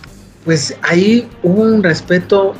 pues 0.44 0.76
ahí 0.82 1.28
hubo 1.42 1.62
un 1.62 1.82
respeto 1.82 2.54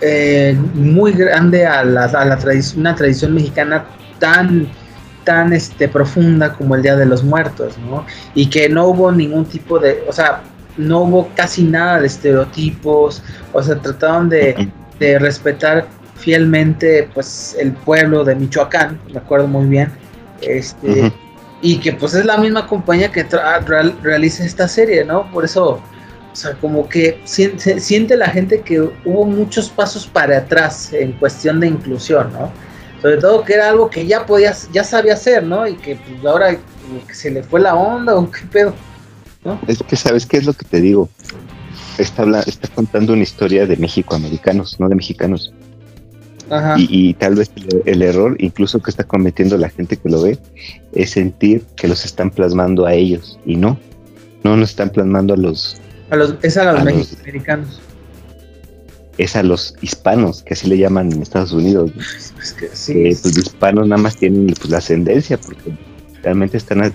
eh, 0.00 0.56
muy 0.74 1.12
grande 1.12 1.66
a 1.66 1.82
la, 1.82 2.04
a 2.04 2.24
la 2.24 2.36
tradición, 2.36 2.80
una 2.80 2.94
tradición 2.94 3.34
mexicana 3.34 3.84
tan 4.18 4.68
tan 5.24 5.52
este 5.52 5.88
profunda 5.88 6.52
como 6.52 6.76
el 6.76 6.82
Día 6.82 6.96
de 6.96 7.06
los 7.06 7.24
Muertos, 7.24 7.76
¿no? 7.78 8.06
Y 8.34 8.48
que 8.48 8.68
no 8.68 8.88
hubo 8.88 9.10
ningún 9.10 9.46
tipo 9.46 9.78
de, 9.78 10.04
o 10.06 10.12
sea, 10.12 10.42
no 10.76 11.00
hubo 11.00 11.28
casi 11.34 11.64
nada 11.64 12.00
de 12.00 12.06
estereotipos, 12.06 13.22
o 13.52 13.62
sea, 13.62 13.76
trataron 13.76 14.28
de, 14.28 14.68
de 14.98 15.18
respetar 15.18 15.86
fielmente 16.16 17.08
pues 17.14 17.56
el 17.58 17.72
pueblo 17.72 18.24
de 18.24 18.34
Michoacán, 18.34 19.00
me 19.12 19.18
acuerdo 19.18 19.46
muy 19.46 19.66
bien, 19.66 19.90
este, 20.40 21.12
y 21.60 21.78
que 21.78 21.92
pues 21.92 22.14
es 22.14 22.24
la 22.24 22.36
misma 22.36 22.66
compañía 22.66 23.10
que 23.10 23.26
realiza 24.02 24.44
esta 24.44 24.68
serie, 24.68 25.04
¿no? 25.04 25.30
Por 25.30 25.44
eso, 25.44 25.80
o 26.32 26.36
sea, 26.36 26.52
como 26.54 26.88
que 26.88 27.20
siente, 27.24 27.80
siente 27.80 28.16
la 28.16 28.28
gente 28.28 28.60
que 28.60 28.80
hubo 28.80 29.24
muchos 29.24 29.70
pasos 29.70 30.06
para 30.06 30.38
atrás 30.38 30.92
en 30.92 31.12
cuestión 31.12 31.60
de 31.60 31.68
inclusión, 31.68 32.32
¿no? 32.32 32.52
Sobre 33.04 33.18
todo 33.18 33.44
que 33.44 33.52
era 33.52 33.68
algo 33.68 33.90
que 33.90 34.06
ya 34.06 34.24
podías, 34.24 34.70
ya 34.72 34.82
sabía 34.82 35.12
hacer, 35.12 35.42
¿no? 35.42 35.68
Y 35.68 35.74
que 35.74 35.96
pues, 35.96 36.24
ahora 36.24 36.56
se 37.12 37.30
le 37.30 37.42
fue 37.42 37.60
la 37.60 37.74
onda 37.74 38.14
o 38.14 38.30
qué 38.30 38.46
pedo, 38.50 38.74
¿no? 39.44 39.60
Es 39.68 39.82
que 39.82 39.94
sabes 39.94 40.24
qué 40.24 40.38
es 40.38 40.46
lo 40.46 40.54
que 40.54 40.64
te 40.64 40.80
digo. 40.80 41.10
Está, 41.98 42.24
está 42.46 42.66
contando 42.68 43.12
una 43.12 43.22
historia 43.22 43.66
de 43.66 43.76
México-americanos, 43.76 44.80
no 44.80 44.88
de 44.88 44.94
mexicanos. 44.94 45.52
Ajá. 46.48 46.76
Y, 46.78 47.12
tal 47.12 47.34
vez 47.34 47.50
el, 47.84 48.00
error, 48.00 48.36
incluso 48.38 48.80
que 48.80 48.90
está 48.90 49.04
cometiendo 49.04 49.58
la 49.58 49.68
gente 49.68 49.98
que 49.98 50.08
lo 50.08 50.22
ve, 50.22 50.38
es 50.94 51.10
sentir 51.10 51.62
que 51.76 51.88
los 51.88 52.06
están 52.06 52.30
plasmando 52.30 52.86
a 52.86 52.94
ellos 52.94 53.38
y 53.44 53.56
no, 53.56 53.78
no 54.44 54.56
nos 54.56 54.70
están 54.70 54.88
plasmando 54.88 55.34
a 55.34 55.36
los. 55.36 55.78
A 56.08 56.16
los 56.16 56.36
es 56.40 56.56
a 56.56 56.72
los 56.72 56.82
mexicoamericanos 56.82 57.82
es 59.18 59.36
a 59.36 59.42
los 59.42 59.74
hispanos, 59.80 60.42
que 60.42 60.54
así 60.54 60.68
le 60.68 60.78
llaman 60.78 61.12
en 61.12 61.22
Estados 61.22 61.52
Unidos. 61.52 61.92
Es 62.40 62.52
que 62.52 62.68
sí. 62.72 63.04
los 63.04 63.36
hispanos 63.36 63.88
nada 63.88 64.02
más 64.02 64.16
tienen 64.16 64.46
pues, 64.46 64.70
la 64.70 64.78
ascendencia, 64.78 65.38
porque 65.38 65.76
realmente 66.22 66.56
están 66.56 66.92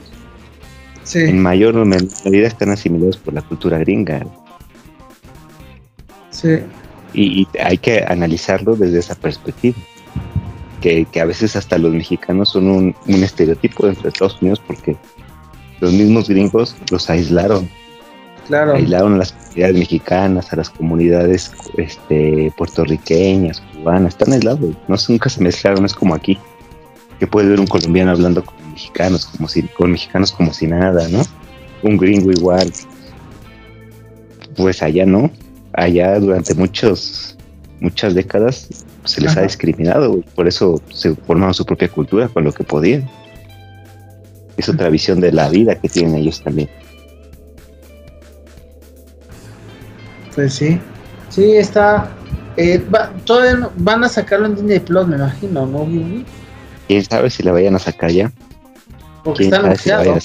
en 1.14 1.42
mayor 1.42 1.78
o 1.78 1.86
menor 1.86 2.08
medida 2.26 2.48
están 2.48 2.70
asimilados 2.70 3.18
por 3.18 3.34
la 3.34 3.42
cultura 3.42 3.78
gringa. 3.80 4.26
Sí. 6.30 6.60
Y, 7.14 7.48
hay 7.60 7.78
que 7.78 8.04
analizarlo 8.08 8.76
desde 8.76 9.00
esa 9.00 9.16
perspectiva. 9.16 9.78
Que, 10.82 11.06
a 11.20 11.26
veces 11.26 11.56
hasta 11.56 11.78
los 11.78 11.94
mexicanos 11.94 12.50
son 12.50 12.68
un, 12.68 12.96
un 13.08 13.24
estereotipo 13.24 13.86
dentro 13.86 14.04
de 14.04 14.10
Estados 14.10 14.42
Unidos 14.42 14.62
porque 14.66 14.96
los 15.82 15.92
mismos 15.92 16.30
gringos 16.30 16.76
los 16.90 17.10
aislaron 17.10 17.70
Claro. 18.50 18.74
Aislaron 18.74 19.14
a 19.14 19.18
las 19.18 19.32
comunidades 19.32 19.76
mexicanas, 19.78 20.52
a 20.52 20.56
las 20.56 20.72
comunidades 20.72 21.52
este, 21.78 22.52
puertorriqueñas, 22.58 23.62
cubanas, 23.62 24.16
están 24.16 24.34
aislados, 24.34 24.76
no, 24.88 24.96
nunca 25.10 25.30
se 25.30 25.44
mezclaron, 25.44 25.86
es 25.86 25.94
como 25.94 26.16
aquí, 26.16 26.36
que 27.20 27.28
puede 27.28 27.50
ver 27.50 27.60
un 27.60 27.68
colombiano 27.68 28.10
hablando 28.10 28.44
con 28.44 28.56
mexicanos, 28.72 29.28
como 29.28 29.48
si, 29.48 29.62
con 29.62 29.92
mexicanos 29.92 30.32
como 30.32 30.52
si 30.52 30.66
nada, 30.66 31.08
¿no? 31.10 31.22
Un 31.84 31.98
gringo 31.98 32.32
igual. 32.32 32.74
Pues 34.58 34.82
allá 34.82 35.06
no, 35.06 35.30
allá 35.74 36.20
durante 36.20 36.56
muchos, 36.56 37.38
muchas 37.80 38.16
décadas 38.16 38.68
se 39.06 39.22
les 39.22 39.38
ha 39.38 39.44
discriminado, 39.44 40.22
por 40.34 40.48
eso 40.48 40.82
se 40.92 41.14
formaron 41.14 41.54
su 41.54 41.66
propia 41.66 41.88
cultura 41.88 42.28
con 42.30 42.46
lo 42.46 42.52
que 42.52 42.64
podían. 42.64 43.08
Es 44.58 44.68
otra 44.70 44.90
visión 44.90 45.20
de 45.20 45.32
la 45.32 45.50
vida 45.50 45.76
que 45.76 45.88
tienen 45.88 46.16
ellos 46.16 46.42
también. 46.42 46.68
Pues 50.40 50.54
sí, 50.54 50.80
sí, 51.28 51.58
está. 51.58 52.10
Eh, 52.56 52.82
todavía 53.26 53.70
van 53.76 54.06
a 54.06 54.08
sacarlo 54.08 54.46
en 54.46 54.56
Disney 54.56 54.80
Plus, 54.80 55.06
me 55.06 55.18
imagino, 55.18 55.66
¿no? 55.66 55.86
¿Quién 56.88 57.04
sabe 57.04 57.30
si 57.30 57.44
la 57.44 57.52
vayan 57.52 57.76
a 57.76 57.80
sacar 57.80 58.10
ya? 58.10 58.32
Porque 59.26 59.44
está 59.44 59.58
anunciado. 59.58 60.18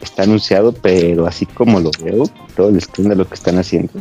está 0.00 0.24
anunciado, 0.24 0.72
pero 0.72 1.28
así 1.28 1.46
como 1.46 1.78
lo 1.78 1.92
veo, 2.02 2.24
todo 2.56 2.70
el 2.70 2.78
escándalo 2.78 3.28
que 3.28 3.34
están 3.34 3.56
haciendo. 3.56 3.92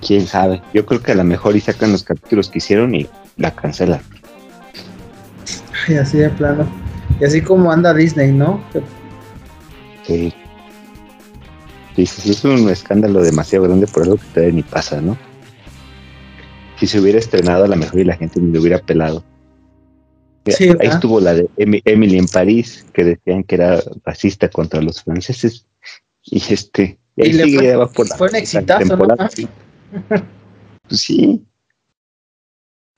Quién 0.00 0.26
sabe. 0.26 0.62
Yo 0.72 0.86
creo 0.86 1.02
que 1.02 1.12
a 1.12 1.16
lo 1.16 1.24
mejor 1.24 1.54
y 1.54 1.60
sacan 1.60 1.92
los 1.92 2.02
capítulos 2.02 2.48
que 2.48 2.56
hicieron 2.56 2.94
y 2.94 3.06
la 3.36 3.50
cancelan. 3.50 4.00
Ay, 5.86 5.96
así 5.96 6.16
de 6.16 6.30
plano. 6.30 6.66
Y 7.20 7.26
así 7.26 7.42
como 7.42 7.70
anda 7.70 7.92
Disney, 7.92 8.32
¿no? 8.32 8.58
Sí. 10.06 10.32
Sí, 12.04 12.30
es 12.30 12.44
un 12.44 12.68
escándalo 12.68 13.22
demasiado 13.22 13.64
grande 13.64 13.86
por 13.86 14.02
algo 14.02 14.16
que 14.16 14.26
todavía 14.34 14.54
ni 14.54 14.62
pasa, 14.62 15.00
¿no? 15.00 15.16
Si 16.78 16.86
se 16.86 17.00
hubiera 17.00 17.18
estrenado, 17.18 17.64
a 17.64 17.68
lo 17.68 17.76
mejor 17.76 18.00
y 18.00 18.04
la 18.04 18.16
gente 18.16 18.38
ni 18.38 18.52
lo 18.52 18.60
hubiera 18.60 18.78
pelado. 18.80 19.24
Sí, 20.46 20.68
Ahí 20.78 20.88
estuvo 20.88 21.20
la 21.20 21.34
de 21.34 21.48
Emily 21.56 22.18
en 22.18 22.28
París, 22.28 22.86
que 22.92 23.02
decían 23.02 23.42
que 23.42 23.56
era 23.56 23.82
racista 24.04 24.48
contra 24.48 24.82
los 24.82 25.02
franceses. 25.02 25.66
Y 26.22 26.36
este, 26.52 26.98
Y, 27.16 27.32
le 27.32 27.44
sigue, 27.44 27.74
fue, 27.74 27.92
por 27.92 28.08
la 28.08 28.16
fue 28.16 28.28
un 28.28 28.36
exitazo, 28.36 28.96
¿no? 28.96 29.16
Pues 30.88 31.00
sí. 31.00 31.44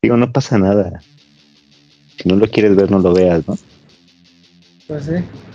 Digo, 0.03 0.17
no 0.19 0.31
pasa 0.31 0.59
nada. 0.59 1.01
Si 2.19 2.29
no 2.29 2.37
lo 2.37 2.51
quieres 2.51 2.77
ver, 2.77 2.91
no 2.91 2.99
lo 2.99 3.15
veas, 3.15 3.49
¿no? 3.49 3.57
Pues 4.87 5.05
sí. 5.07 5.13
Sí. 5.13 5.48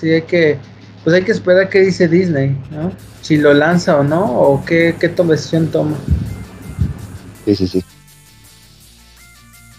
Sí, 0.00 0.10
hay 0.10 0.22
que, 0.22 0.58
pues 1.04 1.14
hay 1.14 1.22
que 1.22 1.30
esperar 1.32 1.68
qué 1.68 1.80
dice 1.80 2.08
Disney, 2.08 2.56
¿no? 2.70 2.92
Si 3.22 3.36
lo 3.36 3.54
lanza 3.54 3.96
o 3.96 4.02
no, 4.02 4.24
o 4.24 4.64
qué, 4.64 4.96
qué 4.98 5.08
decisión 5.08 5.68
toma. 5.68 5.96
Sí, 7.44 7.54
sí, 7.54 7.68
sí. 7.68 7.84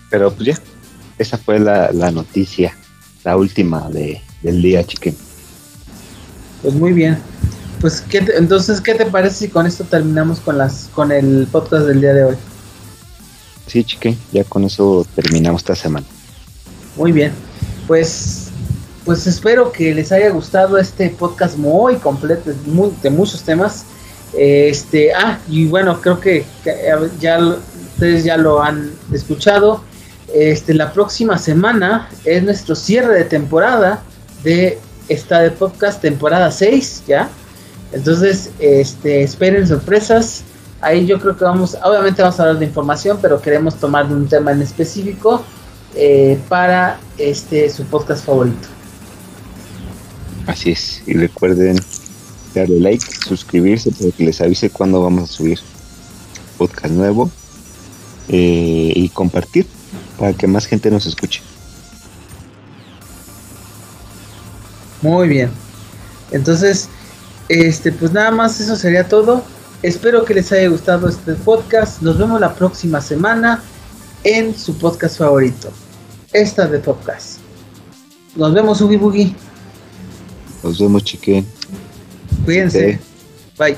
Pero 0.10 0.32
pues 0.34 0.48
ya, 0.48 0.60
esa 1.18 1.38
fue 1.38 1.60
la, 1.60 1.92
la 1.92 2.12
noticia, 2.12 2.74
la 3.24 3.36
última 3.36 3.90
de, 3.90 4.22
del 4.42 4.62
día, 4.62 4.84
chiquen. 4.86 5.16
Pues 6.62 6.74
muy 6.76 6.94
bien. 6.94 7.18
Pues 7.82 8.02
¿qué 8.02 8.22
te- 8.22 8.38
entonces, 8.38 8.80
¿qué 8.80 8.96
te 8.96 9.06
parece 9.06 9.36
si 9.36 9.48
con 9.50 9.68
esto 9.68 9.84
terminamos 9.84 10.40
con 10.40 10.58
las, 10.58 10.90
con 10.94 11.12
el 11.12 11.48
podcast 11.52 11.86
del 11.88 12.00
día 12.02 12.14
de 12.14 12.24
hoy? 12.24 12.36
Sí, 13.68 13.84
chiquen, 13.84 14.18
ya 14.32 14.44
con 14.46 14.64
eso 14.64 15.06
terminamos 15.16 15.62
esta 15.62 15.76
semana. 15.76 16.06
Muy 16.96 17.12
bien. 17.12 17.34
Pues, 17.88 18.45
pues 19.06 19.28
espero 19.28 19.72
que 19.72 19.94
les 19.94 20.12
haya 20.12 20.32
gustado 20.32 20.80
este 20.80 21.10
podcast 21.12 21.58
muy 21.58 21.98
completo, 21.98 22.52
de 22.52 23.10
muchos 23.12 23.44
temas. 23.44 23.86
Este, 24.34 25.14
ah, 25.14 25.40
y 25.48 25.68
bueno, 25.68 26.02
creo 26.02 26.20
que, 26.20 26.44
ya 27.20 27.40
ustedes 27.40 28.24
ya 28.24 28.36
lo 28.36 28.64
han 28.64 28.92
escuchado. 29.14 29.82
Este, 30.34 30.74
la 30.74 30.92
próxima 30.92 31.38
semana 31.38 32.10
es 32.26 32.44
nuestro 32.44 32.76
cierre 32.76 33.14
de 33.14 33.26
temporada 33.26 34.02
de 34.44 34.80
esta 35.08 35.40
de 35.40 35.52
podcast 35.52 36.02
temporada 36.02 36.50
6, 36.50 37.04
¿ya? 37.08 37.30
Entonces, 37.94 38.50
este, 38.58 39.22
esperen 39.22 39.68
sorpresas. 39.68 40.44
Ahí 40.82 41.06
yo 41.06 41.20
creo 41.20 41.38
que 41.38 41.46
vamos, 41.46 41.78
obviamente 41.84 42.24
vamos 42.24 42.40
a 42.40 42.44
hablar 42.44 42.60
de 42.60 42.66
información, 42.66 43.20
pero 43.22 43.40
queremos 43.40 43.76
tomar 43.76 44.08
de 44.08 44.16
un 44.16 44.28
tema 44.28 44.52
en 44.52 44.64
específico 44.64 45.44
eh, 45.94 46.40
para 46.50 47.00
este 47.18 47.70
su 47.70 47.86
podcast 47.86 48.26
favorito. 48.26 48.75
Así 50.48 50.72
es. 50.72 51.02
Y 51.06 51.14
recuerden 51.14 51.78
darle 52.54 52.80
like, 52.80 53.06
suscribirse 53.28 53.92
para 53.92 54.12
que 54.12 54.26
les 54.26 54.42
avise 54.42 54.70
cuando 54.70 55.02
vamos 55.02 55.30
a 55.30 55.34
subir 55.34 55.60
podcast 56.58 56.94
nuevo 56.94 57.30
eh, 58.30 58.94
y 58.96 59.10
compartir 59.10 59.68
para 60.18 60.34
que 60.34 60.48
más 60.48 60.66
gente 60.66 60.90
nos 60.90 61.06
escuche. 61.06 61.42
Muy 65.02 65.28
bien. 65.28 65.52
Entonces, 66.32 66.90
este, 67.50 67.92
pues 67.92 68.12
nada 68.12 68.32
más 68.32 68.60
eso 68.60 68.76
sería 68.76 69.08
todo. 69.08 69.44
Espero 69.84 70.26
que 70.26 70.34
les 70.34 70.52
haya 70.52 70.68
gustado 70.70 71.08
este 71.08 71.34
podcast. 71.34 72.02
Nos 72.02 72.18
vemos 72.18 72.40
la 72.40 72.56
próxima 72.56 73.02
semana 73.02 73.62
en 74.24 74.58
su 74.58 74.78
podcast 74.78 75.18
favorito. 75.18 75.72
Esta 76.34 76.68
de 76.68 76.80
podcast. 76.80 77.38
Nos 78.36 78.54
vemos, 78.54 78.82
Ugi 78.82 78.98
Boogie. 78.98 79.36
Nos 80.66 80.80
vemos, 80.80 81.04
chiquen. 81.04 81.46
Cuídense. 82.44 83.00
Bye. 83.56 83.78